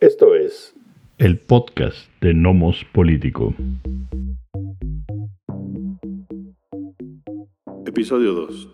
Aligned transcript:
Esto 0.00 0.34
es 0.34 0.74
el 1.18 1.38
podcast 1.38 2.08
de 2.22 2.32
Nomos 2.32 2.86
Político. 2.90 3.52
Episodio 7.84 8.32
2. 8.32 8.68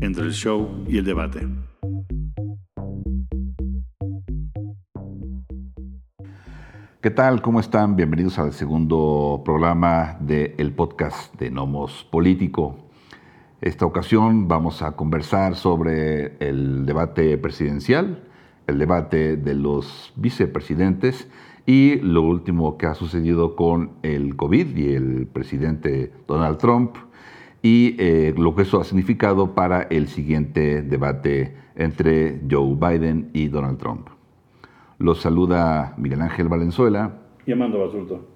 Entre 0.00 0.24
el 0.24 0.32
show 0.32 0.84
y 0.88 0.98
el 0.98 1.04
debate. 1.04 1.46
¿Qué 7.00 7.10
tal? 7.12 7.40
¿Cómo 7.40 7.60
están? 7.60 7.94
Bienvenidos 7.94 8.40
al 8.40 8.52
segundo 8.52 9.42
programa 9.44 10.18
del 10.18 10.72
podcast 10.72 11.32
de 11.36 11.52
Nomos 11.52 12.02
Político. 12.10 12.88
Esta 13.60 13.86
ocasión 13.86 14.48
vamos 14.48 14.82
a 14.82 14.96
conversar 14.96 15.54
sobre 15.54 16.36
el 16.44 16.84
debate 16.84 17.38
presidencial 17.38 18.33
el 18.66 18.78
debate 18.78 19.36
de 19.36 19.54
los 19.54 20.12
vicepresidentes 20.16 21.28
y 21.66 21.96
lo 21.96 22.22
último 22.22 22.76
que 22.76 22.86
ha 22.86 22.94
sucedido 22.94 23.56
con 23.56 23.92
el 24.02 24.36
COVID 24.36 24.76
y 24.76 24.94
el 24.94 25.26
presidente 25.26 26.12
Donald 26.26 26.58
Trump 26.58 26.96
y 27.62 27.96
eh, 27.98 28.34
lo 28.36 28.54
que 28.54 28.62
eso 28.62 28.80
ha 28.80 28.84
significado 28.84 29.54
para 29.54 29.82
el 29.82 30.08
siguiente 30.08 30.82
debate 30.82 31.56
entre 31.76 32.40
Joe 32.50 32.76
Biden 32.76 33.30
y 33.32 33.48
Donald 33.48 33.78
Trump. 33.78 34.08
Los 34.98 35.20
saluda 35.20 35.94
Miguel 35.96 36.20
Ángel 36.20 36.48
Valenzuela. 36.48 37.22
Y 37.46 37.52
Amando 37.52 37.80
Basurto. 37.80 38.26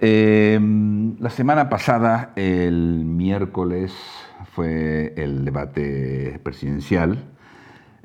Em, 0.00 1.16
la 1.18 1.30
semana 1.30 1.68
pasada, 1.68 2.32
el 2.36 3.04
miércoles, 3.04 3.92
fue 4.52 5.12
el 5.16 5.44
debate 5.44 6.40
presidencial 6.42 7.33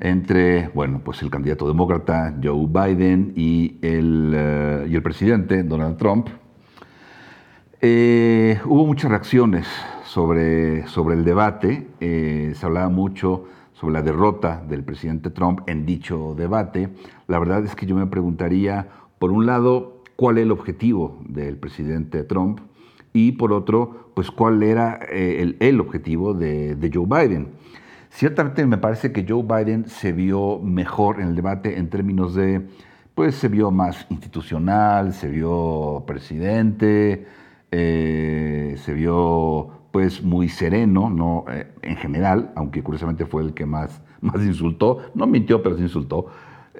entre, 0.00 0.68
bueno, 0.68 1.02
pues 1.04 1.22
el 1.22 1.30
candidato 1.30 1.68
demócrata 1.68 2.34
Joe 2.42 2.66
Biden 2.66 3.34
y 3.36 3.76
el, 3.82 4.32
eh, 4.34 4.86
y 4.88 4.94
el 4.94 5.02
presidente 5.02 5.62
Donald 5.62 5.98
Trump. 5.98 6.28
Eh, 7.82 8.58
hubo 8.64 8.86
muchas 8.86 9.10
reacciones 9.10 9.66
sobre, 10.04 10.86
sobre 10.86 11.14
el 11.14 11.24
debate, 11.24 11.86
eh, 12.00 12.52
se 12.54 12.66
hablaba 12.66 12.88
mucho 12.88 13.44
sobre 13.72 13.94
la 13.94 14.02
derrota 14.02 14.62
del 14.68 14.84
presidente 14.84 15.30
Trump 15.30 15.60
en 15.66 15.86
dicho 15.86 16.34
debate. 16.36 16.88
La 17.28 17.38
verdad 17.38 17.64
es 17.64 17.74
que 17.74 17.86
yo 17.86 17.94
me 17.94 18.06
preguntaría, 18.06 18.88
por 19.18 19.30
un 19.30 19.46
lado, 19.46 20.02
cuál 20.16 20.38
es 20.38 20.44
el 20.44 20.50
objetivo 20.50 21.18
del 21.26 21.56
presidente 21.56 22.24
Trump 22.24 22.60
y 23.12 23.32
por 23.32 23.52
otro, 23.52 24.10
pues 24.14 24.30
cuál 24.30 24.62
era 24.62 24.94
el, 25.10 25.56
el, 25.60 25.80
objetivo 25.80 26.34
de, 26.34 26.74
de 26.76 26.90
Joe 26.92 27.06
Biden. 27.06 27.48
Ciertamente 28.10 28.66
me 28.66 28.76
parece 28.76 29.12
que 29.12 29.24
Joe 29.26 29.44
Biden 29.44 29.88
se 29.88 30.12
vio 30.12 30.58
mejor 30.58 31.20
en 31.20 31.28
el 31.28 31.36
debate 31.36 31.78
en 31.78 31.88
términos 31.88 32.34
de, 32.34 32.66
pues 33.14 33.36
se 33.36 33.48
vio 33.48 33.70
más 33.70 34.04
institucional, 34.10 35.14
se 35.14 35.28
vio 35.28 36.02
presidente, 36.06 37.26
eh, 37.70 38.74
se 38.78 38.92
vio 38.94 39.68
pues 39.92 40.22
muy 40.22 40.48
sereno, 40.48 41.08
¿no? 41.08 41.44
Eh, 41.50 41.68
en 41.82 41.96
general, 41.96 42.52
aunque 42.56 42.82
curiosamente 42.82 43.26
fue 43.26 43.42
el 43.42 43.54
que 43.54 43.64
más, 43.64 44.02
más 44.20 44.42
insultó, 44.44 44.98
no 45.14 45.26
mintió, 45.26 45.62
pero 45.62 45.76
sí 45.76 45.82
insultó. 45.82 46.26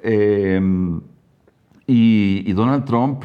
Em, 0.03 1.01
y, 1.87 2.51
Donald 2.53 2.85
Trump, 2.85 3.23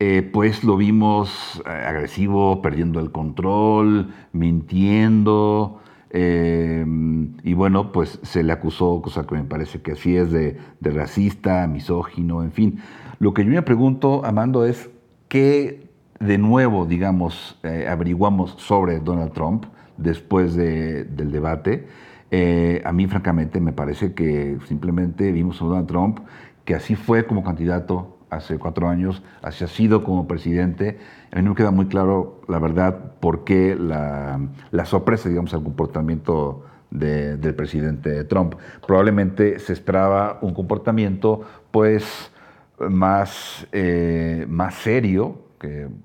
eh, 0.00 0.28
pues 0.32 0.64
lo 0.64 0.76
vimos 0.76 1.62
agresivo, 1.64 2.60
perdiendo 2.60 3.00
el 3.00 3.10
control, 3.12 4.12
mintiendo, 4.32 5.80
Em, 6.18 7.36
y 7.42 7.52
bueno, 7.52 7.92
pues 7.92 8.18
se 8.22 8.42
le 8.42 8.50
acusó, 8.50 9.02
cosa 9.02 9.26
que 9.26 9.34
me 9.34 9.44
parece 9.44 9.82
que 9.82 9.92
así 9.92 10.16
es, 10.16 10.30
de, 10.32 10.56
racista, 10.80 11.66
misógino, 11.66 12.42
en 12.42 12.52
fin. 12.52 12.78
Lo 13.18 13.34
que 13.34 13.44
yo 13.44 13.50
me 13.50 13.60
pregunto, 13.60 14.24
Amando, 14.24 14.64
es 14.64 14.88
qué 15.28 15.90
de 16.18 16.38
nuevo, 16.38 16.86
digamos, 16.86 17.58
eh, 17.64 17.86
averiguamos 17.86 18.52
sobre 18.56 18.98
Donald 19.00 19.34
Trump 19.34 19.66
después 19.98 20.56
del 20.56 21.30
debate. 21.30 21.86
Eh, 22.30 22.80
a 22.86 22.92
mí, 22.92 23.06
francamente, 23.06 23.60
me 23.60 23.74
parece 23.74 24.14
que 24.14 24.56
simplemente 24.64 25.30
vimos 25.32 25.60
a 25.60 25.66
Donald 25.66 25.86
Trump 25.86 26.20
que 26.64 26.74
así 26.74 26.94
fue 26.94 27.26
como 27.26 27.44
candidato 27.44 28.15
hace 28.30 28.58
cuatro 28.58 28.88
años, 28.88 29.22
así 29.42 29.64
ha 29.64 29.68
sido 29.68 30.04
como 30.04 30.26
presidente. 30.26 30.98
A 31.32 31.36
mí 31.36 31.42
no 31.42 31.50
me 31.50 31.56
queda 31.56 31.70
muy 31.70 31.86
claro, 31.86 32.40
la 32.48 32.58
verdad, 32.58 33.12
por 33.20 33.44
qué 33.44 33.76
la, 33.76 34.84
sorpresa, 34.84 35.28
digamos, 35.28 35.54
al 35.54 35.62
comportamiento 35.62 36.64
del 36.90 37.54
presidente 37.54 38.24
Trump. 38.24 38.54
Probablemente 38.86 39.58
se 39.58 39.72
esperaba 39.72 40.38
un 40.40 40.54
comportamiento, 40.54 41.42
pues, 41.70 42.32
más, 42.78 43.66
eh, 43.72 44.46
más 44.48 44.74
serio, 44.74 45.46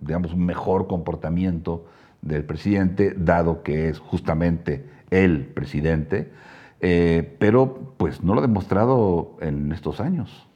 digamos, 0.02 0.34
un 0.34 0.46
mejor 0.46 0.88
comportamiento 0.88 1.86
del 2.22 2.44
presidente, 2.44 3.14
dado 3.18 3.64
que 3.64 3.90
es 3.90 4.00
justamente 4.00 4.86
el 5.10 5.46
presidente, 5.46 6.32
eh, 6.80 7.36
pero 7.40 7.94
pues 7.98 8.24
no 8.24 8.34
lo 8.34 8.40
ha 8.40 8.42
demostrado 8.42 9.38
en 9.42 9.72
estos 9.72 10.00
años. 10.00 10.48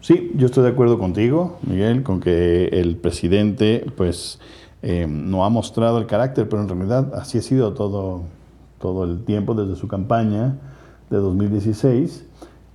Sí, 0.00 0.30
yo 0.36 0.46
estoy 0.46 0.62
de 0.62 0.70
acuerdo 0.70 0.98
contigo, 0.98 1.58
Miguel, 1.66 2.02
con 2.02 2.20
que 2.20 2.66
el 2.66 2.96
presidente 2.96 3.84
pues 3.96 4.38
eh, 4.82 5.06
no 5.08 5.44
ha 5.44 5.50
mostrado 5.50 5.98
el 5.98 6.06
carácter, 6.06 6.48
pero 6.48 6.62
en 6.62 6.68
realidad 6.68 7.14
así 7.14 7.38
ha 7.38 7.42
sido 7.42 7.74
todo, 7.74 8.22
todo 8.78 9.04
el 9.04 9.24
tiempo 9.24 9.54
desde 9.54 9.74
su 9.74 9.88
campaña 9.88 10.56
de 11.10 11.16
2016. 11.16 12.26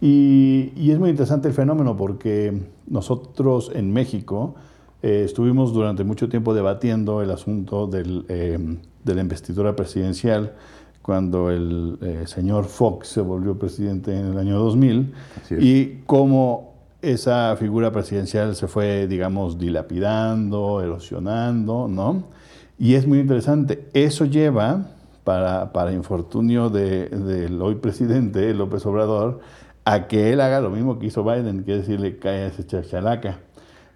Y, 0.01 0.73
y 0.75 0.91
es 0.91 0.99
muy 0.99 1.11
interesante 1.11 1.47
el 1.47 1.53
fenómeno 1.53 1.95
porque 1.95 2.61
nosotros 2.87 3.71
en 3.73 3.93
México 3.93 4.55
eh, 5.01 5.23
estuvimos 5.23 5.73
durante 5.73 6.03
mucho 6.03 6.27
tiempo 6.27 6.53
debatiendo 6.53 7.21
el 7.21 7.31
asunto 7.31 7.87
del, 7.87 8.25
eh, 8.27 8.59
de 9.01 9.15
la 9.15 9.21
investidura 9.21 9.77
presidencial 9.77 10.55
cuando 11.01 11.51
el 11.51 11.97
señor 12.27 12.63
Fox 12.63 13.09
se 13.09 13.19
volvió 13.19 13.59
presidente 13.59 14.17
en 14.17 14.27
el 14.27 14.37
año 14.37 14.57
2000 14.57 15.13
y 15.59 15.97
cómo 16.05 16.72
esa 17.03 17.55
figura 17.57 17.91
presidencial 17.91 18.55
se 18.55 18.67
fue, 18.67 19.07
digamos, 19.07 19.59
dilapidando, 19.59 20.81
erosionando, 20.81 21.87
¿no? 21.89 22.29
Y 22.79 22.95
es 22.95 23.05
muy 23.05 23.19
interesante. 23.19 23.89
Eso 23.93 24.23
lleva, 24.25 24.87
para, 25.25 25.73
para 25.73 25.91
infortunio 25.91 26.69
del 26.69 27.61
hoy 27.61 27.75
presidente 27.75 28.53
López 28.53 28.85
Obrador, 28.85 29.41
a 29.83 30.07
que 30.07 30.31
él 30.31 30.39
haga 30.39 30.61
lo 30.61 30.69
mismo 30.69 30.97
que 30.97 31.07
hizo 31.07 31.25
Biden, 31.25 31.65
que 31.65 31.73
es 31.73 31.87
decirle, 31.87 32.17
ese 32.23 32.65
chachalaca. 32.65 33.39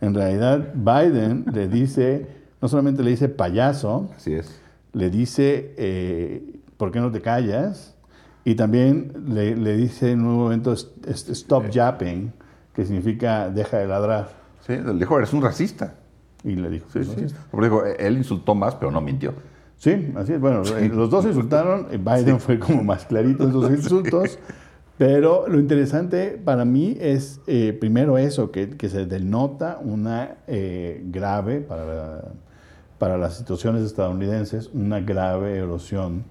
En 0.01 0.13
realidad, 0.13 0.73
Biden 0.75 1.46
le 1.53 1.69
dice, 1.69 2.28
no 2.62 2.67
solamente 2.67 3.03
le 3.03 3.12
dice 3.12 3.29
payaso, 3.29 4.09
Así 4.17 4.34
es. 4.34 4.59
le 4.91 5.09
dice, 5.09 5.73
eh, 5.78 6.59
¿por 6.75 6.91
qué 6.91 7.00
no 7.00 7.09
te 7.09 7.22
callas? 7.22 7.96
Y 8.44 8.56
también 8.56 9.13
le, 9.29 9.56
le 9.56 9.78
dice 9.78 10.12
en 10.12 10.25
un 10.25 10.35
momento, 10.35 10.73
stop 10.73 11.69
yapping 11.69 12.34
que 12.78 12.86
significa 12.86 13.50
deja 13.50 13.80
de 13.80 13.88
ladrar. 13.88 14.30
Sí, 14.68 14.78
le 14.78 14.94
dijo, 14.94 15.18
eres 15.18 15.34
un 15.34 15.42
racista. 15.42 15.96
Y 16.44 16.56
le 16.56 16.70
dijo, 16.70 16.86
sí, 16.94 17.04
sí. 17.04 17.26
dijo, 17.60 17.84
él 17.84 18.18
insultó 18.18 18.54
más, 18.54 18.76
pero 18.76 18.92
no 18.92 19.02
mintió. 19.02 19.34
Sí, 19.78 20.14
así 20.16 20.34
es. 20.34 20.40
Bueno, 20.40 20.62
eh, 20.78 20.88
los 20.88 21.10
dos 21.10 21.26
insultaron, 21.26 21.88
eh, 21.90 21.98
Biden 21.98 22.40
fue 22.40 22.60
como 22.60 22.84
más 22.84 23.06
clarito 23.06 23.46
en 23.46 23.52
sus 23.52 23.68
insultos, 23.72 24.38
pero 25.00 25.48
lo 25.48 25.60
interesante 25.60 26.40
para 26.44 26.66
mí 26.66 26.96
es 27.00 27.42
eh, 27.48 27.76
primero 27.80 28.20
eso, 28.20 28.52
que, 28.52 28.70
que, 28.70 28.90
se 28.90 29.08
denota 29.08 29.80
una 29.84 30.36
grave, 30.46 31.62
para, 31.62 32.26
para 33.00 33.18
las 33.18 33.38
situaciones 33.38 33.84
estadounidenses, 33.86 34.70
una 34.72 35.00
grave 35.00 35.58
erosión 35.58 36.26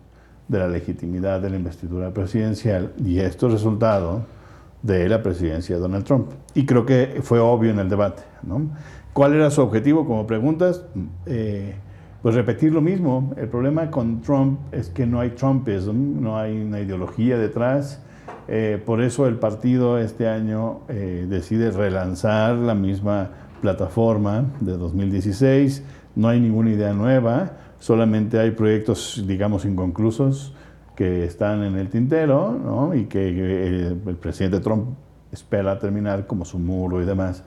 de 0.47 0.61
la 0.61 0.69
legitimidad 0.69 1.41
de 1.41 1.51
la 1.51 1.57
investidura 1.57 2.15
presidencial 2.15 2.93
y 3.05 3.19
esto 3.19 3.49
resultado 3.49 4.36
de 4.83 5.09
la 5.09 5.23
presidencia 5.23 5.77
de 5.77 5.81
Donald 5.81 6.05
Trump. 6.05 6.31
Y 6.55 6.67
creo 6.67 6.87
que 6.87 7.21
fue 7.23 7.39
obvio 7.39 7.71
en 7.71 7.79
el 7.79 7.89
debate. 7.89 8.23
¿no? 8.43 8.71
¿Cuál 9.13 9.35
era 9.35 9.51
su 9.51 9.63
objetivo? 9.63 10.07
Como 10.07 10.27
preguntas, 10.27 10.85
eh, 11.27 11.75
pues 12.23 12.35
repetir 12.35 12.73
lo 12.73 12.81
mismo. 12.81 13.33
El 13.37 13.49
problema 13.49 13.91
con 13.91 14.21
Trump 14.21 14.61
es 14.73 14.89
que 14.89 15.07
no 15.07 15.21
hay 15.21 15.31
Trumpism, 15.31 16.21
no 16.21 16.39
hay 16.39 16.61
una 16.61 16.81
ideología 16.81 17.39
detrás. 17.39 18.03
Eh, 18.49 18.81
por 18.85 19.03
eso 19.03 19.27
el 19.27 19.37
partido 19.37 19.99
este 19.99 20.29
año 20.29 20.81
eh, 20.89 21.27
decide 21.29 21.71
relanzar 21.71 22.55
la 22.57 22.75
misma 22.75 23.31
plataforma 23.61 24.45
de 24.61 24.77
2016. 24.77 25.83
No 26.15 26.29
hay 26.29 26.41
ninguna 26.41 26.71
idea 26.71 26.93
nueva, 26.93 27.53
solamente 27.79 28.39
hay 28.39 28.53
proyectos, 28.53 29.25
digamos, 29.27 29.65
inconclusos 29.65 30.55
que 30.97 31.25
están 31.25 31.63
en 31.63 31.77
el 31.77 31.91
tintero 31.91 32.53
¿no? 32.53 32.95
y 32.95 33.05
que 33.05 33.29
eh, 33.29 33.97
el 34.07 34.17
presidente 34.17 34.61
Trump 34.61 34.97
espera 35.31 35.79
terminar 35.79 36.27
como 36.27 36.45
su 36.45 36.59
muro 36.59 37.03
y 37.03 37.05
demás. 37.05 37.45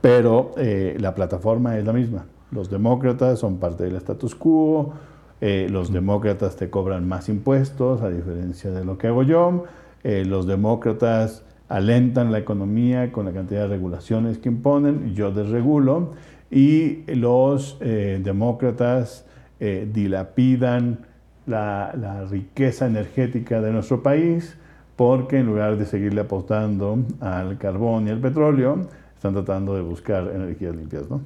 Pero 0.00 0.54
eh, 0.56 0.96
la 0.98 1.14
plataforma 1.14 1.76
es 1.76 1.84
la 1.84 1.92
misma. 1.92 2.26
Los 2.50 2.70
demócratas 2.70 3.38
son 3.38 3.58
parte 3.58 3.84
del 3.84 3.96
status 3.96 4.34
quo, 4.34 4.94
eh, 5.40 5.68
los 5.70 5.92
demócratas 5.92 6.56
te 6.56 6.70
cobran 6.70 7.06
más 7.06 7.28
impuestos, 7.28 8.00
a 8.00 8.08
diferencia 8.08 8.70
de 8.70 8.84
lo 8.84 8.96
que 8.96 9.08
hago 9.08 9.22
yo, 9.22 9.64
los 10.04 10.46
demócratas 10.46 11.44
alentan 11.68 12.30
la 12.30 12.38
economía 12.38 13.10
con 13.10 13.24
la 13.26 13.32
cantidad 13.32 13.62
de 13.62 13.66
regulaciones 13.66 14.38
que 14.38 14.48
imponen, 14.48 15.16
yo 15.16 15.32
desregulo, 15.32 16.12
y 16.48 17.02
los 17.12 17.76
demócratas 17.80 19.26
dilapidan 19.58 21.05
la, 21.46 21.92
la, 21.96 22.24
riqueza 22.24 22.86
energética 22.86 23.60
de 23.60 23.72
nuestro 23.72 24.02
país 24.02 24.56
porque 24.96 25.38
en 25.38 25.46
lugar 25.46 25.76
de 25.76 25.84
seguirle 25.84 26.22
apostando 26.22 26.98
al 27.20 27.58
carbón 27.58 28.08
y 28.08 28.10
al 28.10 28.18
petróleo, 28.18 28.86
están 29.14 29.34
tratando 29.34 29.74
de 29.74 29.82
buscar 29.82 30.28
energías 30.34 30.74
limpias, 30.74 31.08
¿no? 31.10 31.20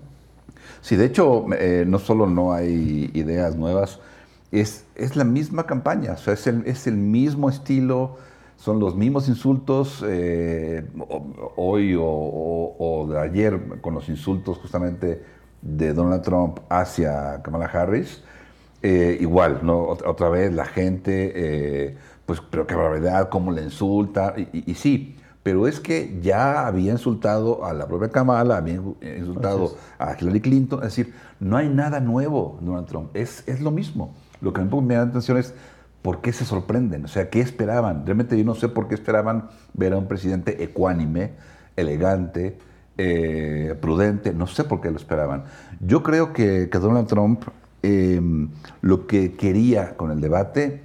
Sí, 0.80 0.96
de 0.96 1.06
hecho, 1.06 1.46
eh, 1.52 1.84
no 1.86 1.98
solo 1.98 2.26
no 2.26 2.52
hay 2.52 3.10
ideas 3.14 3.56
nuevas, 3.56 4.00
es, 4.50 4.84
es 4.96 5.16
la 5.16 5.24
misma 5.24 5.64
campaña, 5.64 6.12
o 6.12 6.16
sea, 6.16 6.34
es 6.34 6.46
el, 6.46 6.66
es 6.66 6.86
el 6.86 6.96
mismo 6.96 7.48
estilo, 7.48 8.16
son 8.56 8.80
los 8.80 8.96
mismos 8.96 9.28
insultos 9.28 10.04
eh, 10.06 10.86
hoy 11.56 11.94
o, 11.94 12.04
o, 12.04 13.08
de 13.10 13.18
ayer 13.18 13.58
con 13.80 13.94
los 13.94 14.08
insultos 14.08 14.58
justamente 14.58 15.22
de 15.62 15.94
Donald 15.94 16.22
Trump 16.22 16.58
hacia 16.68 17.40
Kamala 17.42 17.66
Harris. 17.66 18.22
Eh, 18.82 19.18
igual, 19.20 19.60
¿no? 19.62 19.82
Otra 19.82 20.30
vez 20.30 20.52
la 20.52 20.64
gente, 20.64 21.32
eh, 21.34 21.96
pues, 22.24 22.40
pero 22.50 22.66
qué 22.66 22.74
barbaridad, 22.74 23.28
cómo 23.28 23.52
le 23.52 23.62
insulta, 23.62 24.34
y, 24.36 24.70
y, 24.70 24.74
sí, 24.74 25.16
pero 25.42 25.66
es 25.66 25.80
que 25.80 26.18
ya 26.22 26.66
había 26.66 26.92
insultado 26.92 27.64
a 27.64 27.74
la 27.74 27.86
propia 27.86 28.08
Kamala, 28.08 28.56
había 28.56 28.74
insultado 28.74 29.76
a 29.98 30.16
Hillary 30.18 30.40
Clinton, 30.40 30.78
es 30.80 30.96
decir, 30.96 31.14
no 31.40 31.56
hay 31.56 31.68
nada 31.68 32.00
nuevo 32.00 32.58
Donald 32.62 32.86
Trump, 32.86 33.10
es, 33.14 33.46
es 33.46 33.60
lo 33.60 33.70
mismo. 33.70 34.14
Lo 34.40 34.52
que 34.54 34.62
me 34.62 34.94
da 34.94 35.02
atención 35.02 35.36
es 35.36 35.54
por 36.02 36.22
qué 36.22 36.32
se 36.32 36.44
sorprenden, 36.46 37.04
o 37.04 37.08
sea, 37.08 37.28
¿qué 37.28 37.40
esperaban? 37.40 38.06
Realmente 38.06 38.38
yo 38.38 38.44
no 38.44 38.54
sé 38.54 38.68
por 38.68 38.88
qué 38.88 38.94
esperaban 38.94 39.48
ver 39.74 39.92
a 39.92 39.98
un 39.98 40.06
presidente 40.06 40.62
ecuánime, 40.64 41.32
elegante, 41.76 42.58
eh, 42.96 43.74
prudente, 43.80 44.32
no 44.34 44.46
sé 44.46 44.64
por 44.64 44.80
qué 44.80 44.90
lo 44.90 44.96
esperaban. 44.96 45.44
Yo 45.80 46.02
creo 46.02 46.32
que, 46.32 46.66
Donald 46.66 47.06
Trump 47.06 47.44
em, 47.82 48.50
lo 48.82 49.06
que 49.06 49.32
quería 49.32 49.96
con 49.96 50.10
el 50.10 50.20
debate 50.20 50.82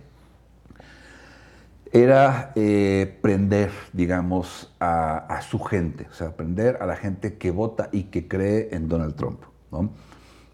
era 1.91 2.51
eh, 2.55 3.17
prender, 3.21 3.71
digamos, 3.93 4.75
a, 4.79 5.39
su 5.49 5.59
gente, 5.59 6.07
o 6.09 6.13
sea, 6.13 6.35
prender 6.35 6.77
a 6.81 6.85
la 6.85 6.97
gente 6.97 7.37
que 7.37 7.51
vota 7.51 7.87
y 7.91 8.03
que 8.03 8.27
cree 8.27 8.69
en 8.75 8.89
Donald 8.89 9.15
Trump. 9.15 9.39
No, 9.71 9.91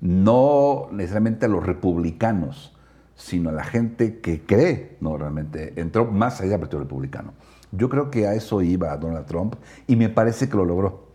no 0.01 0.87
necesariamente 0.91 1.47
a 1.47 1.49
los 1.49 1.65
republicanos, 1.65 2.77
sino 3.15 3.49
a 3.49 3.53
la 3.53 3.63
gente 3.63 4.19
que 4.19 4.41
cree 4.41 4.97
no 4.99 5.17
realmente 5.17 5.73
en 5.77 5.91
Trump, 5.91 6.11
más 6.11 6.41
allá 6.41 6.51
del 6.51 6.59
Partido 6.59 6.81
Republicano. 6.81 7.33
Yo 7.71 7.89
creo 7.89 8.11
que 8.11 8.27
a 8.27 8.35
eso 8.35 8.61
iba 8.61 8.95
Donald 8.97 9.25
Trump 9.25 9.55
y 9.87 9.95
me 9.95 10.09
parece 10.09 10.49
que 10.49 10.57
lo 10.57 10.65
logró. 10.65 11.07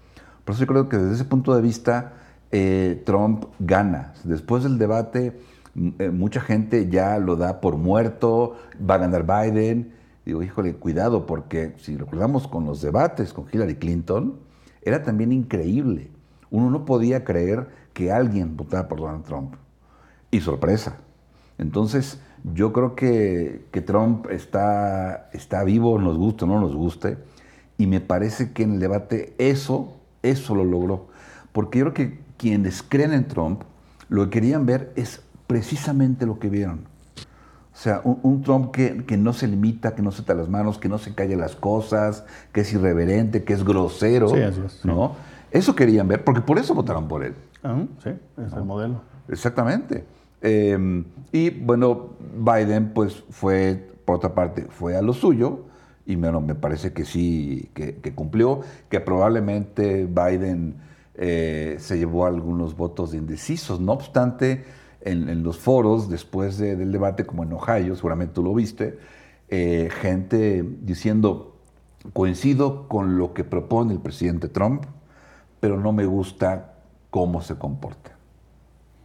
Por 0.45 0.55
eso 0.55 0.65
yo 0.65 0.67
creo 0.67 0.89
que 0.89 0.97
desde 0.97 1.15
ese 1.15 1.25
punto 1.25 1.55
de 1.55 1.63
vista 1.63 2.15
eh, 2.53 3.03
Trump 3.05 3.45
gana. 3.59 4.15
Después 4.25 4.63
del 4.63 4.79
debate, 4.79 5.39
eh, 5.99 6.11
mucha 6.11 6.41
gente 6.41 6.89
ya 6.89 7.19
lo 7.19 7.37
da 7.37 7.61
por 7.61 7.77
muerto, 7.77 8.57
va 8.79 8.95
a 8.95 8.99
ganar 8.99 9.25
Biden. 9.25 9.93
Digo, 10.25 10.43
híjole, 10.43 10.75
cuidado, 10.75 11.27
porque 11.27 11.75
si 11.79 11.97
recordamos 11.97 12.49
con 12.49 12.67
los 12.67 12.83
debates 12.83 13.33
con 13.33 13.47
Hillary 13.53 13.77
Clinton, 13.77 14.39
era 14.83 15.03
también 15.03 15.33
increíble. 15.33 16.11
Uno 16.51 16.71
no 16.71 16.85
podía 16.85 17.25
creer 17.25 17.69
que 17.93 18.13
alguien 18.13 18.57
votara 18.57 18.89
por 18.89 19.01
Donald 19.01 19.25
Trump. 19.25 19.55
Y 20.31 20.41
sorpresa, 20.41 20.99
entonces, 21.59 22.21
yo 22.55 22.73
creo 22.73 22.95
que, 22.95 23.67
Trump 23.87 24.27
está, 24.31 25.29
está 25.33 25.65
vivo, 25.65 25.99
nos 25.99 26.17
guste 26.17 26.45
o 26.45 26.49
no 26.49 26.61
nos 26.61 26.75
guste, 26.75 27.19
y 27.79 27.87
me 27.87 28.01
parece 28.01 28.53
que 28.53 28.63
en 28.63 28.75
el 28.75 28.81
debate 28.81 29.35
eso, 29.39 29.97
eso 30.23 30.55
lo 30.55 30.65
logró. 30.65 31.09
Porque 31.53 31.79
yo 31.79 31.87
creo 31.87 31.95
que 31.95 32.19
quienes 32.37 32.83
creen 32.83 33.13
en 33.13 33.29
Trump, 33.29 33.63
lo 34.09 34.25
que 34.25 34.31
querían 34.31 34.67
ver 34.67 34.93
es 34.97 35.23
precisamente 35.47 36.27
lo 36.27 36.39
que 36.39 36.49
vieron. 36.49 36.81
O 37.73 37.79
sea, 37.79 38.01
un, 38.05 38.43
Trump 38.43 38.71
que, 38.71 39.17
no 39.19 39.35
se 39.35 39.47
limita, 39.47 39.95
que 39.95 40.01
no 40.01 40.11
se 40.11 40.23
las 40.35 40.49
manos, 40.49 40.79
que 40.79 40.89
no 40.89 40.97
se 40.97 41.15
calle 41.15 41.37
las 41.37 41.55
cosas, 41.55 42.25
que 42.53 42.63
es 42.63 42.73
irreverente, 42.73 43.45
que 43.45 43.53
es 43.53 43.65
grosero. 43.65 44.29
Sí, 44.31 44.41
así 44.41 44.63
es, 44.65 44.85
¿no? 44.85 45.15
Eso 45.51 45.77
querían 45.77 46.09
ver, 46.09 46.25
porque 46.25 46.41
por 46.41 46.59
eso 46.59 46.75
votaron 46.75 47.07
por 47.07 47.23
él. 47.23 47.35
Ah, 47.63 47.83
sí, 48.03 48.11
es 48.39 48.53
el 48.55 48.65
modelo. 48.65 49.03
Exactamente. 49.29 50.05
Em, 50.41 51.05
y 51.33 51.51
bueno, 51.51 52.11
Biden 52.35 52.93
pues 52.95 53.25
fue, 53.31 53.91
por 54.05 54.17
otra 54.17 54.35
parte, 54.35 54.67
fue 54.71 54.97
a 54.97 55.03
lo 55.03 55.13
suyo 55.13 55.65
y 56.07 56.17
bueno, 56.17 56.41
me 56.41 56.55
parece 56.55 56.93
que 56.93 57.05
sí, 57.05 57.69
que, 57.75 58.15
cumplió, 58.15 58.61
que 58.89 59.01
probablemente 59.01 60.07
Biden 60.07 60.77
eh, 61.17 61.77
se 61.79 61.99
llevó 61.99 62.27
algunos 62.27 62.77
votos 62.77 63.13
de 63.13 63.19
indecisos. 63.19 63.81
No 63.81 63.93
obstante, 63.93 64.65
en, 65.01 65.43
los 65.43 65.59
foros 65.59 66.09
después 66.09 66.59
del 66.59 66.91
debate, 66.93 67.25
como 67.25 67.45
en 67.45 67.53
Ohio, 67.53 67.95
seguramente 67.95 68.35
tú 68.35 68.43
lo 68.43 68.55
viste, 68.55 68.99
eh, 69.49 69.89
gente 70.01 70.65
diciendo, 70.83 71.57
coincido 72.13 72.89
con 72.89 73.19
lo 73.19 73.33
que 73.33 73.45
propone 73.45 73.93
el 73.93 74.01
presidente 74.01 74.49
Trump, 74.49 74.85
pero 75.61 75.79
no 75.81 75.93
me 75.93 76.07
gusta 76.07 76.75
cómo 77.11 77.41
se 77.41 77.57
comporta. 77.57 78.17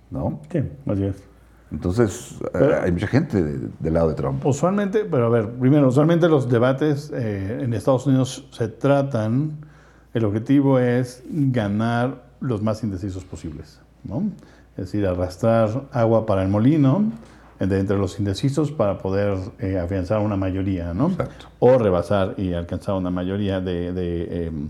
¿no? 0.09 0.41
Sí, 0.51 0.59
así 0.85 1.03
es. 1.05 1.31
Entonces, 1.71 2.35
eh, 2.53 2.79
hay 2.83 2.91
mucha 2.91 3.07
gente 3.07 3.41
del 3.41 3.93
lado 3.93 4.09
de 4.09 4.15
Trump. 4.15 4.45
Usualmente, 4.45 5.05
pero 5.05 5.27
a 5.27 5.29
ver, 5.29 5.49
primero, 5.51 5.87
usualmente 5.87 6.27
los 6.27 6.49
debates 6.49 7.11
eh, 7.15 7.59
en 7.61 7.73
Estados 7.73 8.05
Unidos 8.07 8.45
se 8.51 8.67
tratan, 8.67 9.65
el 10.13 10.25
objetivo 10.25 10.79
es 10.79 11.23
ganar 11.29 12.23
los 12.39 12.61
más 12.61 12.83
indecisos 12.83 13.23
posibles, 13.23 13.79
¿no? 14.03 14.23
Es 14.71 14.85
decir, 14.85 15.05
arrastrar 15.05 15.87
agua 15.91 16.25
para 16.25 16.43
el 16.43 16.49
molino 16.49 17.11
entre, 17.59 17.97
los 17.97 18.17
indecisos 18.17 18.71
para 18.71 18.97
poder 18.97 19.37
eh, 19.59 19.77
afianzar 19.77 20.19
una 20.19 20.35
mayoría, 20.35 20.93
¿no? 20.93 21.09
Exacto. 21.09 21.47
O 21.59 21.77
rebasar 21.77 22.33
y 22.37 22.53
alcanzar 22.53 22.95
una 22.95 23.11
mayoría 23.11 23.61
de, 23.61 23.93
de, 23.93 24.47
em, 24.47 24.69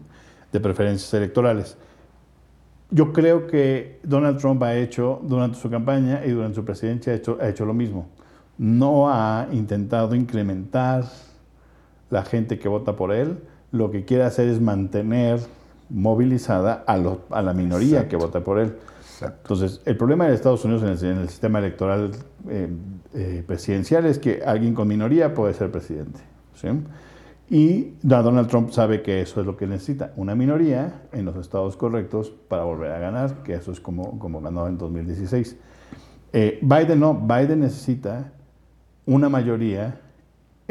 de 0.51 0.59
preferencias 0.59 1.13
electorales. 1.13 1.77
Yo 2.89 3.13
creo 3.13 3.47
que 3.47 4.01
Donald 4.03 4.37
Trump 4.37 4.61
ha 4.63 4.75
hecho 4.75 5.21
durante 5.23 5.57
su 5.57 5.69
campaña 5.69 6.25
y 6.25 6.31
durante 6.31 6.55
su 6.55 6.65
presidencia 6.65 7.13
ha 7.13 7.15
hecho, 7.15 7.37
ha 7.39 7.47
hecho 7.47 7.65
lo 7.65 7.73
mismo. 7.73 8.09
No 8.57 9.09
ha 9.09 9.47
intentado 9.53 10.13
incrementar 10.13 11.05
la 12.09 12.25
gente 12.25 12.59
que 12.59 12.67
vota 12.67 12.97
por 12.97 13.13
él. 13.13 13.37
Lo 13.71 13.91
que 13.91 14.05
quiere 14.05 14.23
hacer 14.23 14.47
es 14.49 14.61
mantener 14.61 15.39
movilizada 15.89 16.83
a, 16.87 16.95
a 17.29 17.41
la 17.41 17.53
minoría 17.53 18.07
que 18.07 18.15
vota 18.15 18.41
por 18.41 18.59
él. 18.59 18.75
Entonces, 19.21 19.81
el 19.85 19.97
problema 19.97 20.27
de 20.27 20.33
Estados 20.33 20.65
Unidos 20.65 21.03
en 21.03 21.17
el, 21.17 21.29
sistema 21.29 21.59
electoral 21.59 22.11
eh, 22.49 22.69
eh, 23.13 23.43
presidencial 23.45 24.05
es 24.05 24.17
que 24.17 24.41
alguien 24.45 24.73
con 24.73 24.87
minoría 24.87 25.33
puede 25.33 25.53
ser 25.53 25.71
presidente. 25.71 26.19
¿sí? 26.55 26.67
Y 27.49 27.95
Donald 28.01 28.47
Trump 28.47 28.71
sabe 28.71 29.01
que 29.01 29.21
eso 29.21 29.41
es 29.41 29.45
lo 29.45 29.57
que 29.57 29.67
necesita, 29.67 30.13
una 30.15 30.35
minoría 30.35 31.01
en 31.11 31.25
los 31.25 31.35
estados 31.35 31.75
correctos 31.75 32.31
para 32.47 32.63
volver 32.63 32.91
a 32.91 32.99
ganar, 32.99 33.43
que 33.43 33.53
eso 33.53 33.71
es 33.73 33.79
como, 33.81 34.17
como 34.19 34.41
ganó 34.41 34.67
en 34.67 34.77
2016. 34.77 35.57
Eh, 36.33 36.59
Biden 36.61 37.01
no, 37.01 37.13
Biden 37.13 37.59
necesita 37.59 38.31
una 39.05 39.27
mayoría 39.27 39.99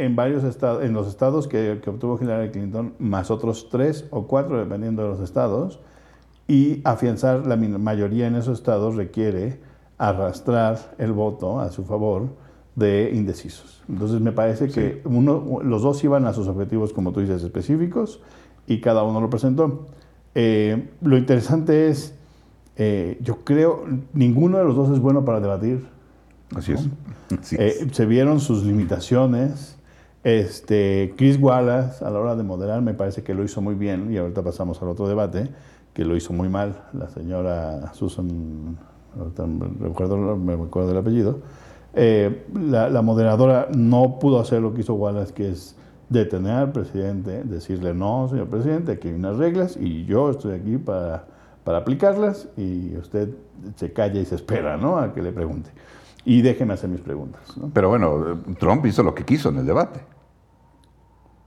en 0.05 0.17
varios 0.17 0.45
estados, 0.45 0.85
en 0.85 0.93
los 0.93 1.07
estados 1.07 1.47
que, 1.49 1.81
que, 1.83 1.91
obtuvo 1.91 2.19
Hillary 2.21 2.51
Clinton, 2.51 2.95
más 2.99 3.31
otros 3.31 3.69
tres 3.71 4.07
o 4.11 4.27
cuatro, 4.27 4.59
dependiendo 4.59 5.03
de 5.03 5.09
los 5.09 5.21
estados, 5.21 5.81
y 6.49 6.81
afianzar 6.85 7.47
la 7.47 7.57
mayoría 7.57 8.27
en 8.27 8.35
esos 8.35 8.59
estados 8.59 8.97
requiere 8.97 9.61
arrastrar 9.99 10.95
el 10.99 11.13
voto 11.13 11.61
a 11.61 11.71
su 11.71 11.85
favor 11.85 12.29
de 12.75 13.11
indecisos. 13.15 13.83
Entonces 13.89 14.21
me 14.21 14.33
parece 14.33 14.69
que 14.69 15.03
uno, 15.05 15.61
los 15.63 15.83
dos 15.83 16.03
iban 16.03 16.27
a 16.27 16.33
sus 16.33 16.49
objetivos, 16.49 16.93
como 16.93 17.13
tú 17.13 17.21
dices, 17.21 17.43
específicos 17.43 18.21
y 18.67 18.81
cada 18.81 19.03
uno 19.03 19.21
lo 19.21 19.29
presentó. 19.29 19.87
Eh, 20.35 20.89
lo 21.03 21.19
interesante 21.19 21.89
es, 21.89 22.15
eh, 22.77 23.19
yo 23.21 23.45
creo, 23.45 23.85
ninguno 24.13 24.59
de 24.59 24.65
los 24.65 24.75
dos 24.75 24.91
es 24.91 24.99
bueno 24.99 25.25
para 25.25 25.41
debatir. 25.41 25.87
Así 26.55 26.73
es. 26.73 26.89
Eh, 27.53 27.87
se 27.93 28.07
vieron 28.07 28.41
sus 28.41 28.65
limitaciones. 28.65 29.77
Este, 30.23 31.15
Chris 31.17 31.39
Wallace, 31.41 32.05
a 32.05 32.11
la 32.11 32.21
hora 32.21 32.37
de 32.37 32.43
moderar, 32.43 32.83
me 32.83 32.95
parece 32.95 33.23
que 33.23 33.35
lo 33.35 33.43
hizo 33.43 33.61
muy 33.61 33.75
bien, 33.75 34.13
y 34.13 34.19
ahorita 34.19 34.43
pasamos 34.43 34.81
al 34.83 34.89
otro 34.89 35.09
debate, 35.09 35.49
que 35.95 36.05
lo 36.05 36.17
hizo 36.17 36.33
muy 36.33 36.49
mal, 36.49 36.83
la 36.93 37.09
señora 37.09 37.93
Susan, 37.95 38.77
recuerdo, 39.81 40.37
me 40.37 40.57
recuerdo 40.57 40.89
del 40.89 40.99
apellido, 40.99 41.39
eh, 41.95 42.47
la, 42.55 43.03
moderadora 43.03 43.69
no 43.75 44.19
pudo 44.21 44.41
hacer 44.41 44.61
lo 44.61 44.75
que 44.75 44.83
hizo 44.83 44.95
Wallace, 44.95 45.33
que 45.33 45.51
es 45.51 45.75
detener 46.09 46.53
al 46.53 46.73
presidente, 46.73 47.43
decirle, 47.45 47.95
no, 47.95 48.29
señor 48.29 48.49
presidente, 48.49 48.93
aquí 48.93 49.09
hay 49.09 49.15
unas 49.15 49.37
reglas 49.39 49.77
y 49.81 50.05
yo 50.05 50.31
estoy 50.31 50.53
aquí 50.53 50.77
para, 50.77 51.25
para 51.65 51.79
aplicarlas 51.79 52.49
y 52.57 52.97
usted 52.97 53.31
se 53.77 53.93
calla 53.93 54.21
y 54.21 54.25
se 54.25 54.35
espera 54.35 54.77
¿no? 54.77 54.99
a 54.99 55.13
que 55.13 55.23
le 55.23 55.33
pregunte. 55.33 55.71
Y 56.25 56.43
déjeme 56.43 56.75
hacer 56.75 56.91
mis 56.91 57.01
preguntas. 57.01 57.41
Pero 57.73 57.89
bueno, 57.89 58.41
Trump 58.59 58.85
hizo 58.87 59.03
lo 59.03 59.15
que 59.15 59.25
quiso 59.25 59.49
en 59.49 59.59
el 59.59 59.67
debate. 59.67 60.01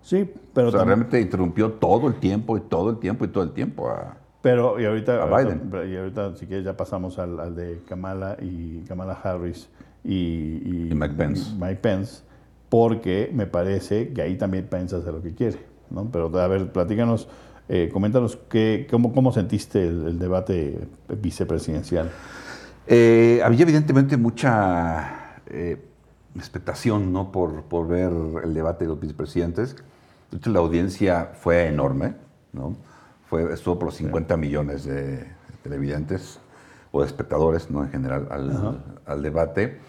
Sí, 0.04 0.30
pero 0.54 0.68
o 0.68 0.72
sea, 0.72 0.84
realmente 0.84 1.20
interrumpió 1.20 1.72
todo 1.72 2.08
el 2.08 2.16
tiempo 2.16 2.56
y 2.58 2.62
todo 2.62 2.90
el 2.92 3.00
tiempo 3.00 3.26
y 3.26 3.30
todo 3.30 3.44
el 3.44 3.52
tiempo 3.52 3.90
a... 3.90 4.18
Pero, 4.42 4.80
y 4.80 4.86
ahorita, 4.86 5.16
A 5.24 5.24
ahorita- 5.30 5.54
Biden. 5.56 5.92
y 5.94 5.96
ahorita, 5.98 6.36
si 6.36 6.46
quieres, 6.46 6.66
ya 6.66 6.76
pasamos 6.78 7.18
al, 7.18 7.40
al 7.40 7.56
de 7.56 7.80
Kamala 7.88 8.36
y 8.42 8.82
Kamala 8.82 9.14
Harris 9.14 9.70
y, 10.04 10.14
y- 10.14 10.88
Y 10.92 10.96
Mike 10.96 11.16
Pence. 11.16 11.52
Mike 11.58 11.78
Pence, 11.82 12.22
porque 12.68 13.32
me 13.34 13.48
parece 13.48 14.12
que 14.12 14.22
ahí 14.22 14.38
también 14.38 14.68
Pence 14.68 14.96
hace 14.98 15.10
lo 15.12 15.22
que 15.22 15.34
quiere, 15.34 15.58
¿no? 15.90 16.10
Pero, 16.12 16.26
a 16.38 16.48
ver, 16.50 16.70
platícanos, 16.74 17.30
eh, 17.70 17.90
coméntanos 17.94 18.38
qué, 18.50 18.86
cómo, 18.92 19.14
cómo 19.14 19.32
sentiste 19.32 19.88
el, 19.88 20.06
el 20.08 20.20
debate 20.20 20.78
vicepresidencial. 21.22 22.12
Eh, 22.88 23.40
había 23.46 23.62
evidentemente 23.62 24.18
mucha 24.18 25.38
eh, 25.48 25.82
expectación 26.36 27.14
¿no? 27.14 27.32
por, 27.32 27.64
por 27.64 27.88
ver 27.88 28.12
el 28.44 28.54
debate 28.54 28.84
de 28.84 28.90
los 28.90 29.00
vicepresidentes. 29.00 29.78
La 30.46 30.60
audiencia 30.60 31.32
fue 31.34 31.68
enorme, 31.68 32.16
¿no? 32.54 32.76
Fue, 33.30 33.54
estuvo 33.54 33.80
por 33.80 33.88
los 33.88 33.96
50 33.96 34.38
millones 34.38 34.86
de 34.86 35.26
televidentes 35.64 36.40
o 36.92 37.02
de 37.02 37.08
espectadores, 37.08 37.72
¿no? 37.72 37.84
En 37.84 37.92
general, 37.92 38.28
al, 38.30 38.84
al 39.06 39.24
debate. 39.24 39.80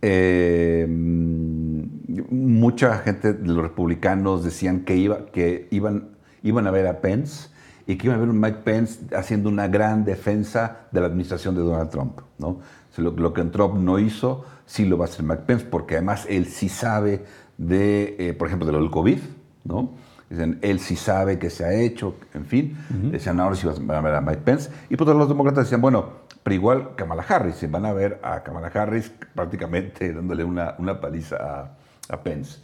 Eh, 0.00 0.86
mucha 0.88 2.98
gente 2.98 3.34
de 3.34 3.48
los 3.48 3.62
republicanos 3.62 4.44
decían 4.44 4.80
que, 4.80 4.96
iba, 4.96 5.26
que 5.26 5.68
iban, 5.70 6.16
iban 6.42 6.66
a 6.66 6.70
ver 6.70 6.86
a 6.86 7.00
Pence 7.00 7.50
y 7.86 7.96
que 7.96 8.08
iban 8.08 8.18
a 8.18 8.20
ver 8.20 8.30
a 8.30 8.32
Mike 8.32 8.58
Pence 8.64 9.00
haciendo 9.14 9.48
una 9.48 9.68
gran 9.68 10.04
defensa 10.04 10.88
de 10.90 11.00
la 11.00 11.06
administración 11.06 11.54
de 11.54 11.62
Donald 11.62 11.90
Trump. 11.90 12.20
¿no? 12.38 12.48
O 12.48 12.60
sea, 12.90 13.04
Lo, 13.04 13.12
lo 13.12 13.32
que 13.32 13.42
Trump 13.44 13.76
no 13.76 13.98
hizo, 13.98 14.44
sí 14.66 14.84
lo 14.84 14.98
va 14.98 15.06
a 15.06 15.08
hacer 15.08 15.24
Mike 15.24 15.44
Pence, 15.46 15.66
porque 15.70 15.94
además 15.94 16.26
él 16.28 16.46
sí 16.46 16.68
sabe 16.68 17.24
de, 17.58 18.16
eh, 18.18 18.34
por 18.34 18.48
ejemplo, 18.48 18.66
de 18.66 18.72
lo 18.72 18.80
del 18.80 18.90
COVID, 18.90 19.18
¿no? 19.64 19.92
Dicen, 20.30 20.58
él 20.62 20.80
sí 20.80 20.96
sabe 20.96 21.38
que 21.38 21.50
se 21.50 21.64
ha 21.64 21.74
hecho, 21.74 22.16
en 22.32 22.46
fin. 22.46 22.76
Decían, 23.10 23.38
ahora 23.38 23.54
sí 23.54 23.66
van 23.66 23.98
a 23.98 24.00
ver 24.00 24.14
a 24.14 24.20
Mike 24.22 24.40
Pence. 24.42 24.70
Y 24.88 24.96
pues 24.96 25.08
los 25.10 25.28
demócratas 25.28 25.64
decían, 25.64 25.82
bueno, 25.82 26.22
pero 26.42 26.54
igual 26.54 26.94
Kamala 26.96 27.22
Harris, 27.28 27.62
y 27.62 27.66
van 27.66 27.84
a 27.84 27.92
ver 27.92 28.18
a 28.22 28.42
Kamala 28.42 28.68
Harris 28.68 29.12
prácticamente 29.34 30.12
dándole 30.14 30.42
una, 30.44 30.74
una 30.78 31.00
paliza 31.00 31.36
a, 31.36 31.76
a 32.08 32.22
Pence. 32.22 32.60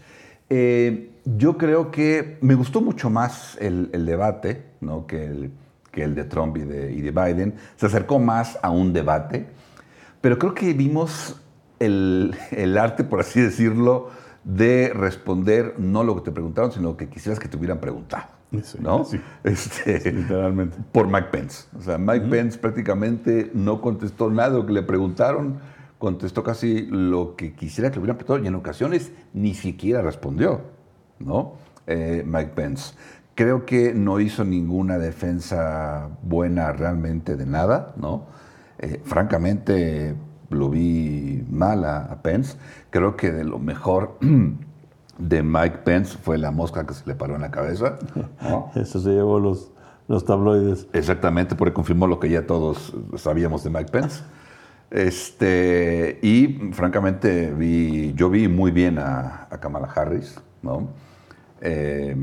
Eh, 0.51 1.11
yo 1.25 1.59
creo 1.59 1.91
que 1.91 2.39
me 2.41 2.55
gustó 2.55 2.81
mucho 2.81 3.11
más 3.11 3.59
el, 3.61 3.91
el 3.93 4.07
debate 4.07 4.65
¿no? 4.81 5.07
que, 5.07 5.27
el, 5.27 5.51
que 5.93 6.03
el 6.05 6.15
de 6.15 6.25
Trump 6.25 6.57
y 6.57 6.63
de, 6.63 6.93
y 6.93 7.03
de 7.03 7.11
Biden. 7.11 7.55
Se 7.77 7.87
acercó 7.87 8.19
más 8.19 8.59
a 8.63 8.71
un 8.71 8.93
debate, 8.93 9.47
pero 10.21 10.39
creo 10.39 10.55
que 10.55 10.73
vimos 10.73 11.39
el, 11.79 12.35
el 12.51 12.79
arte, 12.79 13.05
por 13.05 13.21
así 13.21 13.41
decirlo, 13.41 14.11
de 14.49 14.91
responder 14.95 15.75
no 15.77 16.03
lo 16.03 16.17
que 16.17 16.23
te 16.23 16.33
preguntaron, 16.33 16.73
sino 16.73 16.89
lo 16.91 16.97
que 16.97 17.09
quisieras 17.09 17.39
que 17.39 17.49
te 17.49 17.59
hubieran 17.59 17.81
preguntado. 17.81 18.25
Sí, 18.63 18.79
¿no? 18.81 19.05
sí. 19.05 19.21
Este, 19.45 20.11
Literalmente. 20.11 20.79
por 20.91 21.07
Mike 21.07 21.29
Pence. 21.31 21.67
O 21.79 21.83
sea, 21.83 21.99
Mike 21.99 22.29
Pence 22.29 22.59
prácticamente 22.59 23.51
no 23.53 23.83
contestó 23.83 24.31
nada 24.31 24.51
de 24.51 24.57
lo 24.57 24.67
que 24.67 24.73
le 24.73 24.83
preguntaron, 24.83 25.59
contestó 25.99 26.43
casi 26.43 26.87
lo 26.87 27.37
que 27.37 27.53
quisiera 27.53 27.91
que 27.91 27.97
le 27.97 28.01
hubieran 28.01 28.17
preguntado 28.17 28.43
y 28.43 28.49
en 28.49 28.55
ocasiones 28.55 29.13
ni 29.35 29.53
siquiera 29.53 30.01
respondió, 30.01 30.63
¿no? 31.19 31.57
Eh, 31.87 32.25
Mike 32.27 32.53
Pence. 32.55 32.95
Creo 33.35 33.67
que 33.67 33.93
no 33.93 34.19
hizo 34.19 34.47
ninguna 34.47 34.97
defensa 34.97 36.09
buena 36.23 36.73
realmente 36.73 37.37
de 37.37 37.45
nada, 37.45 37.93
¿no? 37.99 38.27
Eh, 38.79 39.03
francamente, 39.05 40.15
lo 40.51 40.71
vi 40.71 41.45
mal 41.51 41.85
a, 41.85 42.05
a 42.05 42.23
Pence. 42.23 42.57
Creo 42.91 43.17
que 43.17 43.31
de 43.31 43.45
lo 43.45 43.59
mejor 43.59 44.19
de 45.19 45.43
Mike 45.43 45.79
Pence 45.79 46.17
fue 46.17 46.39
la 46.39 46.51
mosca 46.51 46.87
que 46.87 46.95
se 46.95 47.07
le 47.07 47.15
paró 47.15 47.35
en 47.35 47.43
la 47.43 47.51
cabeza, 47.51 47.99
¿no? 48.43 48.71
Eso 48.75 49.01
se 49.01 49.11
llevó 49.11 49.41
los, 49.41 49.71
los 50.07 50.25
tabloides. 50.25 50.87
Exactamente, 50.93 51.55
porque 51.55 51.75
confirmó 51.75 52.07
lo 52.07 52.21
que 52.21 52.31
ya 52.31 52.47
todos 52.47 52.95
sabíamos 53.17 53.65
de 53.65 53.71
Mike 53.71 53.91
Pence. 53.91 54.23
Este, 54.91 56.19
y 56.23 56.71
francamente, 56.73 57.53
vi, 57.53 58.15
yo 58.15 58.31
vi 58.31 58.49
muy 58.49 58.71
bien 58.71 58.99
a, 58.99 59.47
a 59.51 59.59
Kamala 59.61 59.89
Harris, 59.89 60.41
¿no? 60.63 60.89
Eh, 61.61 62.17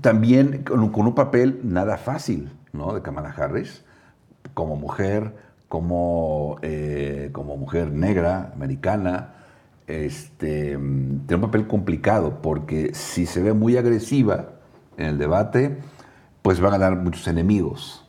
también 0.00 0.64
con, 0.64 0.90
con 0.90 1.06
un 1.06 1.14
papel 1.14 1.60
nada 1.62 1.96
fácil, 1.96 2.50
¿no? 2.72 2.92
De 2.92 3.00
Kamala 3.00 3.30
Harris, 3.30 3.84
como 4.52 4.76
mujer, 4.76 5.34
como, 5.68 6.58
eh, 6.62 7.30
como 7.32 7.56
mujer 7.56 7.90
negra, 7.92 8.52
americana, 8.54 9.34
este, 9.86 10.70
tiene 10.70 11.34
un 11.34 11.40
papel 11.40 11.66
complicado, 11.66 12.40
porque 12.42 12.94
si 12.94 13.26
se 13.26 13.42
ve 13.42 13.52
muy 13.52 13.76
agresiva 13.76 14.50
en 14.96 15.06
el 15.06 15.18
debate, 15.18 15.78
pues 16.42 16.62
va 16.62 16.68
a 16.68 16.72
ganar 16.72 16.96
muchos 16.96 17.26
enemigos, 17.28 18.04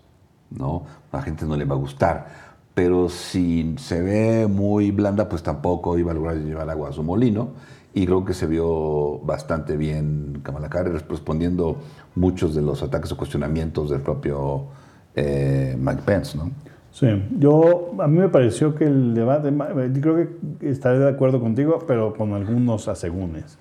¿no? 0.50 0.86
A 1.12 1.18
la 1.18 1.24
gente 1.24 1.46
no 1.46 1.56
le 1.56 1.66
va 1.66 1.76
a 1.76 1.80
gustar. 1.80 2.48
Pero 2.74 3.10
si 3.10 3.76
se 3.80 4.02
ve 4.02 4.48
muy 4.48 4.92
blanda, 4.92 5.28
pues 5.28 5.42
tampoco 5.42 5.98
iba 5.98 6.12
a 6.12 6.14
lograr 6.14 6.36
llevar 6.38 6.70
agua 6.70 6.90
a 6.90 6.92
su 6.92 7.02
molino. 7.02 7.54
Y 7.94 8.06
creo 8.06 8.24
que 8.24 8.36
se 8.36 8.46
vio 8.46 9.18
bastante 9.20 9.76
bien 9.76 10.42
Kamala 10.44 10.68
Harris 10.68 11.02
respondiendo 11.08 11.78
muchos 12.14 12.54
de 12.54 12.62
los 12.62 12.84
ataques 12.84 13.12
o 13.12 13.18
cuestionamientos 13.18 13.90
del 13.90 14.02
propio 14.02 14.68
eh, 15.16 15.76
Mike 15.80 16.04
Pence, 16.06 16.38
¿no? 16.38 16.52
Sí, 17.00 17.06
yo, 17.38 17.92
a 18.00 18.08
mí 18.08 18.18
me 18.18 18.28
pareció 18.28 18.74
que 18.74 18.86
el 18.86 19.14
debate, 19.14 19.52
yo 19.94 20.02
creo 20.02 20.16
que 20.60 20.68
estaré 20.68 20.98
de 20.98 21.08
acuerdo 21.08 21.40
contigo, 21.40 21.78
pero 21.86 22.16
con 22.16 22.34
algunos 22.34 22.88
asegúnes. 22.88 23.60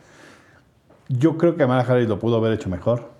Yo 1.10 1.36
creo 1.36 1.52
que 1.52 1.58
Kamala 1.58 1.82
Harris 1.82 2.08
lo 2.08 2.18
pudo 2.18 2.38
haber 2.38 2.54
hecho 2.54 2.70
mejor. 2.70 3.10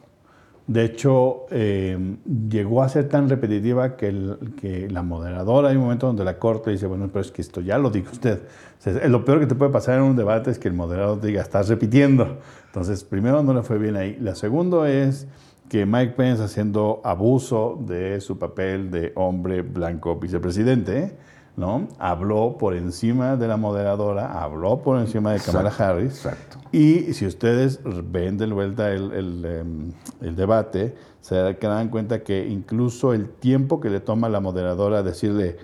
De 0.67 0.87
hecho, 0.87 1.45
eh, 1.51 2.17
llegó 2.49 2.83
a 2.83 2.89
ser 2.89 3.11
tan 3.11 3.29
repetitiva 3.29 3.99
que, 3.99 4.09
el- 4.09 4.55
que 4.59 4.89
la 4.89 5.03
moderadora, 5.03 5.69
hay 5.69 5.77
un 5.77 5.83
momento 5.83 6.07
donde 6.07 6.25
la 6.25 6.39
corte 6.39 6.71
dice, 6.71 6.87
bueno, 6.87 7.09
pero 7.13 7.21
es 7.21 7.31
que 7.31 7.43
esto 7.43 7.61
ya 7.61 7.77
lo 7.77 7.91
dijo 7.91 8.11
usted. 8.13 8.39
O 8.79 8.83
sea, 8.83 9.09
lo 9.09 9.23
peor 9.23 9.41
que 9.41 9.47
te 9.47 9.55
puede 9.55 9.71
pasar 9.71 9.99
en 9.99 10.05
un 10.05 10.17
debate 10.17 10.51
es 10.51 10.59
que 10.59 10.69
el 10.69 10.75
moderador 10.75 11.21
diga, 11.21 11.43
estás 11.43 11.69
repitiendo. 11.69 12.39
Entonces, 12.65 13.05
primero 13.05 13.43
no 13.43 13.53
le 13.53 13.63
fue 13.63 13.77
bien 13.77 13.97
ahí. 13.97 14.17
La 14.19 14.35
segunda 14.35 14.91
es 14.91 15.27
que 15.69 15.85
Mike 15.87 16.15
Pence 16.17 16.43
haciendo 16.43 17.01
abuso 17.05 17.79
de 17.81 18.21
su 18.21 18.39
papel 18.39 18.91
de 18.91 19.13
hombre 19.17 19.63
blanco 19.63 20.17
vicepresidente, 20.17 21.17
¿no? 21.57 21.89
Habló 21.99 22.57
por 22.59 22.75
encima 22.75 23.37
de 23.37 23.49
la 23.49 23.57
moderadora, 23.57 24.43
habló 24.43 24.83
por 24.83 24.99
encima 25.01 25.33
de 25.33 25.41
Kamala 25.41 25.71
Exacto, 25.71 25.85
Harris. 25.95 26.13
exacto. 26.25 26.59
Y 26.71 27.15
si 27.15 27.27
ustedes 27.27 27.81
ven 28.13 28.37
de 28.37 28.47
vuelta 28.47 28.93
el, 28.93 29.13
el, 29.13 29.45
em, 29.45 29.93
el 30.21 30.37
debate, 30.37 30.95
se 31.21 31.35
dan 31.59 31.89
cuenta 31.89 32.23
que 32.23 32.47
incluso 32.47 33.13
el 33.13 33.29
tiempo 33.31 33.81
que 33.81 33.91
le 33.91 34.01
toma 34.01 34.29
a 34.29 34.31
la 34.31 34.41
moderadora 34.41 35.03
decirle, 35.03 35.57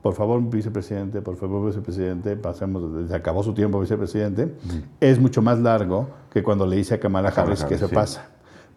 por 0.00 0.14
favor, 0.14 0.40
vicepresidente, 0.42 1.22
por 1.22 1.36
favor, 1.36 1.66
vicepresidente, 1.66 2.36
pasemos, 2.36 3.08
se 3.08 3.14
acabó 3.14 3.42
su 3.42 3.52
tiempo, 3.54 3.78
vicepresidente, 3.80 4.54
es 5.00 5.20
mucho 5.20 5.42
más 5.42 5.58
largo 5.60 6.08
que 6.32 6.42
cuando 6.42 6.66
le 6.66 6.76
dice 6.76 6.94
a 6.94 7.00
Kamala 7.00 7.28
A 7.28 7.32
Kamala 7.32 7.52
Harris 7.52 7.64
que 7.64 7.78
se 7.78 7.88
sí. 7.88 7.94
pasa. 7.94 8.30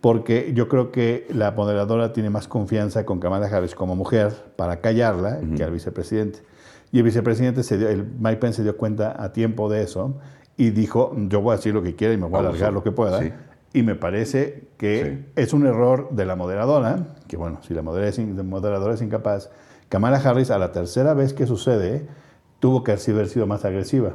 Porque 0.05 0.51
yo 0.53 0.67
creo 0.67 0.91
que 0.91 1.25
la 1.33 1.49
moderadora 1.49 2.13
tiene 2.13 2.29
más 2.29 2.47
confianza 2.47 3.07
con 3.07 3.19
Kamala 3.19 3.47
Harris 3.47 3.73
como 3.73 3.95
mujer 3.95 4.31
para 4.55 4.79
callarla 4.79 5.39
que 5.57 5.63
al 5.63 5.71
vicepresidente. 5.71 6.43
Y 6.91 6.99
el 6.99 7.03
vicepresidente, 7.05 7.63
se 7.63 7.79
dio, 7.79 7.89
el 7.89 8.05
Mike 8.19 8.35
Pence 8.37 8.57
se 8.57 8.61
dio 8.61 8.77
cuenta 8.77 9.15
a 9.19 9.33
tiempo 9.33 9.67
de 9.67 9.81
eso 9.81 10.13
y 10.57 10.69
dijo, 10.69 11.15
yo 11.27 11.41
voy 11.41 11.53
a 11.53 11.55
decir 11.55 11.73
lo 11.73 11.81
que 11.81 11.95
quiera 11.95 12.13
y 12.13 12.17
me 12.17 12.27
voy 12.27 12.35
a 12.35 12.41
alargar 12.41 12.71
lo 12.71 12.83
que 12.83 12.91
pueda. 12.91 13.19
Sí. 13.19 13.31
Y 13.73 13.81
me 13.81 13.95
parece 13.95 14.67
que 14.77 15.23
Sí. 15.25 15.31
es 15.41 15.53
un 15.53 15.65
error 15.65 16.09
de 16.11 16.27
la 16.27 16.35
moderadora, 16.35 17.15
que 17.27 17.35
bueno, 17.35 17.57
si 17.63 17.73
la 17.73 17.81
moderadora 17.81 18.09
es, 18.09 18.19
in- 18.19 18.37
la 18.37 18.43
moderadora 18.43 18.93
es 18.93 19.01
incapaz, 19.01 19.49
Kamala 19.89 20.17
Harris 20.17 20.51
a 20.51 20.59
la 20.59 20.71
tercera 20.71 21.15
vez 21.15 21.33
que 21.33 21.47
sucede 21.47 22.05
tuvo 22.59 22.83
que 22.83 22.91
haber 22.91 23.27
sido 23.27 23.47
más 23.47 23.65
agresiva. 23.65 24.11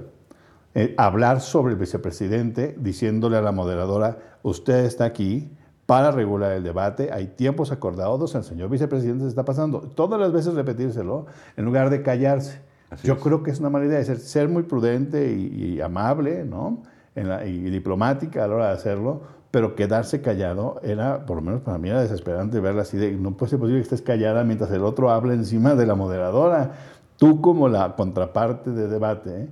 Eh, 0.76 0.94
hablar 0.98 1.40
sobre 1.40 1.72
el 1.72 1.80
vicepresidente 1.80 2.76
diciéndole 2.78 3.38
a 3.38 3.42
la 3.42 3.50
moderadora, 3.50 4.18
usted 4.44 4.84
está 4.84 5.04
aquí 5.04 5.50
para 5.90 6.12
regular 6.12 6.52
el 6.52 6.62
debate, 6.62 7.10
hay 7.12 7.26
tiempos 7.26 7.72
acordados, 7.72 8.36
el 8.36 8.44
señor 8.44 8.70
vicepresidente 8.70 9.24
se 9.24 9.28
está 9.30 9.44
pasando. 9.44 9.80
Todas 9.80 10.20
las 10.20 10.30
veces 10.32 10.54
repetírselo 10.54 11.26
en 11.56 11.64
lugar 11.64 11.90
de 11.90 12.00
callarse. 12.02 12.60
Así 12.90 13.08
Yo 13.08 13.14
es. 13.14 13.20
creo 13.20 13.42
que 13.42 13.50
es 13.50 13.58
una 13.58 13.70
mala 13.70 13.86
idea, 13.86 13.98
es 13.98 14.06
ser, 14.06 14.18
ser 14.20 14.48
muy 14.48 14.62
prudente 14.62 15.32
y, 15.32 15.46
y 15.74 15.80
amable, 15.80 16.44
¿no? 16.44 16.84
En 17.16 17.28
la- 17.28 17.44
y 17.44 17.58
diplomática 17.70 18.44
a 18.44 18.46
la 18.46 18.54
hora 18.54 18.66
de 18.68 18.74
hacerlo, 18.74 19.22
pero 19.50 19.74
quedarse 19.74 20.22
callado 20.22 20.78
era, 20.84 21.26
por 21.26 21.34
lo 21.38 21.42
menos 21.42 21.62
para 21.62 21.76
mí 21.78 21.88
era 21.88 22.00
desesperante 22.00 22.60
verla 22.60 22.82
así 22.82 22.96
de, 22.96 23.10
no 23.16 23.32
puede 23.32 23.50
ser 23.50 23.58
posible 23.58 23.80
que 23.80 23.82
estés 23.82 24.02
callada 24.02 24.44
mientras 24.44 24.70
el 24.70 24.84
otro 24.84 25.10
habla 25.10 25.34
encima 25.34 25.74
de 25.74 25.86
la 25.86 25.96
moderadora. 25.96 26.70
Tú 27.16 27.40
como 27.40 27.68
la 27.68 27.96
contraparte 27.96 28.70
de 28.70 28.86
debate 28.86 29.48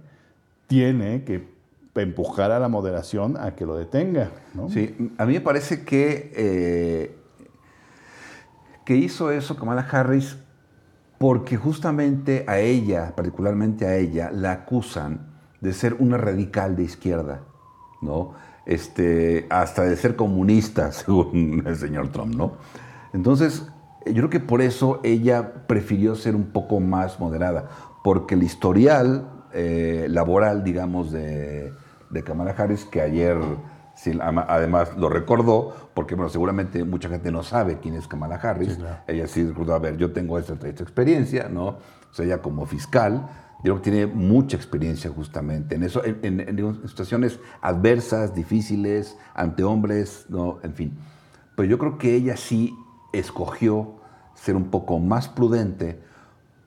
tiene 0.68 1.25
que 1.25 1.58
empujar 2.02 2.50
a 2.50 2.59
la 2.59 2.69
moderación 2.69 3.37
a 3.37 3.55
que 3.55 3.67
lo 3.67 3.76
detenga. 3.76 4.31
Sí, 4.69 5.12
a 5.19 5.26
mí 5.26 5.35
me 5.35 5.40
parece 5.40 5.85
que, 5.85 6.33
eh, 6.35 7.19
que 8.85 8.97
hizo 8.97 9.31
eso 9.31 9.57
Kamala 9.57 9.87
Harris 9.90 10.37
porque 11.19 11.57
justamente 11.57 12.45
a 12.47 12.59
ella, 12.61 13.14
particularmente 13.17 13.87
a 13.87 13.97
ella, 13.97 14.31
la 14.33 14.52
acusan 14.52 15.26
de 15.61 15.73
ser 15.73 15.95
una 15.99 16.17
radical 16.17 16.76
de 16.76 16.85
izquierda, 16.85 17.43
¿no? 18.00 18.35
este, 18.69 19.47
hasta 19.49 19.83
de 19.83 19.97
ser 19.97 20.14
comunista, 20.14 20.93
según 20.93 21.64
el 21.67 21.76
señor 21.76 22.12
Trump, 22.12 22.35
¿no? 22.37 22.52
Entonces, 23.12 23.67
yo 24.07 24.14
creo 24.14 24.31
que 24.31 24.40
por 24.40 24.61
eso 24.61 25.00
ella 25.02 25.67
prefirió 25.67 26.14
ser 26.14 26.37
un 26.37 26.52
poco 26.52 26.78
más 26.78 27.19
moderada, 27.19 27.69
porque 28.05 28.35
el 28.35 28.43
historial 28.43 29.28
eh, 29.52 30.07
laboral, 30.11 30.62
digamos, 30.62 31.11
de, 31.11 31.73
de 32.11 32.23
Kamala 32.23 32.55
Harris, 32.57 32.85
que 32.85 33.00
ayer 33.00 33.37
además 34.21 34.97
lo 34.97 35.09
recordó, 35.09 35.91
porque 35.95 36.15
bueno, 36.15 36.29
seguramente 36.29 36.85
mucha 36.85 37.09
gente 37.09 37.33
no 37.33 37.43
sabe 37.43 37.79
quién 37.81 37.95
es 37.95 38.07
Kamala 38.07 38.37
Harris. 38.37 38.79
Ella 39.07 39.27
sí 39.27 39.45
recordó, 39.47 39.75
a 39.75 39.79
ver, 39.79 39.97
yo 39.97 40.12
tengo 40.12 40.38
esta, 40.38 40.55
esta 40.55 40.83
experiencia, 40.83 41.49
¿no? 41.49 41.67
O 41.69 42.12
sea, 42.12 42.25
ella 42.25 42.38
como 42.41 42.65
fiscal, 42.67 43.29
yo 43.65 43.75
creo 43.75 43.77
que 43.83 43.91
tiene 43.91 44.07
mucha 44.07 44.57
experiencia 44.57 45.11
justamente 45.11 45.75
en 45.75 45.83
eso, 45.83 46.05
en, 46.05 46.21
en, 46.23 46.88
situaciones 46.88 47.41
adversas, 47.61 48.35
difíciles, 48.35 49.19
ante 49.35 49.65
hombres, 49.65 50.27
¿no? 50.29 50.61
En 50.62 50.75
fin. 50.75 50.97
Pero 51.57 51.69
yo 51.69 51.79
creo 51.79 51.99
que 51.99 52.15
ella 52.15 52.37
sí 52.37 52.77
escogió 53.12 53.97
ser 54.35 54.55
un 54.55 54.71
poco 54.71 55.00
más 55.00 55.29
prudente 55.29 56.00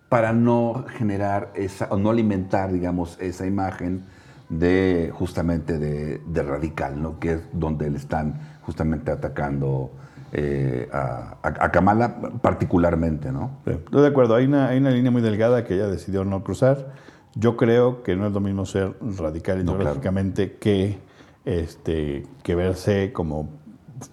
para 0.10 0.34
no 0.34 0.84
generar 0.98 1.54
esa, 1.56 1.88
o 1.90 1.98
no 1.98 2.10
alimentar, 2.10 2.74
digamos, 2.74 3.18
esa 3.22 3.46
imagen 3.46 4.04
de 4.51 5.12
justamente 5.13 5.79
de, 5.79 6.43
radical, 6.43 7.01
¿no? 7.01 7.20
que 7.20 7.34
es 7.34 7.41
donde 7.53 7.89
le 7.89 7.98
están 7.98 8.58
justamente 8.63 9.10
atacando 9.10 9.91
eh, 10.34 10.89
a, 10.91 11.72
Kamala 11.72 12.20
particularmente. 12.41 13.31
¿no? 13.31 13.60
estoy 13.65 14.01
de 14.01 14.08
acuerdo, 14.08 14.36
hay 14.36 14.46
una, 14.46 14.67
hay 14.67 14.79
una 14.79 14.91
línea 14.91 15.10
muy 15.10 15.22
delgada 15.22 15.63
que 15.63 15.75
ella 15.75 15.88
decidió 15.88 16.25
no 16.25 16.43
cruzar. 16.43 16.93
Yo 17.34 17.55
creo 17.55 18.03
que 18.03 18.17
no 18.17 18.27
es 18.27 18.34
lo 18.34 18.41
mismo 18.41 18.65
ser 18.65 18.93
radical 19.17 19.62
ideológicamente 19.62 20.58
que, 20.58 21.00
este, 21.46 22.27
que 22.43 22.55
verse 22.55 23.13
como 23.13 23.50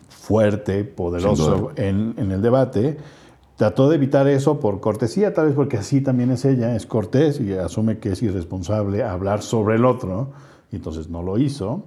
fuerte, 0.08 0.84
poderoso 0.84 1.72
en, 1.74 2.14
en 2.16 2.30
el 2.30 2.42
debate 2.42 2.98
Trató 3.58 3.88
de 3.88 3.96
evitar 3.96 4.28
eso 4.28 4.60
por 4.60 4.78
cortesía, 4.78 5.34
tal 5.34 5.46
vez 5.46 5.56
porque 5.56 5.78
así 5.78 6.00
también 6.00 6.30
es 6.30 6.44
ella, 6.44 6.76
es 6.76 6.86
cortés 6.86 7.40
y 7.40 7.54
asume 7.54 7.98
que 7.98 8.12
es 8.12 8.22
irresponsable 8.22 9.02
hablar 9.02 9.42
sobre 9.42 9.74
el 9.74 9.84
otro, 9.84 10.30
y 10.70 10.76
entonces 10.76 11.08
no 11.08 11.24
lo 11.24 11.38
hizo. 11.38 11.84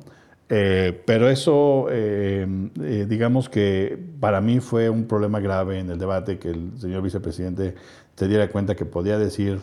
Eh, 0.49 1.01
pero 1.05 1.29
eso, 1.29 1.85
eh, 1.89 2.45
eh, 2.81 3.05
digamos 3.07 3.47
que 3.47 3.97
para 4.19 4.41
mí 4.41 4.59
fue 4.59 4.89
un 4.89 5.05
problema 5.05 5.39
grave 5.39 5.79
en 5.79 5.89
el 5.89 5.97
debate, 5.97 6.37
que 6.39 6.49
el 6.49 6.77
señor 6.77 7.03
vicepresidente 7.03 7.75
se 8.17 8.27
diera 8.27 8.49
cuenta 8.49 8.75
que 8.75 8.83
podía 8.83 9.17
decir 9.17 9.61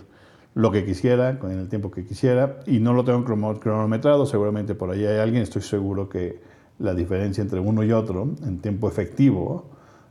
lo 0.55 0.73
que 0.73 0.87
quisiera, 0.87 1.39
con 1.39 1.51
el 1.51 1.69
tiempo 1.69 1.91
que 1.91 2.07
quisiera, 2.07 2.61
y 2.65 2.81
no 2.81 2.95
lo 2.95 3.05
tengo 3.05 3.23
cronometrado, 3.23 4.25
seguramente 4.25 4.75
por 4.75 4.91
ahí 4.91 5.05
hay 5.05 5.19
alguien, 5.19 5.43
estoy 5.43 5.61
seguro 5.61 6.09
que 6.09 6.41
la 6.79 6.95
diferencia 6.95 7.43
entre 7.43 7.61
uno 7.61 7.85
y 7.85 7.93
otro 7.93 8.35
en 8.47 8.61
tiempo 8.63 8.89
efectivo 8.89 9.67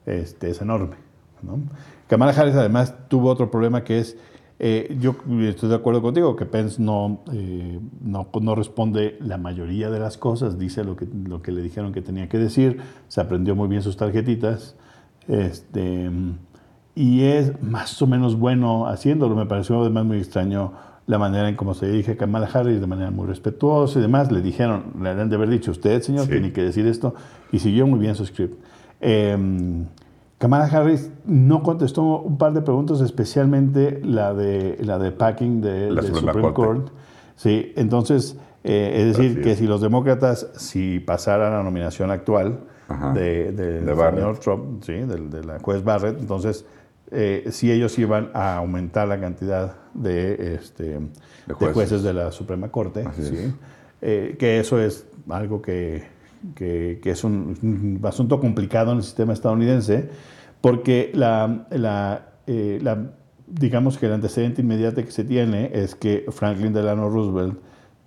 este, 0.05 0.51
es 0.51 0.61
enorme. 0.61 1.06
¿No? 1.41 1.59
Kamala 2.07 2.31
Harris 2.31 2.55
además 2.55 2.95
tuvo 3.09 3.29
otro 3.29 3.51
problema 3.51 3.83
que 3.83 3.99
es, 3.99 4.17
eh, 4.59 4.97
yo 4.99 5.15
estoy 5.41 5.69
de 5.69 5.75
acuerdo 5.75 6.01
contigo, 6.01 6.35
que 6.35 6.45
Pence 6.45 6.81
no, 6.81 7.21
eh, 7.33 7.79
no, 8.01 8.27
no, 8.41 8.55
responde 8.55 9.17
la 9.19 9.37
mayoría 9.37 9.89
de 9.89 9.99
las 9.99 10.17
cosas, 10.17 10.57
dice 10.57 10.83
lo 10.83 10.95
que, 10.95 11.05
lo 11.05 11.41
que 11.41 11.51
le 11.51 11.61
dijeron 11.61 11.93
que 11.93 12.01
tenía 12.01 12.29
que 12.29 12.37
decir, 12.37 12.81
se 13.07 13.21
aprendió 13.21 13.55
muy 13.55 13.67
bien 13.67 13.81
sus 13.81 13.97
tarjetitas, 13.97 14.75
este, 15.27 16.09
y 16.95 17.23
es 17.23 17.61
más 17.61 18.01
o 18.01 18.07
menos 18.07 18.39
bueno 18.39 18.87
haciéndolo. 18.87 19.35
Me 19.35 19.45
pareció 19.45 19.81
además 19.81 20.05
muy 20.05 20.17
extraño 20.17 20.73
la 21.05 21.19
manera 21.19 21.47
en 21.47 21.55
cómo 21.55 21.73
se 21.73 21.87
dirige 21.87 22.13
a 22.13 22.17
Kamala 22.17 22.49
Harris, 22.51 22.81
de 22.81 22.87
manera 22.87 23.11
muy 23.11 23.27
respetuosa 23.27 23.99
y 23.99 24.01
demás. 24.01 24.31
Le 24.31 24.41
dijeron, 24.41 24.93
le 25.01 25.09
han 25.09 25.29
de 25.29 25.35
haber 25.35 25.49
dicho, 25.49 25.71
usted, 25.71 26.01
señor, 26.01 26.27
tiene 26.27 26.51
que 26.51 26.63
decir 26.63 26.87
esto, 26.87 27.13
y 27.51 27.59
siguió 27.59 27.85
muy 27.85 27.99
bien 27.99 28.15
su 28.15 28.25
script. 28.25 28.59
Eh, 28.99 29.37
Kamala 30.37 30.65
Harris 30.65 31.09
no 31.25 31.63
contestó 31.63 32.21
un 32.21 32.37
par 32.37 32.53
de 32.53 32.61
preguntas, 32.61 33.01
especialmente 33.01 33.99
la 34.03 34.33
de, 34.33 34.77
la 34.81 34.99
de 34.99 35.11
packing 35.11 35.61
de, 35.61 35.89
la 35.91 36.03
Supreme 36.03 36.53
Court. 36.53 36.89
Sí, 37.35 37.73
entonces, 37.75 38.37
eh, 38.63 38.93
es 38.97 39.17
decir, 39.17 39.41
que 39.41 39.55
si 39.55 39.65
los 39.65 39.81
demócratas, 39.81 40.51
si 40.55 40.99
pasaran 40.99 41.53
la 41.53 41.63
nominación 41.63 42.11
actual 42.11 42.59
de, 43.15 43.51
de, 43.51 43.79
señor 43.79 44.37
Trump, 44.39 44.83
sí, 44.83 44.93
de, 44.93 45.43
la 45.43 45.59
juez 45.59 45.83
Barrett, 45.83 46.19
entonces, 46.19 46.65
eh, 47.09 47.47
si 47.49 47.71
ellos 47.71 47.97
iban 47.97 48.29
a 48.33 48.57
aumentar 48.57 49.07
la 49.07 49.19
cantidad 49.19 49.75
de, 49.95 50.55
este, 50.55 50.99
jueces. 51.73 52.03
de 52.03 52.13
la 52.13 52.31
Suprema 52.31 52.69
Corte, 52.69 53.05
¿sí? 53.19 53.53
Eh, 54.01 54.35
que 54.37 54.59
eso 54.59 54.79
es 54.79 55.07
algo 55.29 55.63
que 55.63 56.03
que, 56.55 56.99
es 57.03 57.23
un, 57.23 57.99
asunto 58.03 58.39
complicado 58.39 58.91
en 58.91 58.97
el 58.97 59.03
sistema 59.03 59.33
estadounidense, 59.33 60.09
porque 60.61 61.11
la, 61.13 61.65
la, 61.71 62.29
eh, 62.47 62.79
la, 62.81 63.11
digamos 63.47 63.97
que 63.97 64.07
el 64.07 64.13
antecedente 64.13 64.61
inmediato 64.61 65.03
que 65.03 65.11
se 65.11 65.23
tiene 65.23 65.71
es 65.73 65.95
que 65.95 66.25
Franklin 66.29 66.73
Delano 66.73 67.09
Roosevelt 67.09 67.59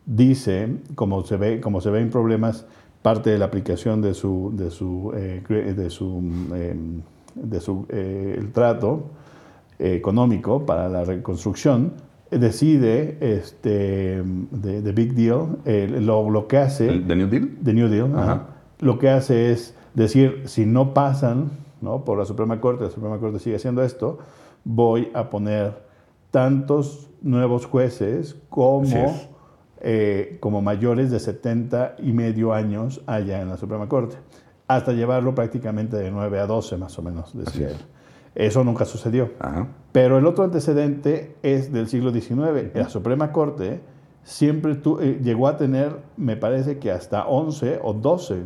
dice, 0.07 0.77
como 0.95 1.25
se 1.25 1.37
ve, 1.37 1.61
como 1.61 1.81
se 1.81 1.91
ve 1.91 2.01
en 2.01 2.11
problemas, 2.11 2.67
parte 3.03 3.31
de 3.31 3.39
la 3.39 3.47
aplicación 3.47 4.03
de 4.03 4.15
su, 4.15 4.53
de 4.55 4.71
su, 4.71 5.13
eh, 5.17 5.43
de 5.49 5.91
su, 5.91 6.19
em, 6.55 7.01
de 7.35 7.61
su 7.61 7.87
eh, 7.89 8.37
el 8.37 8.53
trato 8.53 9.11
económico 9.79 10.67
para 10.67 10.89
la 10.91 11.05
reconstrucción, 11.05 11.93
decide 12.31 13.19
este, 13.21 14.23
de, 14.23 14.93
Big 14.93 15.15
Deal, 15.15 15.59
lo, 16.05 16.31
lo, 16.31 16.49
que 16.49 16.59
hace... 16.59 16.87
¿The 16.87 17.17
New 17.17 17.29
Deal? 17.29 17.59
The 17.63 17.73
New 17.75 17.89
Deal, 17.89 18.11
lo 18.81 18.99
que 18.99 19.11
hace 19.11 19.53
es 19.53 19.75
decir, 19.95 20.43
si 20.47 20.67
no 20.67 20.95
pasan 20.95 21.51
¿no? 21.81 22.05
por 22.05 22.19
la 22.19 22.25
Suprema 22.25 22.61
Corte, 22.61 22.85
la 22.85 22.91
Suprema 22.91 23.19
Corte 23.19 23.39
sigue 23.39 23.57
haciendo 23.57 23.83
esto, 23.83 24.19
voy 24.65 25.11
a 25.15 25.31
poner 25.31 25.83
tantos 26.31 27.11
nuevos 27.23 27.67
jueces 27.67 28.37
como, 28.49 29.19
eh, 29.81 30.39
como 30.41 30.63
mayores 30.63 31.11
de 31.11 31.19
70 31.19 31.97
y 31.99 32.13
medio 32.13 32.53
años 32.53 33.03
allá 33.07 33.41
en 33.41 33.49
la 33.49 33.57
Suprema 33.57 33.89
Corte, 33.89 34.17
hasta 34.69 34.93
llevarlo 34.93 35.35
prácticamente 35.35 35.97
de 35.97 36.11
9 36.11 36.39
a 36.39 36.47
12 36.47 36.77
más 36.77 36.99
o 36.99 37.03
menos, 37.03 37.37
decía 37.37 37.71
él. 37.71 37.77
Eso 38.35 38.65
nunca 38.65 38.85
sucedió. 38.85 39.31
Pero 39.93 40.19
el 40.19 40.27
otro 40.27 40.45
antecedente 40.45 41.37
es 41.43 41.73
del 41.73 41.89
siglo 41.89 42.13
XIX. 42.13 42.75
La 42.75 42.89
Suprema 42.89 43.33
Corte 43.33 43.81
siempre 44.23 44.79
eh, 45.01 45.21
llegó 45.23 45.49
a 45.49 45.57
tener, 45.57 45.97
me 46.17 46.37
parece 46.37 46.79
que 46.79 46.93
hasta 46.93 47.27
11 47.27 47.81
o 47.83 47.93
12 47.93 48.43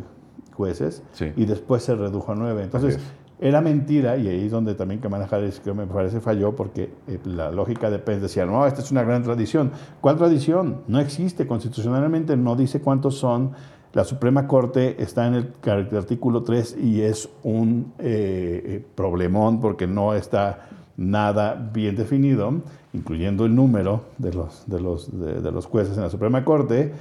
jueces 0.53 1.03
y 1.35 1.45
después 1.45 1.83
se 1.83 1.95
redujo 1.95 2.31
a 2.31 2.35
9. 2.35 2.63
Entonces, 2.63 2.99
era 3.39 3.59
mentira 3.59 4.15
y 4.15 4.29
ahí 4.29 4.45
es 4.45 4.51
donde 4.51 4.75
también 4.75 5.01
Kamala 5.01 5.27
Harris 5.29 5.59
que 5.59 5.73
me 5.73 5.85
parece 5.85 6.21
falló 6.21 6.55
porque 6.55 6.93
eh, 7.07 7.19
la 7.25 7.51
lógica 7.51 7.89
de 7.89 7.99
Pence 7.99 8.21
decía, 8.21 8.45
no, 8.45 8.65
esta 8.65 8.81
es 8.81 8.91
una 8.91 9.03
gran 9.03 9.23
tradición. 9.23 9.71
¿Cuál 9.99 10.15
tradición? 10.15 10.83
No 10.87 10.99
existe. 10.99 11.45
Constitucionalmente 11.45 12.37
no 12.37 12.55
dice 12.55 12.79
cuántos 12.79 13.17
son 13.17 13.51
la 13.95 14.03
Suprema 14.03 14.45
Corte 14.45 15.01
está 15.01 15.25
en 15.25 15.35
el 15.35 15.97
artículo 15.97 16.43
3 16.43 16.77
y 16.83 17.01
es 17.01 17.29
un 17.43 17.93
eh, 17.97 18.61
eh, 18.65 18.85
problemón 18.93 19.61
porque 19.61 19.87
no 19.87 20.13
está 20.13 20.67
nada 20.97 21.55
bien 21.73 21.95
definido, 21.95 22.61
incluyendo 22.91 23.45
el 23.45 23.55
número 23.55 24.01
de 24.17 24.33
los, 24.33 24.63
de 24.67 24.81
los, 24.81 25.17
de, 25.17 25.49
los 25.49 25.65
jueces 25.65 25.95
en 25.95 26.03
la 26.03 26.09
Suprema 26.09 26.43
Corte 26.43 26.91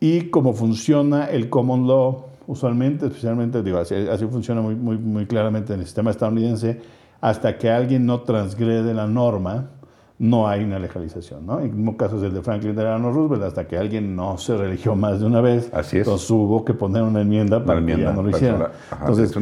y 0.00 0.30
cómo 0.30 0.54
funciona 0.54 1.26
el 1.26 1.50
common 1.50 1.86
law 1.86 2.24
usualmente, 2.46 3.06
especialmente, 3.06 3.62
digo, 3.62 3.76
así, 3.76 3.94
así, 3.94 4.24
funciona 4.26 4.62
muy, 4.62 4.76
muy, 4.76 4.96
muy 4.96 5.26
claramente 5.26 5.74
en 5.74 5.80
el 5.80 5.86
sistema 5.86 6.10
estadounidense, 6.10 6.80
hasta 7.20 7.58
que 7.58 7.68
alguien 7.68 8.06
no 8.06 8.22
transgrede 8.22 8.94
la 8.94 9.06
norma, 9.06 9.72
no 10.18 10.46
hay 10.46 10.62
una 10.62 10.78
legalización. 10.78 11.44
¿no? 11.44 11.60
En 11.60 11.92
casos 11.94 12.22
el 12.22 12.32
de 12.32 12.40
Franklin 12.40 12.76
Delano 12.76 13.10
Roosevelt, 13.10 13.42
hasta 13.44 13.66
que 13.66 13.76
alguien 13.76 14.14
no 14.14 14.38
se 14.38 14.56
religió 14.56 14.94
más 14.94 15.20
de 15.20 15.26
una 15.26 15.40
vez, 15.40 15.70
Así 15.72 15.98
es. 15.98 16.06
entonces 16.06 16.30
hubo 16.30 16.64
que 16.64 16.72
poner 16.72 17.02
una 17.02 17.22
enmienda 17.22 17.64
para 17.64 17.84
que 17.84 17.98
ya 17.98 18.12
no 18.12 18.22
lo 18.22 18.30
hiciera. 18.30 18.72
entonces, 19.00 19.36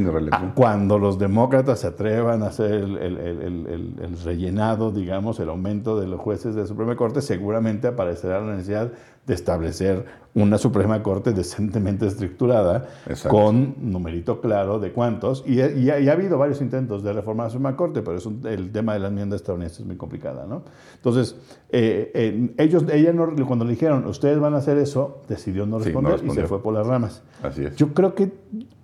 cuando 0.54 0.98
los 0.98 1.18
demócratas 1.18 1.80
se 1.80 1.88
atrevan 1.88 2.42
a 2.42 2.46
hacer 2.46 2.72
el, 2.72 2.96
el, 2.96 3.18
el, 3.18 3.96
el, 4.00 4.18
rellenado, 4.24 4.90
digamos, 4.90 5.38
el 5.40 5.50
aumento 5.50 6.00
de 6.00 6.06
los 6.06 6.20
jueces 6.20 6.54
de 6.54 6.62
la 6.62 6.66
Suprema 6.66 6.96
Corte, 6.96 7.20
seguramente 7.20 7.88
aparecerá 7.88 8.40
la 8.40 8.52
necesidad 8.52 8.90
de 9.26 9.34
establecer 9.34 10.04
una 10.34 10.56
Suprema 10.56 11.02
Corte 11.02 11.32
decentemente 11.32 12.06
estructurada, 12.06 12.88
con 13.28 13.74
numerito 13.78 14.40
claro 14.40 14.78
de 14.78 14.92
cuántos. 14.92 15.44
Y, 15.46 15.60
y, 15.60 15.90
ha 15.90 16.12
habido 16.12 16.38
varios 16.38 16.60
intentos 16.62 17.02
de 17.02 17.12
reformar 17.12 17.46
la 17.46 17.50
Suprema 17.50 17.76
Corte, 17.76 18.02
pero 18.02 18.16
es 18.16 18.26
el 18.44 18.72
tema 18.72 18.94
de 18.94 19.00
la 19.00 19.08
enmienda 19.08 19.36
estadounidense 19.36 19.82
es 19.82 19.86
muy 19.86 19.96
complicada. 19.96 20.46
¿no? 20.46 20.62
Entonces, 20.96 21.36
eh, 21.70 22.54
ellos, 22.56 22.84
ella 22.90 23.12
no, 23.12 23.34
cuando 23.46 23.64
le 23.64 23.72
dijeron, 23.72 24.06
ustedes 24.06 24.38
van 24.40 24.54
a 24.54 24.58
hacer 24.58 24.78
eso, 24.78 25.22
decidió 25.28 25.66
no 25.66 25.78
responder 25.78 26.20
y 26.24 26.30
se 26.30 26.46
fue 26.46 26.62
por 26.62 26.72
las 26.72 26.86
ramas. 26.86 27.22
Así 27.42 27.64
es. 27.64 27.76
Yo 27.76 27.92
creo 27.92 28.14
que 28.14 28.32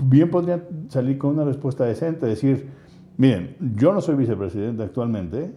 bien 0.05 0.31
podría 0.31 0.63
salir 0.89 1.17
con 1.17 1.31
una 1.31 1.45
respuesta 1.45 1.85
decente, 1.85 2.27
decir, 2.27 2.69
miren, 3.17 3.57
yo 3.75 3.95
no 3.95 4.03
soy 4.03 4.17
vicepresidente 4.17 4.83
actualmente, 4.83 5.51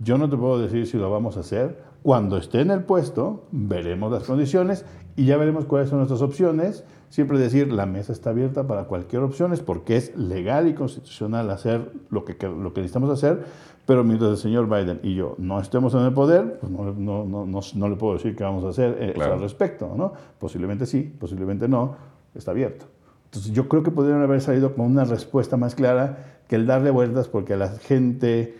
yo 0.00 0.18
no 0.18 0.30
te 0.30 0.36
puedo 0.36 0.60
decir 0.60 0.86
si 0.86 0.98
lo 0.98 1.10
vamos 1.10 1.36
a 1.36 1.40
hacer, 1.40 1.91
Cuando 2.02 2.36
esté 2.36 2.60
en 2.60 2.70
el 2.70 2.82
puesto, 2.82 3.44
veremos 3.52 4.10
las 4.10 4.24
condiciones 4.24 4.84
y 5.14 5.26
ya 5.26 5.36
veremos 5.36 5.66
cuáles 5.66 5.88
son 5.88 5.98
nuestras 5.98 6.20
opciones. 6.20 6.84
Siempre 7.10 7.38
decir, 7.38 7.72
la 7.72 7.86
mesa 7.86 8.12
está 8.12 8.30
abierta 8.30 8.66
para 8.66 8.84
cualquier 8.84 9.22
opción, 9.22 9.52
porque 9.64 9.96
es 9.96 10.16
legal 10.16 10.66
y 10.66 10.74
constitucional 10.74 11.50
hacer 11.50 11.92
lo 12.10 12.24
que, 12.24 12.34
lo 12.48 12.72
que 12.72 12.80
necesitamos 12.80 13.10
hacer, 13.10 13.44
pero 13.86 14.02
mientras 14.02 14.30
el 14.30 14.36
señor 14.36 14.68
Biden 14.68 15.00
y 15.02 15.14
yo 15.14 15.34
no 15.38 15.60
estemos 15.60 15.94
en 15.94 16.00
el 16.00 16.12
poder, 16.12 16.58
pues 16.60 16.72
no, 16.72 16.92
no, 16.92 17.24
no, 17.24 17.60
no 17.74 17.88
le 17.88 17.96
puedo 17.96 18.14
decir 18.14 18.34
qué 18.34 18.42
vamos 18.42 18.64
a 18.64 18.70
hacer 18.70 18.96
eh, 18.98 19.14
al 19.22 19.40
respecto. 19.40 19.92
¿no? 19.96 20.12
Posiblemente 20.38 20.86
sí, 20.86 21.02
posiblemente 21.02 21.68
no, 21.68 21.96
está 22.34 22.52
abierto. 22.52 22.86
Entonces 23.26 23.52
yo 23.52 23.68
creo 23.68 23.82
que 23.82 23.90
podrían 23.90 24.22
haber 24.22 24.40
salido 24.40 24.74
con 24.74 24.86
una 24.86 25.04
respuesta 25.04 25.56
más 25.56 25.74
clara 25.74 26.40
que 26.48 26.56
el 26.56 26.66
darle 26.66 26.90
vueltas 26.90 27.28
porque 27.28 27.54
a 27.54 27.56
la 27.56 27.68
gente 27.68 28.56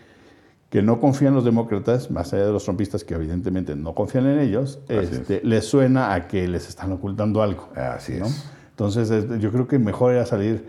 que 0.73 0.81
no 0.81 0.99
confía 0.99 1.27
en 1.27 1.35
los 1.35 1.45
demócratas, 1.45 2.09
más 2.09 2.33
allá 2.33 2.47
de 2.47 2.51
los 2.51 2.63
trompistas 2.63 3.03
que 3.03 3.13
evidentemente 3.13 3.75
no 3.75 3.93
confían 3.93 4.25
en 4.25 4.39
ellos, 4.39 4.79
este, 4.89 5.39
les 5.43 5.65
suena 5.65 6.15
a 6.15 6.27
que 6.27 6.47
les 6.47 6.67
están 6.67 6.91
ocultando 6.91 7.43
algo. 7.43 7.69
Así 7.75 8.13
es. 8.13 8.43
Entonces 8.71 9.39
yo 9.39 9.51
creo 9.51 9.67
que 9.67 9.77
mejor 9.77 10.13
era 10.13 10.25
salir, 10.25 10.65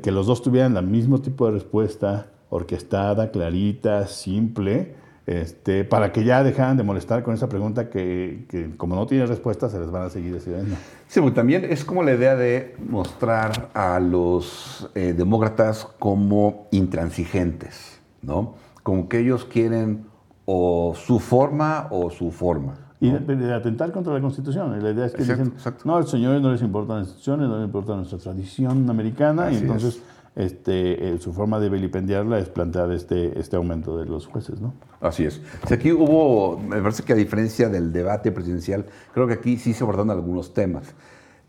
que 0.00 0.12
los 0.12 0.28
dos 0.28 0.42
tuvieran 0.42 0.76
el 0.76 0.86
mismo 0.86 1.20
tipo 1.20 1.46
de 1.46 1.54
respuesta, 1.54 2.28
orquestada, 2.50 3.32
clarita, 3.32 4.06
simple, 4.06 4.94
este, 5.26 5.82
para 5.82 6.12
que 6.12 6.22
ya 6.22 6.44
dejaran 6.44 6.76
de 6.76 6.84
molestar 6.84 7.24
con 7.24 7.34
esa 7.34 7.48
pregunta 7.48 7.90
que, 7.90 8.44
que, 8.48 8.70
como 8.76 8.94
no 8.94 9.08
tiene 9.08 9.26
respuesta 9.26 9.68
se 9.68 9.80
les 9.80 9.90
van 9.90 10.02
a 10.02 10.10
seguir 10.10 10.34
decidiendo. 10.34 10.76
Sí, 11.08 11.20
porque 11.20 11.34
también 11.34 11.64
es 11.64 11.84
como 11.84 12.04
la 12.04 12.12
idea 12.12 12.36
de 12.36 12.76
mostrar 12.78 13.70
a 13.74 13.98
los 13.98 14.88
eh, 14.94 15.14
demócratas 15.16 15.84
como 15.98 16.68
intransigentes, 16.70 17.98
¿no? 18.22 18.62
Como 18.82 19.08
que 19.08 19.20
ellos 19.20 19.44
quieren 19.44 20.06
o 20.44 20.94
su 20.96 21.18
forma 21.18 21.88
o 21.90 22.10
su 22.10 22.30
forma. 22.30 22.74
Y 23.00 23.10
de, 23.10 23.52
atentar 23.52 23.90
contra 23.90 24.14
la 24.14 24.20
Constitución. 24.20 24.80
la 24.80 24.90
idea 24.90 25.06
es 25.06 25.12
que 25.12 25.24
dicen, 25.24 25.54
no, 25.84 25.96
a 25.96 26.00
los 26.00 26.10
señores 26.10 26.40
no 26.40 26.52
les 26.52 26.62
importan 26.62 26.98
las 26.98 27.06
instituciones, 27.08 27.48
no 27.48 27.56
les 27.56 27.66
importa 27.66 27.96
nuestra 27.96 28.18
tradición 28.18 28.88
americana, 28.88 29.50
y 29.50 29.56
entonces 29.56 30.00
este, 30.36 31.14
eh, 31.14 31.18
su 31.18 31.32
forma 31.32 31.58
de 31.58 31.68
vilipendiarla 31.68 32.38
es 32.38 32.48
plantear 32.48 32.92
este, 32.92 33.38
este 33.38 33.56
aumento 33.56 33.98
de 33.98 34.06
los 34.06 34.26
jueces, 34.26 34.60
¿no? 34.60 34.72
Así 35.00 35.24
es. 35.24 35.42
aquí 35.70 35.90
hubo, 35.90 36.58
me 36.58 36.80
parece 36.80 37.02
que 37.02 37.12
a 37.12 37.16
diferencia 37.16 37.68
del 37.68 37.92
debate 37.92 38.30
presidencial, 38.30 38.86
creo 39.12 39.26
que 39.26 39.34
aquí 39.34 39.58
sí 39.58 39.72
se 39.74 39.82
abordaron 39.82 40.10
algunos 40.10 40.54
temas. 40.54 40.94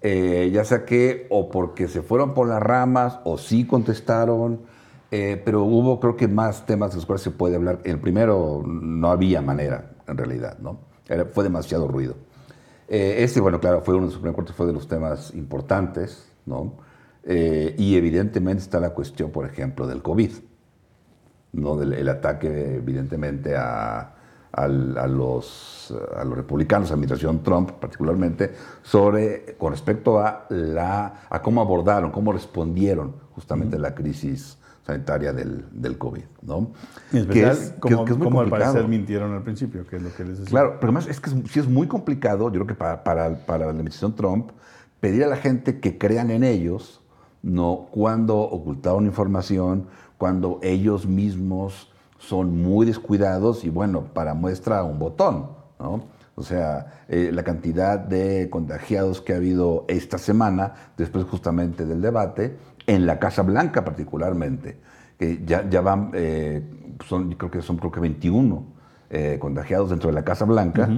Eh, 0.01 0.49
ya 0.51 0.65
sea 0.65 0.83
que 0.83 1.27
o 1.29 1.49
porque 1.49 1.87
se 1.87 2.01
fueron 2.01 2.33
por 2.33 2.49
las 2.49 2.61
ramas 2.61 3.19
o 3.23 3.37
sí 3.37 3.65
contestaron, 3.65 4.61
eh, 5.15 5.39
pero 5.45 5.63
hubo 5.63 5.99
creo 5.99 6.15
que 6.15 6.27
más 6.27 6.65
temas 6.65 6.89
de 6.89 6.95
los 6.95 7.05
cuales 7.05 7.21
se 7.21 7.29
puede 7.29 7.55
hablar. 7.55 7.81
El 7.83 7.99
primero 7.99 8.63
no 8.65 9.11
había 9.11 9.43
manera, 9.43 9.91
en 10.07 10.17
realidad, 10.17 10.57
¿no? 10.57 10.79
fue 11.31 11.43
demasiado 11.43 11.87
ruido. 11.87 12.15
Eh, 12.87 13.17
este, 13.19 13.39
bueno, 13.39 13.59
claro, 13.59 13.81
fue 13.81 13.93
uno 13.93 14.07
de 14.07 14.07
los 14.07 14.15
Supremo 14.15 14.35
fue 14.55 14.65
de 14.65 14.73
los 14.73 14.87
temas 14.87 15.31
importantes, 15.35 16.31
¿no? 16.47 16.77
Eh, 17.25 17.75
y 17.77 17.95
evidentemente 17.95 18.63
está 18.63 18.79
la 18.79 18.89
cuestión, 18.89 19.29
por 19.29 19.45
ejemplo, 19.45 19.85
del 19.85 20.01
COVID, 20.01 20.31
¿no? 21.51 21.77
Del 21.77 21.93
el 21.93 22.09
ataque, 22.09 22.77
evidentemente, 22.77 23.55
a, 23.55 24.15
a, 24.51 24.67
los, 24.67 25.93
a 26.15 26.23
los 26.23 26.35
republicanos, 26.35 26.87
a 26.87 26.93
la 26.93 26.95
administración 26.95 27.43
Trump 27.43 27.73
particularmente, 27.73 28.51
sobre, 28.81 29.55
con 29.59 29.73
respecto 29.73 30.17
a, 30.17 30.47
la, 30.49 31.27
a 31.29 31.39
cómo 31.43 31.61
abordaron, 31.61 32.09
cómo 32.09 32.33
respondieron 32.33 33.13
justamente 33.35 33.75
a 33.75 33.79
la 33.79 33.93
crisis 33.93 34.57
sanitaria 34.85 35.31
del, 35.31 35.65
del 35.71 35.97
COVID, 35.97 36.23
¿no? 36.41 36.71
Que 37.11 37.47
es, 37.47 37.73
como, 37.79 38.05
que, 38.05 38.13
muy 38.13 38.43
al 38.43 38.49
parecer 38.49 38.87
mintieron 38.87 39.33
al 39.33 39.43
principio, 39.43 39.87
que 39.87 39.95
es 39.95 40.01
lo 40.01 40.13
que 40.13 40.25
les 40.25 40.39
decía. 40.39 40.51
Claro, 40.51 40.77
pero 40.79 40.87
además 40.91 41.07
es 41.07 41.19
que 41.19 41.29
sí 41.29 41.59
es 41.59 41.67
muy 41.67 41.87
complicado, 41.87 42.45
yo 42.47 42.53
creo 42.53 42.67
que 42.67 42.75
para, 42.75 43.03
para, 43.03 43.45
para, 43.45 43.65
la 43.65 43.71
administración 43.71 44.15
Trump, 44.15 44.51
pedir 44.99 45.23
a 45.23 45.27
la 45.27 45.37
gente 45.37 45.79
que 45.79 45.97
crean 45.97 46.31
en 46.31 46.43
ellos, 46.43 47.01
¿no? 47.41 47.87
Cuando 47.91 48.37
ocultaron 48.37 49.05
información, 49.05 49.87
cuando 50.17 50.59
ellos 50.61 51.05
mismos 51.05 51.91
son 52.17 52.61
muy 52.61 52.85
descuidados 52.85 53.63
y 53.63 53.69
bueno, 53.69 54.13
para 54.13 54.33
muestra 54.33 54.83
un 54.83 54.99
botón, 54.99 55.49
¿no? 55.79 56.11
O 56.35 56.41
sea, 56.41 57.03
eh, 57.09 57.29
la 57.31 57.43
cantidad 57.43 57.99
de 57.99 58.49
contagiados 58.49 59.21
que 59.21 59.33
ha 59.33 59.35
habido 59.35 59.85
esta 59.87 60.17
semana, 60.17 60.73
después 60.97 61.25
justamente 61.25 61.85
del 61.85 62.01
debate, 62.01 62.57
en 62.87 63.05
la 63.05 63.19
Casa 63.19 63.41
Blanca 63.41 63.83
particularmente, 63.83 64.77
que 65.17 65.41
ya, 65.45 65.67
ya 65.69 65.81
van, 65.81 66.11
eh, 66.13 66.61
son, 67.07 67.33
creo 67.33 67.51
que 67.51 67.61
son 67.61 67.77
creo 67.77 67.91
que 67.91 67.99
21 67.99 68.73
eh, 69.09 69.37
contagiados 69.39 69.91
dentro 69.91 70.09
de 70.09 70.15
la 70.15 70.23
Casa 70.23 70.45
Blanca, 70.45 70.89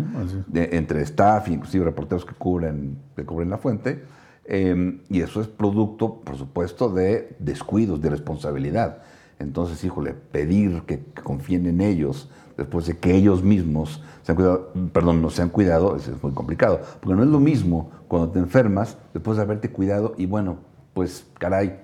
entre 0.53 1.01
staff, 1.01 1.49
inclusive 1.49 1.83
reporteros 1.83 2.23
que 2.23 2.33
cubren, 2.33 2.97
que 3.15 3.25
cubren 3.25 3.49
la 3.49 3.57
fuente, 3.57 4.05
em, 4.45 5.01
y 5.09 5.19
eso 5.19 5.41
es 5.41 5.47
producto, 5.47 6.21
por 6.21 6.37
supuesto, 6.37 6.89
de 6.89 7.35
descuidos, 7.39 8.01
de 8.01 8.09
responsabilidad. 8.09 8.99
Entonces, 9.37 9.83
híjole, 9.83 10.13
pedir 10.13 10.83
que, 10.83 11.03
confíen 11.23 11.65
en 11.65 11.81
ellos 11.81 12.29
después 12.55 12.85
de 12.85 12.97
que 12.97 13.13
ellos 13.13 13.43
mismos 13.43 14.01
se 14.23 14.31
han 14.31 14.37
cuidado, 14.37 14.71
perdón, 14.93 15.21
no 15.21 15.29
se 15.29 15.41
han 15.41 15.49
cuidado, 15.49 15.97
es, 15.97 16.07
es 16.07 16.23
muy 16.23 16.31
complicado, 16.31 16.79
porque 17.01 17.17
no 17.17 17.23
es 17.23 17.29
lo 17.29 17.41
mismo 17.41 17.91
cuando 18.07 18.29
te 18.29 18.39
enfermas 18.39 18.97
después 19.13 19.35
de 19.35 19.43
haberte 19.43 19.71
cuidado 19.71 20.13
y 20.17 20.25
bueno, 20.25 20.59
pues 20.95 21.27
caray, 21.37 21.81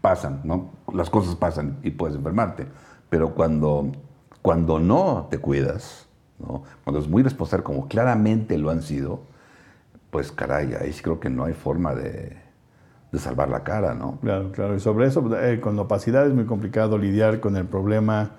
pasan, 0.00 0.42
¿no? 0.44 0.70
Las 0.92 1.10
cosas 1.10 1.34
pasan 1.34 1.78
y 1.82 1.90
puedes 1.90 2.14
enfermarte. 2.14 2.66
Pero 3.10 3.34
cuando, 3.34 3.90
cuando 4.42 4.78
no 4.78 5.26
te 5.30 5.38
cuidas, 5.38 6.06
cuando 6.84 7.00
es 7.00 7.08
muy 7.08 7.24
responsable, 7.24 7.64
como 7.64 7.88
claramente 7.88 8.56
lo 8.58 8.70
han 8.70 8.82
sido, 8.82 9.22
pues 10.10 10.30
caray, 10.30 10.74
ahí 10.74 10.92
sí 10.92 11.02
creo 11.02 11.18
que 11.18 11.30
no 11.30 11.44
hay 11.44 11.54
forma 11.54 11.94
de, 11.94 12.36
de 13.10 13.18
salvar 13.18 13.48
la 13.48 13.64
cara, 13.64 13.94
¿no? 13.94 14.18
Claro, 14.20 14.52
claro. 14.52 14.76
Y 14.76 14.80
sobre 14.80 15.06
eso, 15.06 15.24
eh, 15.40 15.58
con 15.60 15.76
la 15.76 15.82
opacidad 15.82 16.26
es 16.26 16.34
muy 16.34 16.44
complicado 16.44 16.98
lidiar 16.98 17.40
con 17.40 17.56
el 17.56 17.64
problema 17.64 18.32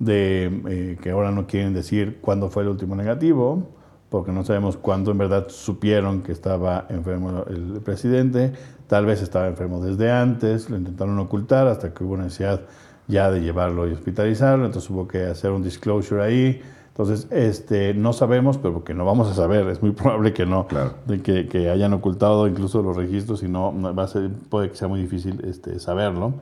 de 0.00 0.62
eh, 0.68 0.98
que 1.00 1.10
ahora 1.10 1.30
no 1.30 1.46
quieren 1.46 1.72
decir 1.72 2.18
cuándo 2.20 2.50
fue 2.50 2.64
el 2.64 2.70
último 2.70 2.96
negativo, 2.96 3.68
porque 4.08 4.32
no 4.32 4.44
sabemos 4.44 4.76
cuándo 4.76 5.12
en 5.12 5.18
verdad 5.18 5.46
supieron 5.48 6.22
que 6.22 6.32
estaba 6.32 6.86
enfermo 6.88 7.44
el 7.48 7.80
presidente, 7.84 8.52
tal 8.90 9.06
vez 9.06 9.22
estaba 9.22 9.46
enfermo 9.46 9.80
desde 9.80 10.10
antes, 10.10 10.68
lo 10.68 10.76
intentaron 10.76 11.16
ocultar 11.20 11.68
hasta 11.68 11.94
que 11.94 12.02
hubo 12.02 12.16
necesidad 12.16 12.62
ya 13.06 13.30
de 13.30 13.40
llevarlo 13.40 13.88
y 13.88 13.92
hospitalizarlo, 13.92 14.66
entonces 14.66 14.90
hubo 14.90 15.06
que 15.06 15.26
hacer 15.26 15.52
un 15.52 15.62
disclosure 15.62 16.20
ahí. 16.20 16.60
Entonces, 16.88 17.28
este, 17.30 17.94
no 17.94 18.12
sabemos, 18.12 18.58
pero 18.58 18.74
porque 18.74 18.92
no 18.92 19.04
vamos 19.04 19.30
a 19.30 19.34
saber, 19.34 19.68
es 19.68 19.80
muy 19.80 19.92
probable 19.92 20.32
que 20.32 20.44
no, 20.44 20.66
de 21.06 21.22
que, 21.22 21.46
que, 21.46 21.70
hayan 21.70 21.92
ocultado 21.92 22.48
incluso 22.48 22.82
los 22.82 22.96
registros 22.96 23.44
y 23.44 23.48
no, 23.48 23.72
va 23.94 24.02
a 24.02 24.08
ser, 24.08 24.28
puede 24.48 24.70
que 24.70 24.76
sea 24.76 24.88
muy 24.88 25.00
difícil 25.00 25.40
este, 25.44 25.78
saberlo. 25.78 26.34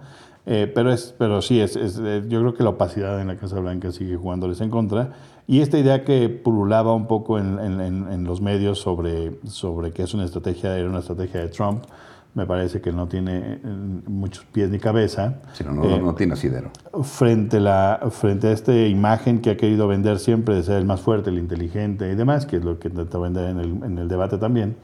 Eh, 0.47 0.73
pero, 0.75 0.91
es, 0.91 1.15
pero 1.19 1.43
sí, 1.43 1.61
es, 1.61 1.77
es, 1.77 2.01
eh, 2.03 2.25
yo 2.29 2.41
creo 2.41 2.55
que 2.55 2.63
la 2.63 2.71
opacidad 2.71 3.21
en 3.21 3.27
la 3.27 3.37
Casa 3.37 3.61
Blanca 3.61 3.93
sigue 3.93 4.17
jugándoles 4.17 4.63
en 4.63 4.71
contra. 4.71 5.13
Y 5.47 5.61
esta 5.61 5.79
idea 5.79 6.03
que 6.03 6.31
pululaba 6.31 6.95
un 6.95 7.07
poco 7.07 7.39
en, 7.39 7.59
en, 7.59 7.81
en, 7.83 8.25
los 8.25 8.41
medios 8.41 8.79
sobre, 8.79 9.39
sobre 9.45 9.93
que 9.93 10.05
es 10.05 10.15
una 10.15 10.25
estrategia, 10.25 10.79
era 10.79 10.89
una 10.89 11.01
estrategia 11.01 11.41
de 11.41 11.49
Trump, 11.49 11.85
me 12.39 12.47
parece 12.47 12.81
que 12.81 12.93
no 12.93 13.09
tiene 13.09 13.39
eh, 13.39 13.61
muchos 14.07 14.45
pies 14.47 14.71
ni 14.71 14.79
cabeza. 14.79 15.41
No, 15.65 15.73
no, 15.73 15.99
no, 15.99 16.15
tiene 16.15 16.35
asidero. 16.35 16.71
Frente, 17.03 17.61
la, 17.61 18.01
frente 18.11 18.47
a 18.47 18.53
esta 18.53 18.75
imagen 18.75 19.41
que 19.41 19.51
ha 19.51 19.57
querido 19.57 19.89
vender 19.89 20.19
siempre 20.19 20.55
de 20.55 20.63
ser 20.63 20.77
el 20.77 20.87
más 20.87 21.01
fuerte, 21.01 21.31
el 21.31 21.39
inteligente 21.39 22.11
y 22.11 22.15
demás, 22.15 22.47
que 22.47 22.57
es 22.57 22.65
lo 22.65 22.79
que 22.79 22.89
intenta 22.89 23.19
vender 23.19 23.51
en 23.51 23.59
el, 23.59 23.85
en 23.85 23.99
el 23.99 24.09
debate 24.09 24.39
también, 24.39 24.77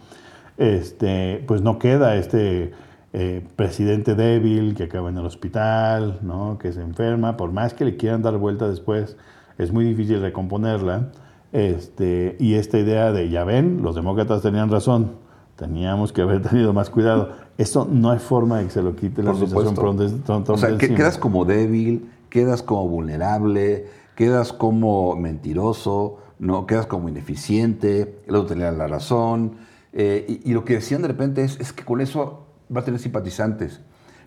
este, 0.59 1.45
pues 1.47 1.63
no 1.63 1.79
queda 1.79 2.17
este 2.17 2.73
eh, 3.13 3.47
presidente 3.55 4.17
débil 4.17 4.75
que 4.75 4.85
acaba 4.85 5.09
en 5.09 5.19
el 5.19 5.25
hospital, 5.25 6.19
¿no? 6.23 6.59
que 6.59 6.73
se 6.73 6.81
enferma, 6.81 7.37
por 7.37 7.53
más 7.53 7.73
que 7.73 7.85
le 7.85 7.97
quieran 7.97 8.23
dar 8.23 8.37
vuelta 8.37 8.69
después 8.69 9.17
es 9.59 9.73
muy 9.73 9.85
difícil 9.85 10.21
recomponerla. 10.21 11.11
Este, 11.53 12.37
y 12.41 12.55
esta 12.55 12.79
idea 12.79 13.13
de, 13.13 13.29
ya 13.29 13.45
ven, 13.45 13.81
los 13.83 13.95
demócratas 13.95 14.43
tenían 14.43 14.71
razón, 14.71 15.13
teníamos 15.57 16.13
que 16.13 16.23
haber 16.23 16.43
tenido 16.43 16.73
más 16.73 16.91
cuidado. 16.91 17.31
Eso 17.57 17.87
no 17.91 18.11
hay 18.11 18.19
forma 18.19 18.59
de 18.59 18.65
que 18.65 18.71
se 18.71 18.83
lo 18.83 18.97
quite 18.97 19.23
la 19.23 19.35
situación 19.35 19.75
pronto. 19.75 20.53
O 20.53 20.57
sea, 20.57 20.77
que 20.77 20.95
quedas 20.95 21.19
como 21.19 21.45
débil, 21.45 22.11
quedas 22.29 22.63
como 22.63 22.89
vulnerable, 22.89 23.87
quedas 24.17 24.53
como 24.53 25.15
mentiroso, 25.17 26.19
no 26.39 26.67
quedas 26.67 26.87
como 26.87 27.09
ineficiente, 27.09 28.21
el 28.27 28.35
otro 28.35 28.55
tenía 28.55 28.73
la 28.73 28.89
razón. 28.89 29.53
Eh, 29.93 30.41
y, 30.45 30.53
lo 30.53 30.65
que 30.65 30.75
decían 30.75 31.03
de 31.03 31.09
repente 31.09 31.45
es, 31.45 31.61
es 31.61 31.73
que 31.73 31.85
con 31.85 32.01
eso 32.01 32.47
va 32.75 32.81
a 32.81 32.85
tener 32.85 32.99
simpatizantes. 32.99 33.81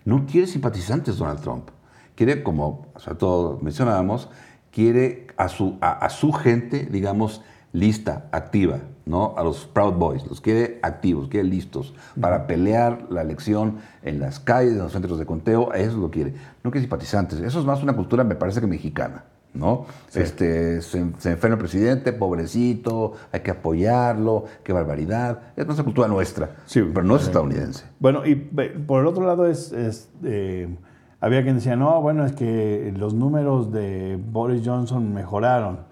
No 0.04 0.24
quiere 0.24 0.46
simpatizantes 0.46 1.18
Donald 1.18 1.40
Trump. 1.40 1.68
Quiere, 2.14 2.42
como 2.42 2.86
o 2.94 2.98
sea, 2.98 3.14
todos 3.14 3.62
mencionábamos, 3.62 4.30
quiere 4.72 5.26
a 5.36 5.48
su, 5.48 5.76
a, 5.80 6.08
su 6.10 6.32
gente, 6.32 6.88
digamos, 6.90 7.42
lista, 7.72 8.28
activa, 8.32 8.78
¿no? 9.06 9.34
A 9.36 9.42
los 9.42 9.66
Proud 9.66 9.94
Boys, 9.94 10.26
los 10.26 10.40
quiere 10.40 10.78
activos, 10.82 11.28
quiere 11.28 11.48
listos 11.48 11.94
para 12.20 12.46
pelear 12.46 13.06
la 13.10 13.22
elección 13.22 13.78
en 14.02 14.20
las 14.20 14.40
calles, 14.40 14.72
en 14.72 14.78
los 14.78 14.92
centros 14.92 15.18
de 15.18 15.26
conteo, 15.26 15.72
eso 15.72 15.96
lo 15.96 16.10
quiere. 16.10 16.34
No 16.62 16.70
quiere 16.70 16.82
simpatizantes, 16.82 17.40
eso 17.40 17.60
es 17.60 17.66
más 17.66 17.82
una 17.82 17.94
cultura, 17.94 18.24
me 18.24 18.34
parece 18.34 18.60
que 18.60 18.66
mexicana, 18.66 19.24
¿no? 19.54 19.86
Este, 20.14 20.82
se, 20.82 20.98
enferma 20.98 21.54
el 21.54 21.58
presidente, 21.58 22.12
pobrecito, 22.12 23.14
hay 23.32 23.40
que 23.40 23.50
apoyarlo, 23.50 24.44
qué 24.62 24.72
barbaridad. 24.72 25.40
Es 25.56 25.64
nuestra 25.64 25.84
cultura 25.84 26.08
nuestra, 26.08 26.50
sí, 26.66 26.82
pero 26.82 27.04
no 27.04 27.16
es 27.16 27.22
estadounidense. 27.22 27.84
Bueno, 27.98 28.26
y 28.26 28.34
por 28.34 29.00
el 29.00 29.06
otro 29.06 29.26
lado 29.26 29.46
es, 29.46 29.72
eh, 30.24 30.68
había 31.20 31.42
quien 31.42 31.56
decía, 31.56 31.76
no, 31.76 32.00
bueno, 32.00 32.24
es 32.24 32.32
que 32.32 32.92
los 32.96 33.14
números 33.14 33.72
de 33.72 34.18
Boris 34.30 34.62
Johnson 34.64 35.12
mejoraron. 35.12 35.87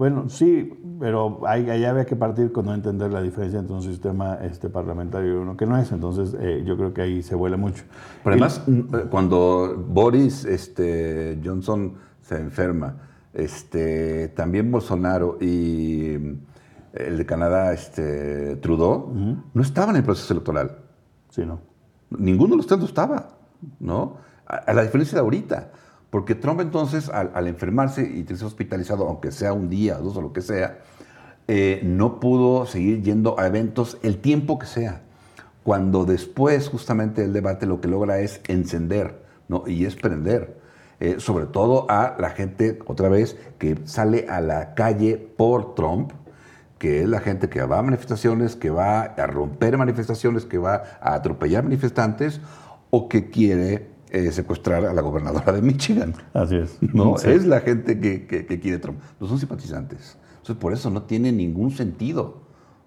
Bueno, 0.00 0.30
sí, 0.30 0.72
pero 0.98 1.46
ahí, 1.46 1.68
había 1.68 2.06
que 2.06 2.16
partir 2.16 2.52
con 2.52 2.64
no 2.64 2.72
entender 2.72 3.12
la 3.12 3.20
diferencia 3.20 3.60
entre 3.60 3.74
un 3.74 3.82
sistema 3.82 4.36
este, 4.36 4.70
parlamentario 4.70 5.34
y 5.34 5.36
uno 5.36 5.58
que 5.58 5.66
no 5.66 5.76
es. 5.76 5.92
Entonces, 5.92 6.34
eh, 6.40 6.62
yo 6.64 6.78
creo 6.78 6.94
que 6.94 7.02
ahí 7.02 7.22
se 7.22 7.34
vuela 7.34 7.58
mucho. 7.58 7.84
Pero 8.24 8.32
además, 8.32 8.62
mm, 8.66 9.08
cuando 9.10 9.84
Boris 9.86 10.46
este, 10.46 11.38
Johnson 11.44 11.96
se 12.22 12.40
enferma, 12.40 12.96
este, 13.34 14.28
también 14.28 14.72
Bolsonaro 14.72 15.36
y 15.38 16.16
mm, 16.18 16.38
el 16.94 17.18
de 17.18 17.26
Canadá, 17.26 17.74
este, 17.74 18.56
Trudeau, 18.56 19.12
no 19.52 19.62
estaban 19.62 19.90
en 19.90 19.96
el 19.96 20.04
proceso 20.04 20.32
electoral. 20.32 20.78
Sí, 21.28 21.44
no. 21.44 21.60
Ninguno 22.08 22.52
de 22.52 22.56
los 22.56 22.66
tres 22.66 22.82
estaba, 22.84 23.36
¿no? 23.80 24.16
A, 24.46 24.72
la 24.72 24.80
diferencia 24.80 25.16
de 25.16 25.20
ahorita. 25.20 25.72
Porque 26.10 26.34
Trump 26.34 26.60
entonces, 26.60 27.08
al, 27.08 27.46
enfermarse 27.46 28.02
y 28.02 28.24
tenerse 28.24 28.44
hospitalizado, 28.44 29.06
aunque 29.06 29.30
sea 29.30 29.52
un 29.52 29.70
día, 29.70 29.96
dos 29.98 30.16
o 30.16 30.22
lo 30.22 30.32
que 30.32 30.42
sea, 30.42 30.80
eh, 31.46 31.80
no 31.84 32.18
pudo 32.18 32.66
seguir 32.66 33.02
yendo 33.02 33.38
a 33.38 33.46
eventos 33.46 33.98
el 34.02 34.18
tiempo 34.18 34.58
que 34.58 34.66
sea. 34.66 35.02
Cuando 35.62 36.04
después 36.04 36.68
justamente 36.68 37.24
el 37.24 37.32
debate 37.32 37.66
lo 37.66 37.80
que 37.80 37.88
logra 37.88 38.18
es 38.20 38.40
encender, 38.48 39.22
¿no? 39.48 39.64
Y 39.66 39.84
es 39.84 39.94
prender. 39.94 40.58
Eh, 40.98 41.16
sobre 41.18 41.46
todo 41.46 41.86
a 41.88 42.16
la 42.18 42.30
gente, 42.30 42.78
otra 42.86 43.08
vez, 43.08 43.36
que 43.58 43.78
sale 43.84 44.26
a 44.28 44.40
la 44.40 44.74
calle 44.74 45.16
por 45.16 45.74
Trump, 45.74 46.12
que 46.78 47.02
es 47.02 47.08
la 47.08 47.20
gente 47.20 47.48
que 47.48 47.62
va 47.62 47.78
a 47.78 47.82
manifestaciones, 47.82 48.56
que 48.56 48.70
va 48.70 49.02
a 49.02 49.26
romper 49.26 49.78
manifestaciones, 49.78 50.44
que 50.44 50.58
va 50.58 50.82
a 51.00 51.14
atropellar 51.14 51.62
manifestantes 51.62 52.40
o 52.90 53.08
que 53.08 53.30
quiere 53.30 53.88
eh, 54.10 54.32
secuestrar 54.32 54.84
a 54.84 54.92
la 54.92 55.02
gobernadora 55.02 55.52
de 55.52 55.62
Michigan. 55.62 56.14
Así 56.34 56.56
es. 56.56 56.78
¿no? 56.80 57.16
Es 57.24 57.46
la 57.46 57.60
gente 57.60 58.00
que, 58.00 58.26
que, 58.26 58.60
quiere 58.60 58.78
Trump. 58.78 58.98
No 59.20 59.26
son 59.26 59.38
simpatizantes. 59.38 60.16
Entonces, 60.32 60.56
por 60.56 60.72
eso 60.72 60.90
no 60.90 61.02
tiene 61.02 61.32
ningún 61.32 61.70
sentido. 61.70 62.38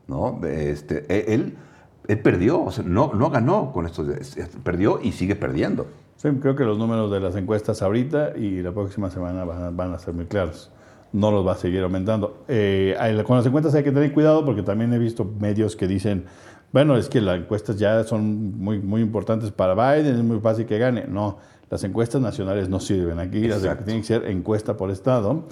¿no? 0.08 0.40
Este, 0.46 1.06
e, 1.08 1.34
él, 1.34 1.56
él 2.08 2.20
perdió, 2.20 2.68
no, 2.86 3.14
no 3.14 3.30
ganó 3.30 3.72
con 3.72 3.86
esto, 3.86 4.06
perdió 4.64 5.00
y 5.02 5.14
sigue 5.14 5.36
perdiendo. 5.36 5.88
Sí, 6.18 6.30
creo 6.42 6.56
que 6.56 6.64
los 6.64 6.78
números 6.78 7.12
de 7.12 7.20
las 7.20 7.36
encuestas 7.36 7.82
ahorita 7.82 8.38
y 8.38 8.62
la 8.62 8.72
próxima 8.72 9.10
semana 9.10 9.44
van, 9.44 9.94
a 9.94 10.00
ser 10.00 10.14
muy 10.14 10.26
claros. 10.26 10.72
No 11.12 11.32
los 11.32 11.46
va 11.46 11.52
a 11.52 11.56
seguir 11.56 11.84
aumentando. 11.84 12.44
Eh, 12.48 12.96
con 13.26 13.38
las 13.38 13.46
encuestas 13.46 13.76
hay 13.76 13.84
que 13.84 13.92
tener 13.92 14.12
cuidado 14.14 14.46
porque 14.46 14.64
también 14.64 14.92
he 14.94 15.00
visto 15.00 15.26
medios 15.40 15.76
que 15.76 15.88
dicen, 15.88 16.26
bueno, 16.74 16.98
es 16.98 17.08
que 17.08 17.22
las 17.22 17.38
encuestas 17.38 17.78
ya 17.78 18.04
son 18.04 18.58
muy, 18.58 18.80
muy 18.80 19.02
importantes 19.02 19.52
para 19.52 19.76
Biden, 19.76 20.16
es 20.16 20.24
muy 20.24 20.40
fácil 20.40 20.66
que 20.66 20.80
gane. 20.80 21.06
No, 21.08 21.38
las 21.70 21.84
encuestas 21.84 22.20
nacionales 22.20 22.68
no 22.68 22.80
sirven. 22.80 23.20
Aquí 23.20 23.48
las 23.48 23.62
tienen 23.62 24.02
que 24.02 24.08
ser 24.08 24.26
encuesta 24.26 24.76
por 24.76 24.90
estado. 24.90 25.44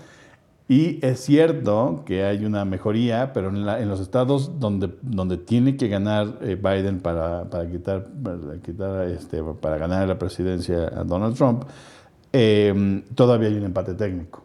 Y 0.67 1.05
es 1.05 1.19
cierto 1.19 2.01
que 2.07 2.23
hay 2.23 2.43
una 2.43 2.65
mejoría, 2.65 3.34
pero 3.34 3.49
en, 3.49 3.88
los 3.88 3.99
estados 3.99 4.60
donde, 4.60 4.89
donde 5.03 5.38
tiene 5.38 5.77
que 5.77 5.89
ganar 5.89 6.39
eh, 6.41 6.55
Biden 6.55 7.01
para, 7.01 7.43
para 7.49 7.69
quitar, 7.69 8.07
para, 8.23 8.57
quitar 8.63 9.07
este, 9.07 9.43
para 9.43 9.77
ganar 9.77 10.07
la 10.07 10.17
presidencia 10.17 10.88
a 10.88 11.03
Donald 11.03 11.36
Trump, 11.36 11.65
eh, 12.34 13.03
todavía 13.13 13.49
hay 13.49 13.57
un 13.57 13.65
empate 13.65 13.93
técnico. 13.93 14.43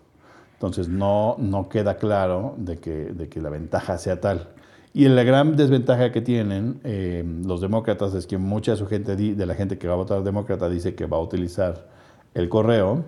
Entonces 0.55 0.89
no, 0.89 1.37
no 1.39 1.71
queda 1.71 1.97
claro 1.97 2.55
de 2.59 2.79
que, 2.81 2.91
de 2.91 3.29
que 3.31 3.41
la 3.41 3.49
ventaja 3.49 3.97
sea 3.97 4.21
tal. 4.21 4.49
Y 4.97 5.07
la 5.11 5.25
gran 5.25 5.57
desventaja 5.57 6.11
que 6.11 6.23
tienen 6.23 6.81
eh, 6.83 7.23
los 7.45 7.61
demócratas 7.61 8.15
es 8.15 8.27
que 8.27 8.39
mucha 8.39 8.71
de 8.71 8.79
su 8.79 8.87
gente, 8.87 9.15
de 9.15 9.45
la 9.45 9.55
gente 9.55 9.77
que 9.77 9.87
va 9.87 9.93
a 9.93 9.97
votar 9.99 10.23
demócrata, 10.25 10.71
dice 10.71 10.95
que 10.95 11.05
va 11.05 11.19
a 11.19 11.21
utilizar 11.21 11.87
el 12.33 12.49
correo 12.49 13.05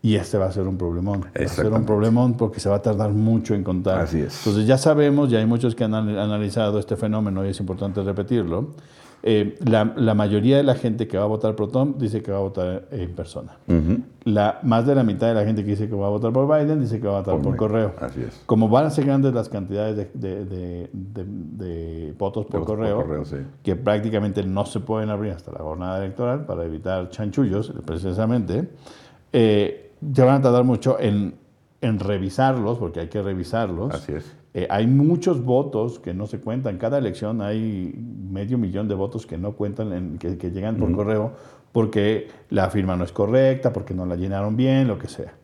y 0.00 0.14
este 0.14 0.38
va 0.38 0.46
a 0.46 0.52
ser 0.52 0.68
un 0.68 0.78
problemón. 0.78 1.22
Va 1.22 1.44
a 1.44 1.48
ser 1.48 1.72
un 1.72 1.84
problemón 1.84 2.34
porque 2.34 2.60
se 2.60 2.68
va 2.68 2.76
a 2.76 2.82
tardar 2.82 3.10
mucho 3.10 3.56
en 3.56 3.64
contar. 3.64 4.02
Así 4.02 4.20
es. 4.20 4.38
Entonces 4.46 4.68
ya 4.68 4.78
sabemos, 4.78 5.28
ya 5.28 5.40
hay 5.40 5.46
muchos 5.46 5.74
que 5.74 5.82
han 5.82 5.94
analizado 5.94 6.78
este 6.78 6.94
fenómeno 6.94 7.44
y 7.44 7.48
es 7.48 7.58
importante 7.58 8.00
repetirlo. 8.04 8.68
Eh, 9.26 9.56
la, 9.64 9.90
la, 9.96 10.12
mayoría 10.12 10.58
de 10.58 10.62
la 10.62 10.74
gente 10.74 11.08
que 11.08 11.16
va 11.16 11.24
a 11.24 11.26
votar 11.26 11.56
por 11.56 11.70
Trump 11.70 11.96
dice 11.96 12.22
que 12.22 12.30
va 12.30 12.36
a 12.36 12.42
votar 12.42 12.88
en 12.90 13.14
persona. 13.14 13.56
la, 14.24 14.58
más 14.62 14.86
de 14.86 14.94
la 14.94 15.02
mitad 15.02 15.28
de 15.28 15.34
la 15.34 15.46
gente 15.46 15.64
que 15.64 15.70
dice 15.70 15.88
que 15.88 15.94
va 15.94 16.08
a 16.08 16.10
votar 16.10 16.30
por 16.30 16.46
Biden 16.46 16.78
dice 16.78 17.00
que 17.00 17.06
va 17.06 17.16
a 17.16 17.20
votar 17.22 17.40
por, 17.40 17.56
correo. 17.56 17.94
Así 18.02 18.20
es. 18.20 18.42
Como 18.44 18.68
van 18.68 18.84
a 18.84 18.90
ser 18.90 19.06
grandes 19.06 19.32
las 19.32 19.48
cantidades 19.48 19.96
de, 20.12 20.44
de, 20.44 20.90
de, 20.92 22.14
votos 22.18 22.44
por 22.44 22.66
correo, 22.66 23.24
que 23.62 23.76
prácticamente 23.76 24.42
no 24.44 24.66
se 24.66 24.80
pueden 24.80 25.08
abrir 25.08 25.32
hasta 25.32 25.52
la 25.52 25.60
jornada 25.60 26.04
electoral 26.04 26.44
para 26.44 26.64
evitar 26.64 27.08
chanchullos, 27.08 27.72
precisamente, 27.86 28.68
eh, 29.32 29.90
ya 30.02 30.26
van 30.26 30.40
a 30.40 30.42
tardar 30.42 30.64
mucho 30.64 31.00
en, 31.00 31.34
en 31.80 31.98
revisarlos, 31.98 32.76
porque 32.76 33.00
hay 33.00 33.08
que 33.08 33.22
revisarlos. 33.22 33.94
Así 33.94 34.12
es. 34.12 34.43
Eh, 34.56 34.68
hay 34.70 34.86
muchos 34.86 35.44
votos 35.44 35.98
que 35.98 36.14
no 36.14 36.28
se 36.28 36.38
cuentan. 36.38 36.78
Cada 36.78 36.98
elección 36.98 37.42
hay 37.42 37.92
medio 38.30 38.56
millón 38.56 38.86
de 38.86 38.94
votos 38.94 39.26
que 39.26 39.36
no 39.36 39.52
cuentan, 39.52 39.92
en, 39.92 40.18
que, 40.18 40.50
llegan 40.52 40.76
por 40.76 40.92
correo, 40.92 41.32
porque 41.72 42.28
la 42.50 42.70
firma 42.70 42.94
no 42.94 43.02
es 43.02 43.10
correcta, 43.10 43.72
porque 43.72 43.94
no 43.94 44.06
la 44.06 44.14
llenaron 44.14 44.56
bien, 44.56 44.86
lo 44.86 44.96
que 44.96 45.08
sea. 45.08 45.34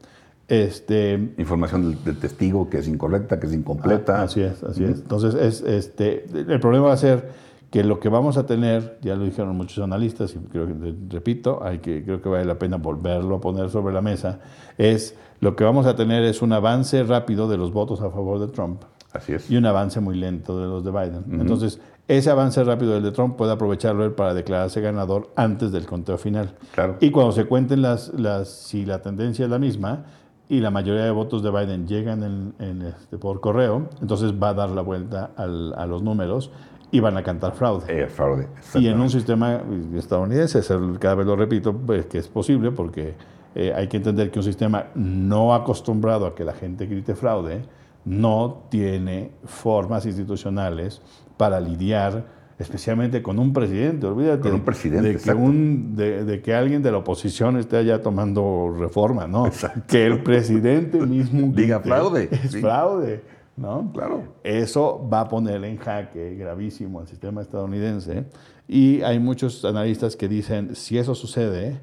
Este, 0.47 1.33
Información 1.39 1.99
del, 2.05 2.19
testigo 2.19 2.71
que 2.71 2.79
es 2.79 2.87
incorrecta, 2.87 3.41
que 3.41 3.49
es 3.49 3.53
incompleta. 3.53 4.21
Ah, 4.21 4.23
así 4.25 4.43
es, 4.43 4.63
así 4.63 4.85
es. 4.85 5.01
Entonces, 5.01 5.35
es, 5.35 5.61
este, 5.63 6.27
el 6.33 6.61
problema 6.61 6.87
va 6.87 6.93
a 6.93 6.97
ser 6.97 7.51
que 7.73 7.83
lo 7.83 7.99
que 7.99 8.09
vamos 8.09 8.37
a 8.37 8.47
tener, 8.47 8.99
ya 9.01 9.17
lo 9.17 9.25
dijeron 9.25 9.57
muchos 9.57 9.83
analistas, 9.83 10.35
y 10.35 10.39
creo 10.39 10.67
que, 10.67 10.95
repito, 11.09 11.65
hay 11.65 11.79
que, 11.79 12.05
creo 12.05 12.21
que 12.23 12.29
vale 12.29 12.45
la 12.45 12.59
pena 12.59 12.77
volverlo 12.77 13.37
a 13.37 13.41
poner 13.41 13.71
sobre 13.71 13.93
la 13.93 14.03
mesa, 14.03 14.41
es 14.79 15.17
lo 15.41 15.57
que 15.57 15.65
vamos 15.65 15.87
a 15.87 15.97
tener 15.97 16.23
es 16.25 16.43
un 16.43 16.53
avance 16.53 17.03
rápido 17.03 17.49
de 17.49 17.57
los 17.57 17.73
votos 17.73 18.01
a 18.03 18.11
favor 18.11 18.39
de 18.41 18.49
Trump. 18.49 18.83
Así 19.13 19.33
es. 19.33 19.51
Y 19.51 19.57
un 19.57 19.67
avance 19.67 20.01
muy 20.01 20.17
lento 20.17 20.61
de 20.61 20.67
los 20.67 20.85
de 20.85 20.91
Biden. 20.91 21.41
Entonces, 21.41 21.81
ese 22.07 22.31
avance 22.31 22.63
rápido 22.65 22.95
del 22.95 23.03
de 23.03 23.13
Trump 23.13 23.37
puede 23.37 23.53
aprovecharlo 23.53 24.05
él 24.05 24.13
para 24.13 24.35
declararse 24.35 24.81
ganador 24.81 25.31
antes 25.37 25.73
del 25.73 25.87
conteo 25.87 26.19
final. 26.19 26.55
Claro. 26.73 26.97
Y 27.01 27.11
cuando 27.11 27.33
se 27.33 27.45
cuenten 27.45 27.83
las, 27.83 28.13
las, 28.15 28.49
si 28.49 28.85
la 28.85 29.01
tendencia 29.01 29.45
es 29.45 29.51
la 29.51 29.59
misma, 29.59 30.05
y 30.51 30.59
la 30.59 30.73
mayoría 30.73 31.05
de 31.05 31.13
votos 31.13 31.45
de 31.45 31.51
Biden 31.53 31.87
llegan 31.87 32.55
en, 32.59 32.83
este, 32.83 33.19
por 33.19 33.41
correo, 33.41 33.89
entonces 34.03 34.33
va 34.33 34.49
a 34.49 34.55
dar 34.55 34.71
la 34.71 34.83
vuelta 34.83 35.31
al, 35.37 35.73
a 35.75 35.87
los 35.87 36.03
números 36.03 36.51
y 36.91 36.99
van 36.99 37.17
a 37.17 37.23
cantar 37.23 37.53
fraude. 37.53 37.85
Eh, 37.87 38.09
fraude. 38.09 38.49
Y 38.75 38.89
en 38.89 39.01
un 39.01 39.09
sistema 39.09 39.63
estadounidense, 39.95 40.61
cada 40.99 41.15
vez 41.15 41.27
lo 41.27 41.37
repito, 41.37 41.73
pues, 41.73 42.07
que 42.07 42.19
es 42.19 42.27
posible 42.27 42.73
porque 42.73 43.15
eh, 43.55 43.73
hay 43.73 43.87
que 43.87 43.99
entender 43.99 44.33
que 44.33 44.41
un 44.41 44.45
sistema 44.45 44.87
no 44.97 45.55
acostumbrado 45.55 46.27
a 46.27 46.35
que 46.35 46.45
la 46.45 46.53
gente 46.53 46.87
grite 46.87 47.15
fraude 47.15 47.63
no 48.11 48.67
tiene 48.71 49.31
formas 49.45 50.05
institucionales 50.05 51.01
para 51.37 51.61
lidiar 51.61 52.27
especialmente 52.59 53.23
con 53.23 53.39
un 53.39 53.53
presidente. 53.53 54.07
Olvídate 54.07 54.43
con 54.43 54.55
un 54.55 54.65
presidente, 54.65 55.13
de, 55.13 55.17
que 55.17 55.33
un, 55.33 55.95
de, 55.97 56.43
que 56.43 56.53
alguien 56.53 56.83
de 56.83 56.91
la 56.91 56.99
oposición 56.99 57.57
esté 57.57 57.77
allá 57.77 58.03
tomando 58.03 58.75
reforma, 58.77 59.29
¿no? 59.29 59.45
Que 59.87 60.07
el 60.07 60.23
presidente 60.25 61.01
mismo 61.01 61.53
diga 61.55 61.81
fraude. 61.81 62.29
Es 62.31 62.61
fraude. 62.61 63.23
¿no? 63.57 63.91
Claro. 63.93 64.25
Eso 64.43 65.09
va 65.11 65.21
a 65.21 65.29
poner 65.29 65.65
en 65.65 65.77
jaque 65.77 66.35
gravísimo 66.35 67.01
al 67.01 67.07
sistema 67.07 67.43
estadounidense 67.43 68.25
y 68.67 69.03
hay 69.03 69.21
muchos 69.21 69.65
analistas 69.65 70.17
que 70.17 70.29
dicen, 70.29 70.75
si 70.75 70.99
eso 70.99 71.15
sucede, 71.15 71.81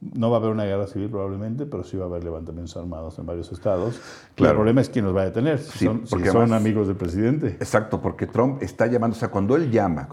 no 0.00 0.30
va 0.30 0.38
a 0.38 0.40
haber 0.40 0.50
una 0.50 0.64
guerra 0.64 0.86
civil 0.86 1.10
probablemente, 1.10 1.66
pero 1.66 1.84
sí 1.84 1.96
va 1.96 2.04
a 2.04 2.08
haber 2.08 2.24
levantamientos 2.24 2.76
armados 2.76 3.18
en 3.18 3.26
varios 3.26 3.52
estados. 3.52 4.00
Claro. 4.34 4.52
El 4.52 4.56
problema 4.56 4.80
es 4.80 4.88
quién 4.88 5.04
los 5.04 5.14
va 5.14 5.22
a 5.22 5.24
detener, 5.26 5.58
si, 5.58 5.84
son, 5.84 6.06
son, 6.06 6.52
amigos 6.52 6.86
del 6.86 6.96
presidente. 6.96 7.48
Exacto, 7.60 8.00
porque 8.00 8.26
Trump 8.26 8.62
está 8.62 8.86
llamando, 8.86 9.16
o 9.16 9.18
sea, 9.18 9.28
cuando 9.28 9.56
él 9.56 9.70
llama, 9.70 10.08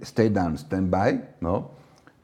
stay 0.00 0.28
down, 0.28 0.56
stand 0.56 0.90
by, 0.90 1.36
¿no? 1.40 1.78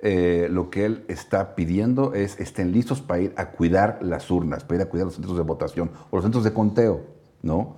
Eh, 0.06 0.48
lo 0.50 0.68
que 0.68 0.84
él 0.84 1.04
está 1.08 1.54
pidiendo 1.54 2.12
es 2.12 2.38
estén 2.38 2.72
listos 2.72 3.00
para 3.00 3.20
ir 3.22 3.32
a 3.36 3.52
cuidar 3.52 4.00
las 4.02 4.30
urnas, 4.30 4.62
para 4.62 4.76
ir 4.76 4.82
a 4.82 4.90
cuidar 4.90 5.06
los 5.06 5.14
centros 5.14 5.36
de 5.36 5.42
votación 5.42 5.90
o 6.10 6.16
los 6.16 6.24
centros 6.24 6.44
de 6.44 6.52
conteo, 6.52 7.06
¿no? 7.42 7.76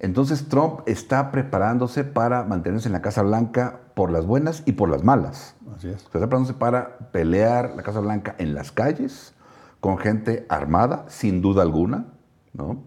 Entonces 0.00 0.48
Trump 0.48 0.80
está 0.86 1.30
preparándose 1.30 2.04
para 2.04 2.44
mantenerse 2.44 2.88
en 2.88 2.94
la 2.94 3.02
Casa 3.02 3.22
Blanca 3.22 3.80
por 3.94 4.10
las 4.10 4.24
buenas 4.24 4.62
y 4.64 4.72
por 4.72 4.88
las 4.88 5.04
malas. 5.04 5.54
Así 5.76 5.88
es. 5.88 5.96
Está 5.96 6.18
preparándose 6.18 6.54
para 6.54 6.96
pelear 7.12 7.74
la 7.76 7.82
Casa 7.82 8.00
Blanca 8.00 8.34
en 8.38 8.54
las 8.54 8.72
calles, 8.72 9.34
con 9.78 9.98
gente 9.98 10.46
armada, 10.48 11.04
sin 11.08 11.42
duda 11.42 11.62
alguna, 11.62 12.06
¿no? 12.54 12.82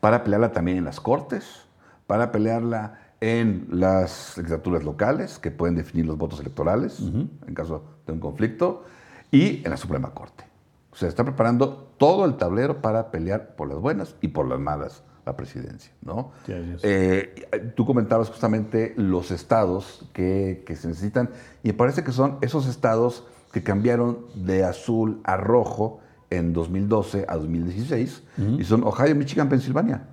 Para 0.00 0.22
pelearla 0.22 0.52
también 0.52 0.78
en 0.78 0.84
las 0.84 1.00
cortes, 1.00 1.66
para 2.06 2.30
pelearla 2.30 3.00
en 3.20 3.66
las 3.70 4.36
legislaturas 4.36 4.84
locales, 4.84 5.40
que 5.40 5.50
pueden 5.50 5.74
definir 5.74 6.06
los 6.06 6.16
votos 6.18 6.38
electorales 6.38 7.00
en 7.00 7.54
caso 7.54 7.82
de 8.06 8.12
un 8.12 8.20
conflicto, 8.20 8.84
y 9.32 9.64
en 9.64 9.70
la 9.70 9.76
Suprema 9.76 10.10
Corte. 10.10 10.44
O 10.92 10.96
sea, 10.96 11.08
está 11.08 11.24
preparando 11.24 11.92
todo 11.98 12.24
el 12.26 12.36
tablero 12.36 12.80
para 12.80 13.10
pelear 13.10 13.56
por 13.56 13.68
las 13.68 13.78
buenas 13.78 14.14
y 14.20 14.28
por 14.28 14.46
las 14.46 14.60
malas 14.60 15.02
la 15.26 15.36
presidencia, 15.36 15.92
¿no? 16.02 16.30
Eh, 16.48 17.34
tú 17.74 17.84
comentabas 17.84 18.30
justamente 18.30 18.94
los 18.96 19.30
estados 19.32 20.08
que, 20.12 20.62
que 20.64 20.76
se 20.76 20.86
necesitan 20.88 21.30
y 21.64 21.68
me 21.68 21.74
parece 21.74 22.04
que 22.04 22.12
son 22.12 22.38
esos 22.40 22.66
estados 22.68 23.26
que 23.52 23.62
cambiaron 23.62 24.20
de 24.36 24.64
azul 24.64 25.20
a 25.24 25.36
rojo 25.36 25.98
en 26.30 26.52
2012 26.52 27.26
a 27.28 27.36
2016 27.36 28.22
y 28.58 28.64
son 28.64 28.84
Ohio, 28.84 29.14
Michigan, 29.16 29.48
Pensilvania. 29.48 30.08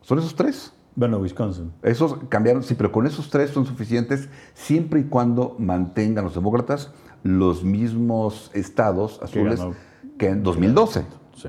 Son 0.00 0.18
esos 0.18 0.34
tres. 0.34 0.72
Bueno, 0.94 1.18
Wisconsin. 1.18 1.72
Esos 1.82 2.16
cambiaron, 2.30 2.62
sí, 2.62 2.74
pero 2.74 2.90
con 2.90 3.06
esos 3.06 3.28
tres 3.28 3.50
son 3.50 3.66
suficientes 3.66 4.28
siempre 4.54 5.00
y 5.00 5.04
cuando 5.04 5.54
mantengan 5.58 6.24
los 6.24 6.34
demócratas 6.34 6.92
los 7.22 7.62
mismos 7.64 8.50
estados 8.54 9.20
azules 9.22 9.58
ganó. 9.58 9.74
que 10.16 10.28
en 10.28 10.42
2012, 10.42 11.04
Sí. 11.34 11.48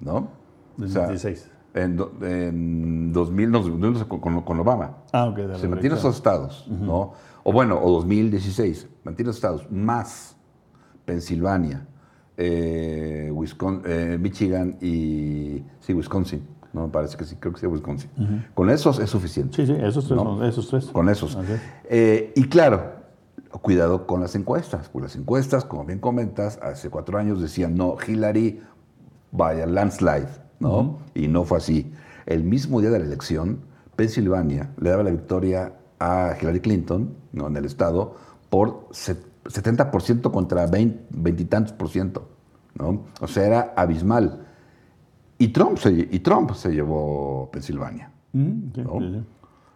¿no? 0.00 0.30
O 0.80 0.88
sea, 0.88 1.06
2016. 1.08 1.50
En, 1.74 2.00
en 2.22 3.12
2000, 3.12 3.50
no, 3.50 3.60
2012 3.60 4.04
con, 4.06 4.60
Obama. 4.60 4.98
Ah, 5.12 5.26
ok. 5.26 5.36
Se 5.36 5.42
mantienen 5.42 5.70
elección. 5.72 5.96
esos 5.96 6.16
estados, 6.16 6.66
¿no? 6.68 7.12
O 7.44 7.52
bueno, 7.52 7.80
o 7.82 7.90
2016, 7.92 8.88
mantiene 9.04 9.30
esos 9.30 9.38
estados, 9.38 9.70
más 9.70 10.36
Pensilvania, 11.04 11.86
eh, 12.36 13.30
Wisconsin, 13.32 13.82
eh, 13.86 14.18
Michigan 14.20 14.76
y, 14.80 15.62
sí, 15.80 15.94
Wisconsin, 15.94 16.46
no 16.72 16.82
me 16.82 16.88
parece 16.88 17.16
que 17.16 17.24
sí, 17.24 17.36
creo 17.36 17.52
que 17.52 17.60
sí, 17.60 17.66
Wisconsin. 17.66 18.10
Con 18.54 18.70
esos 18.70 18.98
es 18.98 19.10
suficiente. 19.10 19.56
Sí, 19.56 19.66
sí, 19.66 19.76
esos 19.80 20.06
tres. 20.06 20.20
esos 20.42 20.68
tres. 20.68 20.86
Con 20.86 21.08
esos. 21.08 21.38
Eh, 21.84 22.32
y 22.36 22.44
claro, 22.44 22.98
cuidado 23.62 24.06
con 24.06 24.20
las 24.20 24.34
encuestas, 24.34 24.88
porque 24.88 25.06
las 25.06 25.16
encuestas, 25.16 25.64
como 25.64 25.84
bien 25.84 25.98
comentas, 25.98 26.58
hace 26.62 26.90
cuatro 26.90 27.18
años 27.18 27.40
decían, 27.40 27.74
no, 27.74 27.96
Hillary 28.06 28.60
vaya 29.30 29.66
landslide, 29.66 30.28
¿no? 30.60 30.98
Y 31.14 31.28
no 31.28 31.44
fue 31.44 31.58
así. 31.58 31.92
El 32.26 32.44
mismo 32.44 32.80
día 32.80 32.90
de 32.90 32.98
la 32.98 33.04
elección, 33.06 33.60
Pensilvania 33.96 34.70
le 34.80 34.90
daba 34.90 35.02
la 35.02 35.10
victoria 35.10 35.72
a 35.98 36.34
Hillary 36.40 36.60
Clinton, 36.60 37.14
¿no? 37.32 37.46
En 37.48 37.56
el 37.56 37.64
estado, 37.64 38.14
por 38.50 38.86
set- 38.90 39.26
70% 39.44 40.30
contra 40.30 40.66
20, 40.66 41.06
20 41.10 41.42
y 41.42 41.46
tantos 41.46 41.72
por 41.72 41.88
ciento, 41.88 42.28
¿no? 42.74 43.02
O 43.20 43.26
sea, 43.26 43.46
era 43.46 43.72
abismal. 43.76 44.44
Y 45.38 45.48
Trump 45.48 45.78
se, 45.78 45.90
y 46.10 46.18
Trump 46.20 46.52
se 46.54 46.70
llevó 46.72 47.48
Pensilvania, 47.52 48.10
Mm. 48.32 48.70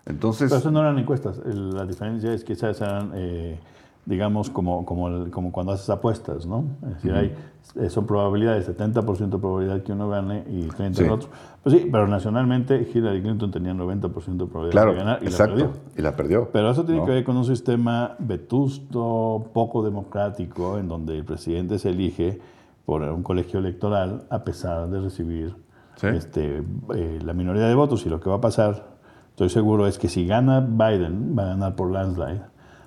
Entonces... 0.04 0.50
Pero 0.50 0.58
eso 0.60 0.70
no 0.70 0.80
eran 0.80 0.98
encuestas. 0.98 1.38
La 1.46 1.86
diferencia 1.86 2.32
es 2.34 2.44
que 2.44 2.52
esas 2.52 2.80
eran, 2.80 3.12
eh, 3.14 3.58
digamos, 4.04 4.50
como, 4.50 4.84
como, 4.84 5.08
el- 5.08 5.30
como 5.30 5.52
cuando 5.52 5.72
haces 5.72 5.88
apuestas, 5.90 6.44
¿no? 6.46 6.64
Es 6.82 6.94
decir, 6.96 7.12
hay, 7.12 7.34
eh, 7.76 7.88
son 7.88 8.04
probabilidades, 8.06 8.66
70% 8.68 9.38
probabilidad 9.38 9.82
que 9.82 9.92
uno 9.92 10.08
gane 10.08 10.42
y 10.50 10.66
30% 10.68 10.94
Sí. 10.96 11.04
el 11.04 11.10
otro. 11.10 11.28
Pues 11.62 11.76
sí, 11.76 11.88
pero 11.90 12.08
nacionalmente 12.08 12.88
Hillary 12.92 13.22
Clinton 13.22 13.50
tenía 13.52 13.72
90% 13.74 14.44
de 14.46 14.50
probabilidad 14.50 14.72
Claro, 14.82 14.92
de 14.92 14.98
ganar 14.98 15.18
y 15.22 15.26
exacto. 15.26 15.54
la 15.56 15.62
perdió. 15.66 15.80
Y 15.96 16.02
la 16.02 16.16
perdió. 16.16 16.48
Pero 16.52 16.70
eso 16.70 16.84
tiene 16.84 17.00
¿no? 17.00 17.06
que 17.06 17.12
ver 17.12 17.24
con 17.24 17.36
un 17.36 17.44
sistema 17.44 18.16
vetusto, 18.18 19.44
poco 19.52 19.82
democrático, 19.84 20.78
en 20.78 20.88
donde 20.88 21.18
el 21.18 21.24
presidente 21.24 21.78
se 21.78 21.90
elige 21.90 22.40
por 22.84 23.02
un 23.02 23.22
colegio 23.22 23.60
electoral 23.60 24.24
a 24.30 24.42
pesar 24.42 24.88
de 24.90 25.00
recibir 25.00 25.54
Sí. 25.96 26.08
este, 26.08 26.62
eh, 26.94 27.18
la 27.24 27.32
minoría 27.34 27.66
de 27.68 27.74
votos. 27.74 28.04
Y 28.06 28.08
lo 28.08 28.18
que 28.18 28.28
va 28.28 28.36
a 28.36 28.40
pasar, 28.40 28.86
estoy 29.30 29.48
seguro, 29.50 29.86
es 29.86 29.98
que 29.98 30.08
si 30.08 30.26
gana 30.26 30.60
Biden, 30.60 31.36
va 31.38 31.44
a 31.44 31.46
ganar 31.48 31.76
por 31.76 31.92
landslide. 31.92 32.42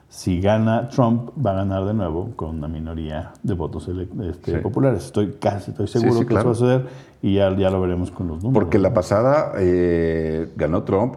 Si 0.08 0.40
gana 0.40 0.88
Trump, 0.90 1.32
va 1.44 1.52
a 1.52 1.56
ganar 1.56 1.84
de 1.86 1.94
nuevo 1.94 2.32
con 2.36 2.58
una 2.58 2.68
minoría 2.68 3.34
de 3.44 3.54
votos 3.54 3.88
este, 3.90 4.54
Sí. 4.54 4.62
populares. 4.62 5.06
Estoy 5.06 5.34
casi, 5.40 5.72
estoy 5.72 5.88
seguro 5.88 6.14
sí, 6.14 6.20
que 6.22 6.26
claro. 6.28 6.52
eso 6.52 6.66
va 6.66 6.72
a 6.76 6.78
suceder 6.80 6.94
y 7.22 7.36
ya, 7.36 7.54
ya 7.58 7.70
lo 7.70 7.82
veremos 7.82 8.12
con 8.12 8.28
los 8.28 8.38
números. 8.44 8.54
Porque 8.64 8.80
la 8.80 8.94
pasada 8.94 9.54
eh, 9.58 10.54
ganó 10.56 10.84
Trump 10.84 11.16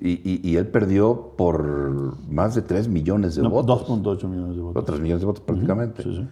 y, 0.00 0.12
y- 0.12 0.40
y 0.48 0.56
él 0.56 0.66
perdió 0.68 1.32
por 1.36 2.16
más 2.30 2.54
de 2.54 2.62
3 2.62 2.88
millones 2.88 3.34
de 3.34 3.42
No, 3.42 3.50
votos. 3.50 3.86
2.8 3.86 4.28
millones 4.28 4.54
de 4.56 4.62
O 4.62 4.66
votos. 4.66 4.84
3 4.86 5.00
millones 5.00 5.20
de 5.20 5.26
votos 5.26 5.42
prácticamente. 5.42 6.02
Sí, 6.02 6.16
sí. 6.16 6.28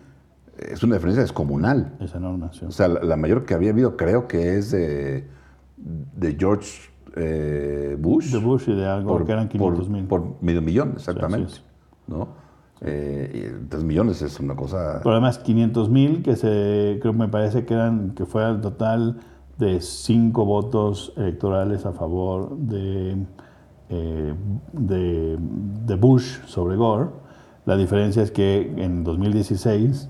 Es 0.58 0.82
una 0.82 0.94
diferencia 0.94 1.20
descomunal. 1.22 1.96
Es 2.00 2.14
enorme. 2.14 2.46
O 2.66 2.70
sea, 2.70 2.88
la, 2.88 3.02
la 3.02 3.16
mayor 3.16 3.44
que 3.44 3.52
había 3.52 3.70
habido 3.70 3.96
creo 3.98 4.26
que 4.26 4.56
es 4.56 4.70
de, 4.70 5.28
de 5.76 6.36
George 6.38 6.70
eh, 7.14 7.96
Bush. 8.00 8.32
De 8.32 8.38
Bush 8.38 8.68
y 8.70 8.74
de 8.74 8.86
algo 8.86 9.22
que 9.24 9.32
eran 9.32 9.48
500 9.48 9.88
mil. 9.90 10.04
por, 10.04 10.22
por 10.22 10.42
medio 10.42 10.62
millón, 10.62 10.92
exactamente. 10.96 11.52
¿No? 12.06 12.28
Eh, 12.82 13.50
y 13.64 13.68
3 13.68 13.84
millones 13.84 14.20
es 14.22 14.38
una 14.38 14.54
cosa... 14.54 15.00
Pero 15.02 15.12
además 15.12 15.38
500 15.38 15.88
mil 15.88 16.22
que 16.22 16.36
se, 16.36 16.98
creo 17.00 17.12
que 17.12 17.18
me 17.18 17.28
parece 17.28 17.64
que 17.64 17.74
eran, 17.74 18.10
que 18.10 18.26
fue 18.26 18.44
al 18.44 18.60
total 18.60 19.18
de 19.58 19.80
5 19.80 20.44
votos 20.44 21.12
electorales 21.16 21.86
a 21.86 21.92
favor 21.92 22.56
de, 22.56 23.16
eh, 23.88 24.34
de, 24.72 25.36
de 25.38 25.94
Bush 25.96 26.44
sobre 26.46 26.76
Gore. 26.76 27.08
La 27.64 27.76
diferencia 27.76 28.22
es 28.22 28.30
que 28.30 28.72
en 28.76 29.02
2016 29.04 30.08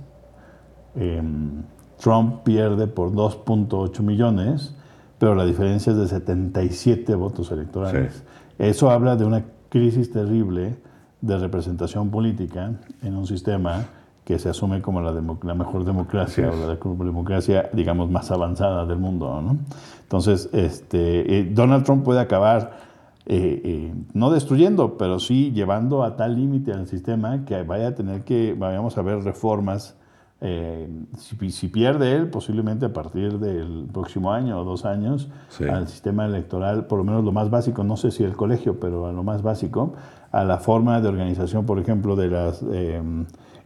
em, 0.97 1.63
Trump 1.99 2.43
pierde 2.43 2.87
por 2.87 3.13
2.8 3.13 4.01
millones, 4.01 4.77
pero 5.19 5.35
la 5.35 5.47
diferencia 5.47 5.93
es 5.93 5.99
de 5.99 6.09
77 6.09 7.15
votos 7.15 7.51
electorales. 7.53 8.15
Sí. 8.15 8.23
Eso 8.59 8.91
habla 8.91 9.17
de 9.17 9.25
una 9.25 9.45
crisis 9.71 10.11
terrible 10.11 10.77
de 11.21 11.39
representación 11.39 12.11
política 12.11 12.73
en 13.03 13.17
un 13.17 13.27
sistema 13.27 13.85
que 14.27 14.41
se 14.41 14.49
asume 14.49 14.83
como 14.83 15.01
la, 15.01 15.13
la 15.13 15.55
mejor 15.55 15.85
democracia 15.85 16.51
o 16.51 16.57
la 16.57 16.77
democracia, 17.05 17.71
digamos, 17.73 18.11
más 18.11 18.31
avanzada 18.33 18.85
del 18.85 18.99
mundo. 18.99 19.41
¿no? 19.41 19.57
Entonces, 20.03 20.51
este, 20.53 21.39
eh, 21.39 21.45
Donald 21.45 21.85
Trump 21.85 22.05
puede 22.05 22.21
acabar, 22.21 22.79
eh, 23.27 23.61
eh, 23.65 23.95
no 24.15 24.31
destruyendo, 24.31 24.99
pero 24.99 25.21
sí 25.21 25.53
llevando 25.53 26.03
a 26.03 26.17
tal 26.17 26.35
límite 26.35 26.73
al 26.73 26.89
sistema 26.89 27.45
que 27.45 27.63
vaya 27.63 27.89
a 27.89 27.95
tener 27.95 28.25
que, 28.25 28.55
vayamos 28.59 28.99
a 28.99 29.03
ver 29.03 29.23
reformas. 29.23 29.96
Eh, 30.41 30.89
si, 31.17 31.51
si 31.51 31.69
pierde 31.69 32.15
él, 32.15 32.29
posiblemente 32.29 32.87
a 32.87 32.93
partir 32.93 33.39
del 33.39 33.87
próximo 33.93 34.33
año 34.33 34.61
o 34.61 34.65
dos 34.65 34.85
años, 34.85 35.29
Sí. 35.49 35.65
al 35.65 35.89
sistema 35.89 36.27
electoral, 36.27 36.87
por 36.87 36.99
lo 36.99 37.05
menos 37.05 37.25
lo 37.25 37.33
más 37.33 37.49
básico, 37.51 37.85
no 37.85 37.97
sé 37.97 38.11
si 38.11 38.23
el 38.23 38.37
colegio, 38.37 38.79
pero 38.79 39.07
a 39.07 39.13
lo 39.13 39.23
más 39.23 39.43
básico, 39.43 39.95
a 40.33 40.45
la 40.45 40.59
forma 40.59 41.01
de 41.01 41.09
organización, 41.09 41.65
por 41.65 41.79
ejemplo, 41.79 42.17
de 42.17 42.29
las 42.29 42.63
eh, 42.71 43.01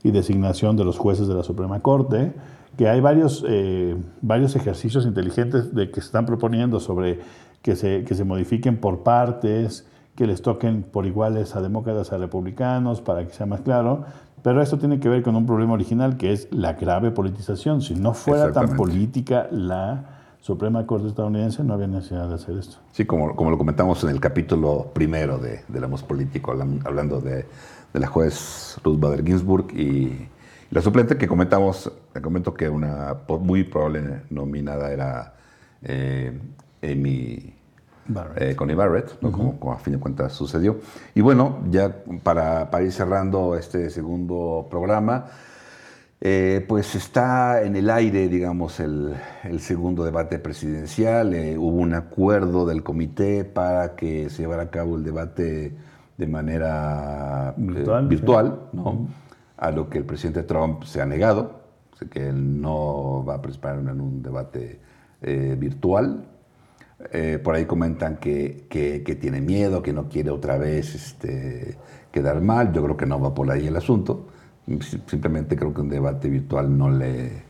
y 0.03 0.11
designación 0.13 0.77
de 0.77 0.85
los 0.85 0.97
jueces 0.99 1.27
de 1.27 1.35
la 1.35 1.43
Suprema 1.43 1.81
Corte, 1.81 2.33
que 2.77 2.89
hay 2.89 3.01
varios, 3.01 3.45
eh, 3.49 3.97
varios 4.23 4.55
ejercicios 4.57 5.05
inteligentes 5.05 5.75
de 5.75 5.91
que 5.91 6.01
se 6.01 6.07
están 6.07 6.25
proponiendo 6.25 6.79
sobre 6.81 7.19
que 7.63 7.75
se, 7.77 8.05
que 8.05 8.15
se 8.15 8.25
modifiquen 8.25 8.79
por 8.79 9.03
partes, 9.03 9.87
que 10.15 10.27
les 10.27 10.41
toquen 10.43 10.83
por 10.83 11.05
iguales 11.07 11.57
a 11.57 11.61
demócratas, 11.61 12.13
a 12.13 12.19
republicanos, 12.19 13.01
para 13.01 13.27
que 13.27 13.33
sea 13.33 13.47
más 13.47 13.61
claro. 13.61 14.05
Pero 14.43 14.63
esto 14.63 14.79
tiene 14.79 15.01
que 15.01 15.09
ver 15.09 15.23
con 15.23 15.37
un 15.37 15.45
problema 15.47 15.75
original, 15.75 16.17
que 16.17 16.33
es 16.33 16.49
la 16.51 16.73
grave 16.75 17.11
politización. 17.11 17.83
Si 17.83 17.95
no 17.95 18.15
fuera 18.15 18.53
tan 18.53 18.77
política 18.77 19.49
la 19.51 20.05
Suprema 20.41 20.87
Corte 20.87 21.09
estadounidense, 21.09 21.63
no 21.63 21.75
había 21.75 21.87
necesidad 21.87 22.29
de 22.29 22.35
hacer 22.37 22.57
esto. 22.57 22.79
Sí, 22.93 23.05
como, 23.05 23.37
como 23.37 23.51
lo 23.51 23.59
comentamos 23.59 24.03
en 24.05 24.11
el 24.11 24.21
capítulo 24.21 24.91
primero 24.95 25.39
de, 25.39 25.61
de 25.69 25.81
Lamos 25.81 26.03
Político, 26.03 26.53
hablan- 26.53 26.81
hablando 26.87 27.21
de, 27.21 27.45
de 27.93 28.01
la 28.01 28.07
juez 28.07 28.79
Ruth 28.83 28.99
Bader 28.99 29.23
Ginsburg 29.25 29.75
y 29.79 30.29
la 30.71 30.81
suplente 30.81 31.19
que 31.19 31.29
comentamos, 31.29 31.93
te 32.13 32.23
comento 32.23 32.55
que 32.55 32.69
una 32.69 33.15
muy 33.41 33.65
probable 33.65 34.23
nominada 34.31 34.91
era 34.91 35.35
eh, 35.83 36.39
Amy. 36.83 37.55
Eh, 38.37 38.55
Connie 38.57 38.75
Barrett, 38.75 39.21
¿no? 39.21 39.33
como, 39.33 39.59
como 39.59 39.73
a 39.73 39.79
fin 39.79 39.95
de 39.95 39.99
cuentas 39.99 40.33
sucedió. 40.33 40.79
Y 41.15 41.21
bueno, 41.21 41.61
ya 41.71 42.03
para, 42.23 42.71
para 42.71 42.85
ir 42.85 42.93
cerrando 42.93 43.57
este 43.57 43.91
segundo 43.91 44.67
programa, 44.71 45.27
eh, 46.23 46.67
pues 46.69 46.95
está 46.97 47.63
en 47.63 47.77
el 47.77 47.89
aire, 47.89 48.29
digamos, 48.29 48.79
el, 48.79 49.15
el 49.43 49.61
segundo 49.61 50.05
debate 50.05 50.39
presidencial. 50.39 51.33
Eh, 51.33 51.57
hubo 51.57 51.79
un 51.79 51.95
acuerdo 51.95 52.67
del 52.67 52.83
comité 52.83 53.45
para 53.45 53.97
que 53.97 54.29
se 54.29 54.43
llevara 54.43 54.65
a 54.65 54.71
cabo 54.71 54.97
el 54.97 55.05
debate 55.05 55.75
de 56.19 56.27
manera 56.27 57.55
eh, 57.57 58.07
Virtual, 58.07 58.69
¿no? 58.75 59.09
a 59.57 59.71
lo 59.71 59.89
que 59.89 59.97
el 59.97 60.05
presidente 60.05 60.43
Trump 60.43 60.85
se 60.85 61.01
ha 61.01 61.07
negado, 61.07 61.61
que 62.11 62.29
él 62.29 62.61
no 62.61 63.25
va 63.27 63.37
a 63.37 63.39
participar 63.39 63.79
en 63.79 64.01
un 64.01 64.23
debate 64.23 64.81
virtual. 65.23 66.27
Eh, 67.13 67.39
por 67.43 67.55
ahí 67.55 67.65
comentan 67.65 68.17
que, 68.19 68.67
que- 68.69 69.03
que 69.03 69.15
tiene 69.15 69.41
miedo, 69.41 69.83
que 69.83 69.93
no 69.93 70.09
quiere 70.09 70.31
otra 70.31 70.59
vez 70.59 70.95
este, 70.95 71.77
quedar 72.13 72.41
mal. 72.43 72.73
Yo 72.73 72.83
creo 72.85 72.97
que 72.97 73.07
no 73.07 73.21
va 73.21 73.35
por 73.35 73.51
ahí 73.51 73.67
el 73.67 73.77
asunto. 73.77 74.27
Si- 74.81 75.03
Simplemente 75.07 75.57
creo 75.57 75.73
que 75.75 75.81
un 75.81 75.89
debate 75.89 76.29
virtual 76.29 76.77
no 76.77 76.91
le, 76.91 77.43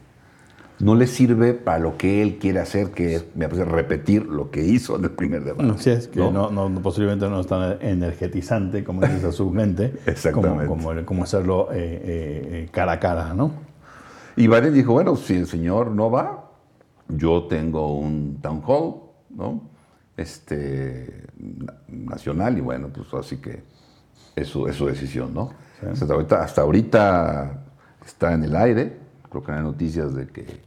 no 0.79 0.95
le 0.95 1.07
sirve 1.07 1.53
para 1.53 1.79
lo 1.81 1.99
que 1.99 2.23
él 2.23 2.39
quiere 2.39 2.61
hacer, 2.61 2.93
que 2.93 3.17
es 3.17 3.25
me 3.35 3.47
parece, 3.49 3.65
repetir 3.67 4.25
lo 4.27 4.51
que 4.51 4.65
hizo 4.65 4.97
en 4.97 5.05
el 5.05 5.11
primer 5.11 5.45
debate. 5.45 5.71
Así 5.71 5.91
es, 5.91 6.09
que 6.09 6.21
¿no? 6.21 6.31
no, 6.31 6.51
no- 6.51 6.69
no- 6.69 6.81
posiblemente 6.81 7.29
no 7.29 7.41
es 7.41 7.47
tan 7.47 7.77
energetizante 7.83 8.85
como 8.85 9.03
dice 9.03 9.31
su 9.33 9.51
mente, 9.51 9.93
Exactamente. 10.07 10.67
como, 10.67 10.85
como, 10.91 11.05
como 11.05 11.25
hacerlo 11.25 11.69
eh, 11.73 11.77
eh, 11.77 12.49
eh, 12.65 12.69
cara 12.73 12.93
a 12.93 13.01
cara, 13.01 13.35
¿no? 13.35 13.51
Y 14.37 14.47
Biden 14.47 14.73
dijo, 14.73 14.93
bueno, 14.93 15.17
si 15.17 15.35
el 15.35 15.47
señor 15.47 15.91
no 15.91 16.11
va, 16.11 16.51
yo 17.09 17.43
tengo 17.49 17.99
un 17.99 18.39
town 18.41 18.63
hall, 18.65 18.95
¿no? 19.35 19.63
Este, 20.17 21.25
nacional 21.89 22.59
y 22.59 22.61
bueno, 22.61 22.89
pues 22.89 23.13
así 23.15 23.39
que 23.39 23.63
es 24.37 24.49
su, 24.49 24.67
es 24.67 24.77
su 24.77 24.87
decisión, 24.87 25.33
¿no? 25.33 25.53
Hasta, 25.91 26.13
ahorita, 26.13 26.43
hasta 26.43 26.63
ahorita 26.63 27.65
está 28.05 28.35
en 28.35 28.45
el 28.45 28.55
aire, 28.55 28.99
creo 29.31 29.43
que 29.43 29.53
hay 29.53 29.63
noticias 29.63 30.15
de 30.15 30.27
que, 30.27 30.61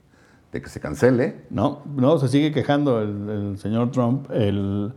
de 0.51 0.61
que 0.61 0.69
se 0.69 0.79
cancele. 0.79 1.45
No, 1.51 1.83
no, 1.95 2.17
se 2.17 2.29
sigue 2.29 2.51
quejando 2.51 3.01
el, 3.01 3.29
el 3.29 3.57
señor 3.59 3.91
Trump, 3.91 4.27
el, 4.31 4.93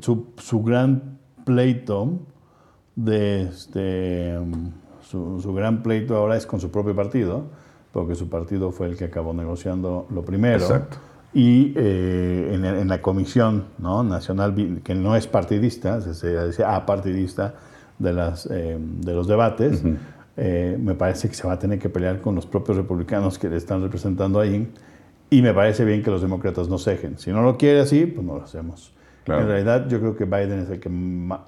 su, 0.00 0.34
su 0.36 0.62
gran 0.62 1.18
pleito 1.44 2.18
de 2.94 3.42
este, 3.42 4.38
su, 5.00 5.40
su 5.40 5.54
gran 5.54 5.82
pleito 5.82 6.16
ahora 6.16 6.36
es 6.36 6.46
con 6.46 6.60
su 6.60 6.70
propio 6.70 6.94
partido, 6.94 7.46
porque 7.92 8.14
su 8.14 8.28
partido 8.28 8.70
fue 8.70 8.88
el 8.88 8.96
que 8.96 9.04
acabó 9.04 9.32
negociando 9.32 10.06
lo 10.10 10.24
primero. 10.24 10.62
Exacto. 10.62 10.98
Y 11.34 11.72
eh, 11.76 12.52
en, 12.54 12.64
en 12.64 12.88
la 12.88 13.02
comisión 13.02 13.64
¿no? 13.78 14.02
nacional, 14.02 14.54
que 14.82 14.94
no 14.94 15.14
es 15.14 15.26
partidista, 15.26 16.00
se, 16.00 16.46
dice 16.46 16.64
apartidista 16.64 17.54
de, 17.98 18.12
las, 18.12 18.46
eh, 18.50 18.78
de 18.80 19.12
los 19.12 19.28
debates, 19.28 19.82
eh, 20.36 20.78
me 20.80 20.94
parece 20.94 21.28
que 21.28 21.34
se 21.34 21.46
va 21.46 21.54
a 21.54 21.58
tener 21.58 21.78
que 21.78 21.88
pelear 21.90 22.20
con 22.20 22.34
los 22.34 22.46
propios 22.46 22.76
republicanos 22.78 23.38
que 23.38 23.48
le 23.50 23.56
están 23.56 23.82
representando 23.82 24.40
ahí. 24.40 24.68
Y 25.30 25.42
me 25.42 25.52
parece 25.52 25.84
bien 25.84 26.02
que 26.02 26.10
los 26.10 26.22
demócratas 26.22 26.68
no 26.68 26.78
cejen. 26.78 27.18
Si 27.18 27.30
no 27.30 27.42
lo 27.42 27.58
quiere 27.58 27.80
así, 27.80 28.06
pues 28.06 28.26
no 28.26 28.36
lo 28.36 28.42
hacemos. 28.44 28.94
Claro. 29.24 29.42
En 29.42 29.48
realidad, 29.48 29.86
yo 29.86 30.00
creo 30.00 30.16
que 30.16 30.24
Biden 30.24 30.60
es 30.60 30.70
el 30.70 30.80
que, 30.80 30.88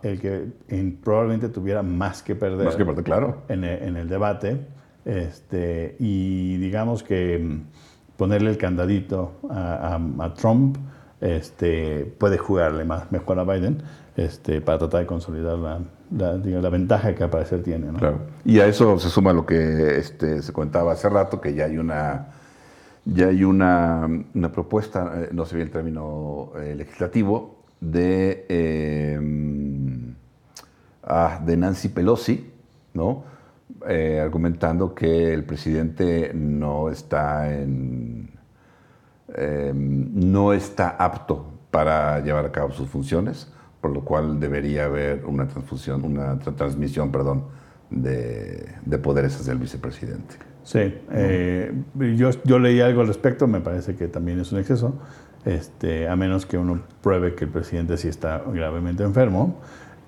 el 0.06 0.20
que 0.20 0.44
en- 0.68 0.96
probablemente 1.02 1.48
tuviera 1.48 1.82
más 1.82 2.22
que 2.22 2.34
perder 2.34 2.66
Más 2.66 2.76
que 2.76 2.84
parte, 2.84 3.02
claro. 3.02 3.38
en 3.48 3.64
el, 3.64 3.82
en 3.82 3.96
el 3.96 4.06
debate. 4.06 4.58
Este, 5.06 5.96
y 5.98 6.58
digamos 6.58 7.02
que 7.02 7.38
mm, 7.38 7.62
ponerle 8.20 8.50
el 8.50 8.58
candadito 8.58 9.32
a, 9.48 10.34
Trump 10.36 10.76
este, 11.22 12.04
puede 12.18 12.36
jugarle 12.36 12.84
más 12.84 13.10
mejor 13.10 13.38
a 13.38 13.44
Biden 13.44 13.82
este, 14.14 14.60
para 14.60 14.76
tratar 14.76 15.00
de 15.00 15.06
consolidar 15.06 15.56
la, 15.56 15.80
la, 16.36 16.68
ventaja 16.68 17.14
que 17.14 17.24
al 17.24 17.30
parecer 17.30 17.62
tiene. 17.62 17.90
Claro. 17.98 18.18
Y 18.44 18.60
a 18.60 18.66
eso 18.66 18.98
se 18.98 19.08
suma 19.08 19.32
lo 19.32 19.46
que 19.46 19.96
este, 19.96 20.42
se 20.42 20.52
comentaba 20.52 20.92
hace 20.92 21.08
rato, 21.08 21.40
que 21.40 21.54
ya 21.54 21.64
hay 21.64 21.78
una, 21.78 22.26
ya 23.06 23.28
hay 23.28 23.42
una, 23.42 24.06
una 24.34 24.52
propuesta, 24.52 25.14
eh, 25.16 25.28
no 25.32 25.46
sé 25.46 25.56
bien 25.56 25.68
el 25.68 25.72
término 25.72 26.52
eh, 26.60 26.74
legislativo, 26.76 27.64
de, 27.80 28.44
eh, 28.50 29.18
ah, 31.04 31.40
de 31.42 31.56
Nancy 31.56 31.88
Pelosi, 31.88 32.50
¿no? 32.92 33.24
Eh, 33.92 34.20
argumentando 34.20 34.94
que 34.94 35.34
el 35.34 35.42
presidente 35.42 36.30
no 36.32 36.90
está 36.90 37.52
en, 37.52 38.30
eh, 39.34 39.72
no 39.74 40.52
está 40.52 40.90
apto 40.90 41.44
para 41.72 42.20
llevar 42.20 42.44
a 42.46 42.52
cabo 42.52 42.70
sus 42.70 42.88
funciones, 42.88 43.52
por 43.80 43.90
lo 43.90 44.02
cual 44.04 44.38
debería 44.38 44.84
haber 44.84 45.24
una 45.24 45.48
transfusión, 45.48 46.04
una 46.04 46.38
tra- 46.38 46.54
transmisión, 46.54 47.10
perdón, 47.10 47.46
de, 47.90 48.76
de 48.86 48.98
poderes 48.98 49.34
hacia 49.40 49.52
el 49.54 49.58
vicepresidente. 49.58 50.36
Sí, 50.62 50.94
eh, 51.10 51.72
yo, 52.16 52.30
yo 52.44 52.58
leí 52.60 52.80
algo 52.80 53.00
al 53.00 53.08
respecto, 53.08 53.48
me 53.48 53.60
parece 53.60 53.96
que 53.96 54.06
también 54.06 54.38
es 54.38 54.52
un 54.52 54.60
exceso, 54.60 55.00
este, 55.44 56.08
a 56.08 56.14
menos 56.14 56.46
que 56.46 56.58
uno 56.58 56.82
pruebe 57.02 57.34
que 57.34 57.46
el 57.46 57.50
presidente 57.50 57.96
sí 57.96 58.06
está 58.06 58.40
gravemente 58.52 59.02
enfermo, 59.02 59.58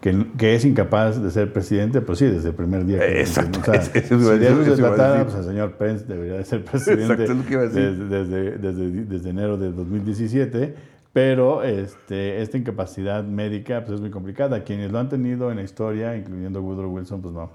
que, 0.03 0.27
que 0.37 0.55
es 0.57 0.65
incapaz 0.67 1.23
de 1.23 1.31
ser 1.31 1.51
presidente, 1.53 2.03
pues 2.03 2.19
sí, 2.19 2.27
desde 2.27 2.51
el 2.51 2.55
primer 2.55 2.85
día. 2.85 2.99
que- 2.99 3.21
Exacto, 3.21 3.61
o 3.61 3.65
sea, 3.65 3.75
eso- 3.81 3.91
eso 3.95 4.37
si 4.39 4.45
eso 4.45 4.65
se 4.77 4.83
tratara, 4.83 5.25
pues 5.25 5.37
el 5.37 5.45
señor 5.45 5.73
Pence 5.77 6.05
debería 6.07 6.35
de 6.35 6.45
ser 6.45 6.63
presidente 6.71 7.05
Exacto, 7.05 7.33
es 7.33 7.39
lo 7.39 7.45
que 7.47 7.53
iba 7.55 7.63
a 7.63 7.67
decir. 7.69 7.97
desde, 8.09 8.25
desde, 8.27 8.59
desde, 8.59 9.05
desde 9.05 9.31
enero 9.31 9.57
de 9.57 9.73
2017, 9.73 10.75
pero 11.15 11.63
este, 11.63 12.43
esta 12.43 12.59
incapacidad 12.59 13.23
médica 13.25 13.81
pues, 13.85 13.95
es 13.97 14.01
muy 14.01 14.11
complicada. 14.11 14.65
Quienes 14.65 14.91
lo 14.93 14.99
han 14.99 15.09
tenido 15.09 15.51
en 15.51 15.57
la 15.59 15.63
historia, 15.63 16.17
incluyendo 16.17 16.61
Woodrow 16.63 16.91
Wilson, 16.91 17.21
pues 17.23 17.35
no, 17.35 17.51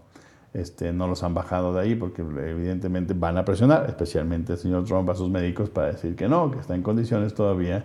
este, 0.54 0.94
no 0.94 1.08
los 1.08 1.24
han 1.24 1.34
bajado 1.34 1.74
de 1.74 1.82
ahí 1.82 1.96
porque 1.96 2.22
evidentemente 2.22 3.14
van 3.14 3.38
a 3.38 3.44
presionar, 3.46 3.86
especialmente 3.90 4.54
el 4.54 4.60
señor 4.60 4.86
Trump 4.86 5.10
a 5.10 5.16
sus 5.16 5.30
médicos 5.30 5.70
para 5.70 5.88
decir 5.88 6.16
que 6.16 6.28
no, 6.30 6.50
que 6.52 6.60
está 6.60 6.76
en 6.76 6.82
condiciones 6.84 7.34
todavía 7.34 7.84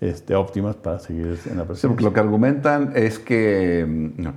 este, 0.00 0.34
óptimas 0.34 0.76
para 0.76 0.98
seguir 0.98 1.38
en 1.46 1.56
la 1.58 1.66
Sí, 1.74 1.86
porque 1.88 2.02
presidencia. 2.02 2.04
lo 2.04 2.12
que 2.12 2.20
argumentan 2.20 2.92
es 2.94 3.18
que 3.18 3.84
mm, 3.88 4.22
no, 4.22 4.34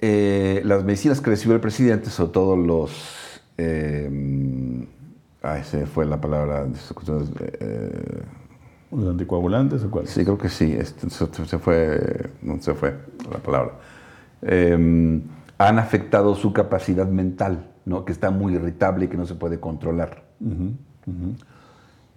eh, 0.00 0.62
las 0.64 0.84
medicinas 0.84 1.20
que 1.20 1.30
recibió 1.30 1.54
el 1.54 1.60
presidente, 1.60 2.10
sobre 2.10 2.32
todo 2.32 2.56
los... 2.56 3.42
Eh, 3.58 4.08
mm, 4.10 4.82
ay, 5.42 5.62
se 5.64 5.86
fue 5.86 6.06
la 6.06 6.20
palabra. 6.20 6.66
eh, 7.60 8.22
¿Los 8.90 9.08
anticoagulantes 9.08 9.84
o 9.84 9.90
cuál? 9.90 10.06
Sí, 10.06 10.24
creo 10.24 10.38
que 10.38 10.48
sí. 10.48 10.74
este, 10.78 11.08
se, 11.10 11.58
fue, 11.58 12.30
no 12.42 12.60
se 12.60 12.74
fue 12.74 12.96
la 13.30 13.38
palabra. 13.38 13.72
Eh, 14.42 15.22
han 15.58 15.78
afectado 15.78 16.34
su 16.34 16.52
capacidad 16.52 17.06
mental, 17.06 17.70
¿no? 17.84 18.04
que 18.04 18.12
está 18.12 18.30
muy 18.30 18.54
irritable 18.54 19.04
y 19.04 19.08
que 19.08 19.16
no 19.16 19.26
se 19.26 19.34
puede 19.34 19.60
controlar. 19.60 20.24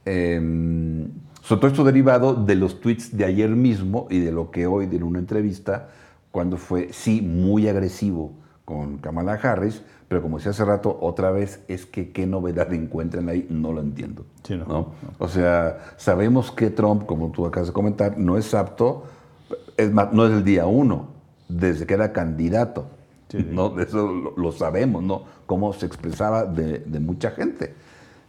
Eh, 0.05 1.07
sobre 1.45 1.61
todo 1.61 1.71
esto 1.71 1.83
derivado 1.83 2.33
de 2.33 2.55
los 2.55 2.81
tweets 2.81 3.15
de 3.15 3.23
ayer 3.23 3.51
mismo 3.51 4.07
y 4.09 4.17
de 4.17 4.31
lo 4.31 4.49
que 4.49 4.65
hoy 4.65 4.85
en 4.85 5.03
una 5.03 5.19
entrevista, 5.19 5.89
cuando 6.31 6.57
fue, 6.57 6.91
sí, 6.91 7.21
muy 7.21 7.67
agresivo 7.67 8.33
con 8.65 8.97
Kamala 8.97 9.33
Harris, 9.33 9.83
pero 10.07 10.23
como 10.23 10.37
decía 10.37 10.51
hace 10.51 10.65
rato, 10.65 10.97
otra 10.99 11.29
vez 11.29 11.61
es 11.67 11.85
que 11.85 12.11
qué 12.11 12.25
novedad 12.25 12.73
encuentran 12.73 13.29
ahí, 13.29 13.45
no 13.51 13.73
lo 13.73 13.81
entiendo. 13.81 14.25
Sí, 14.41 14.55
no, 14.55 14.65
¿no? 14.65 14.73
no. 14.73 14.93
O 15.19 15.27
sea, 15.27 15.93
sabemos 15.97 16.51
que 16.51 16.71
Trump, 16.71 17.05
como 17.05 17.29
tú 17.29 17.45
acabas 17.45 17.67
de 17.67 17.73
comentar, 17.73 18.17
no 18.17 18.39
es 18.39 18.51
apto, 18.55 19.03
es 19.77 19.91
más, 19.93 20.11
no 20.13 20.25
es 20.25 20.31
el 20.31 20.43
día 20.43 20.65
uno, 20.65 21.09
desde 21.47 21.85
que 21.85 21.93
era 21.93 22.11
candidato. 22.11 22.87
Sí, 23.29 23.37
sí. 23.37 23.47
¿no? 23.51 23.79
Eso 23.79 24.11
lo, 24.11 24.33
lo 24.35 24.51
sabemos, 24.51 25.03
¿no? 25.03 25.25
Cómo 25.45 25.73
se 25.73 25.85
expresaba 25.85 26.45
de, 26.45 26.79
de 26.79 26.99
mucha 26.99 27.29
gente. 27.29 27.75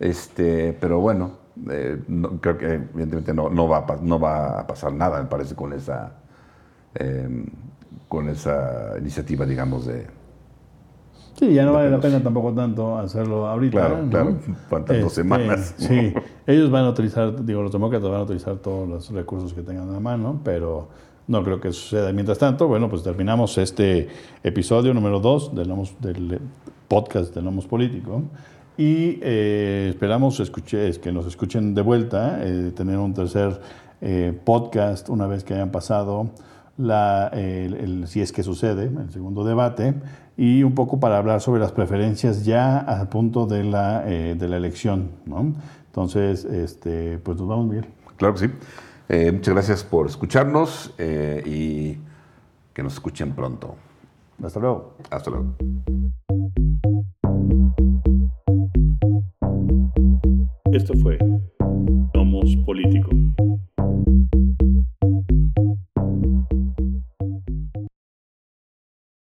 Este, 0.01 0.77
pero 0.79 1.01
bueno, 1.01 1.45
eh, 1.71 2.03
no- 2.09 2.41
creo 2.41 2.59
que 2.59 2.75
evidentemente 2.75 3.33
no, 3.35 3.49
no, 3.49 3.69
va 3.69 3.79
a, 3.79 3.97
no 4.03 4.19
va 4.19 4.61
a 4.61 4.67
pasar 4.67 4.93
nada, 4.93 5.21
me 5.23 5.29
parece, 5.29 5.55
con 5.55 5.73
esa, 5.73 6.13
eh, 6.95 7.47
con 8.09 8.29
esa 8.29 8.95
iniciativa, 8.99 9.45
digamos, 9.47 9.87
de... 9.87 10.07
Sí, 11.39 11.53
ya 11.53 11.67
no 11.67 11.75
vale 11.75 11.91
la 11.91 12.01
pena 12.01 12.23
tampoco 12.23 12.55
tanto 12.55 12.97
hacerlo 12.97 13.47
ahorita. 13.47 13.79
Claro, 13.79 14.03
¿no? 14.05 14.11
claro, 14.11 14.37
faltan 14.71 15.01
dos 15.03 15.13
semanas. 15.13 15.75
Sí, 15.77 16.15
ellos 16.47 16.71
van 16.71 16.85
a 16.87 16.91
utilizar, 16.91 17.45
digo, 17.45 17.61
los 17.63 17.73
demócratas 17.73 18.09
van 18.11 18.21
a 18.21 18.23
utilizar 18.23 18.57
todos 18.57 18.89
los 18.89 19.11
recursos 19.11 19.53
que 19.53 19.61
tengan 19.61 19.91
a 19.91 19.93
la 19.93 20.01
mano, 20.01 20.41
pero 20.43 20.89
no 21.27 21.43
creo 21.45 21.61
que 21.61 21.73
suceda. 21.73 22.11
Mientras 22.13 22.39
tanto, 22.39 22.69
bueno, 22.69 22.89
pues 22.89 23.03
terminamos 23.03 23.59
este 23.59 24.09
episodio 24.43 24.95
número 24.95 25.21
2 25.21 25.55
del, 25.55 25.69
del 26.01 26.41
podcast 26.89 27.35
del 27.35 27.45
Nomos 27.45 27.67
Político 27.67 28.23
y 28.79 29.18
eh, 29.22 29.87
esperamos 29.91 30.39
escuche- 30.41 30.89
es 30.89 30.99
que 30.99 31.12
nos 31.12 31.27
escuchen 31.27 31.74
de 31.74 31.83
vuelta, 31.83 32.39
eh, 32.43 32.72
tener 32.74 32.99
un 32.99 33.14
tercer 33.14 33.61
eh, 34.01 34.39
podcast 34.45 35.09
una 35.09 35.27
vez 35.27 35.43
que 35.45 35.55
hayan 35.55 35.70
pasado 35.70 36.31
la, 36.77 37.29
el- 37.29 37.74
el- 37.74 38.09
si 38.09 38.20
es 38.20 38.33
que 38.33 38.43
sucede, 38.43 38.85
el 38.85 39.11
segundo 39.11 39.45
debate, 39.45 39.95
y 40.37 40.62
un 40.62 40.74
poco 40.74 41.01
para 41.01 41.16
hablar 41.16 41.41
sobre 41.41 41.61
las 41.61 41.72
preferencias 41.72 42.45
ya 42.45 42.79
al 42.79 43.09
punto 43.09 43.47
de 43.47 43.64
la, 43.64 44.05
eh, 44.07 44.35
de 44.39 44.49
la 44.49 44.59
elección. 44.59 45.11
¿no? 45.24 45.55
Entonces, 45.87 46.45
este, 46.45 47.16
pues 47.18 47.39
nos 47.39 47.49
vamos, 47.49 47.66
Miguel. 47.68 47.87
Claro 48.16 48.35
que 48.35 48.41
sí. 48.41 48.53
Eh, 49.09 49.33
muchas 49.33 49.55
gracias 49.55 49.83
por 49.85 50.07
escucharnos 50.09 50.93
y 50.99 51.97
que 52.74 52.83
nos 52.83 52.93
escuchen 52.95 53.33
pronto. 53.33 53.77
Hasta 54.45 54.61
luego. 54.61 54.97
Hasta 55.11 55.31
luego. 55.31 55.95
Esto 60.87 61.03
fue 61.03 61.18
Nomos 61.18 61.18
Político. 61.18 61.36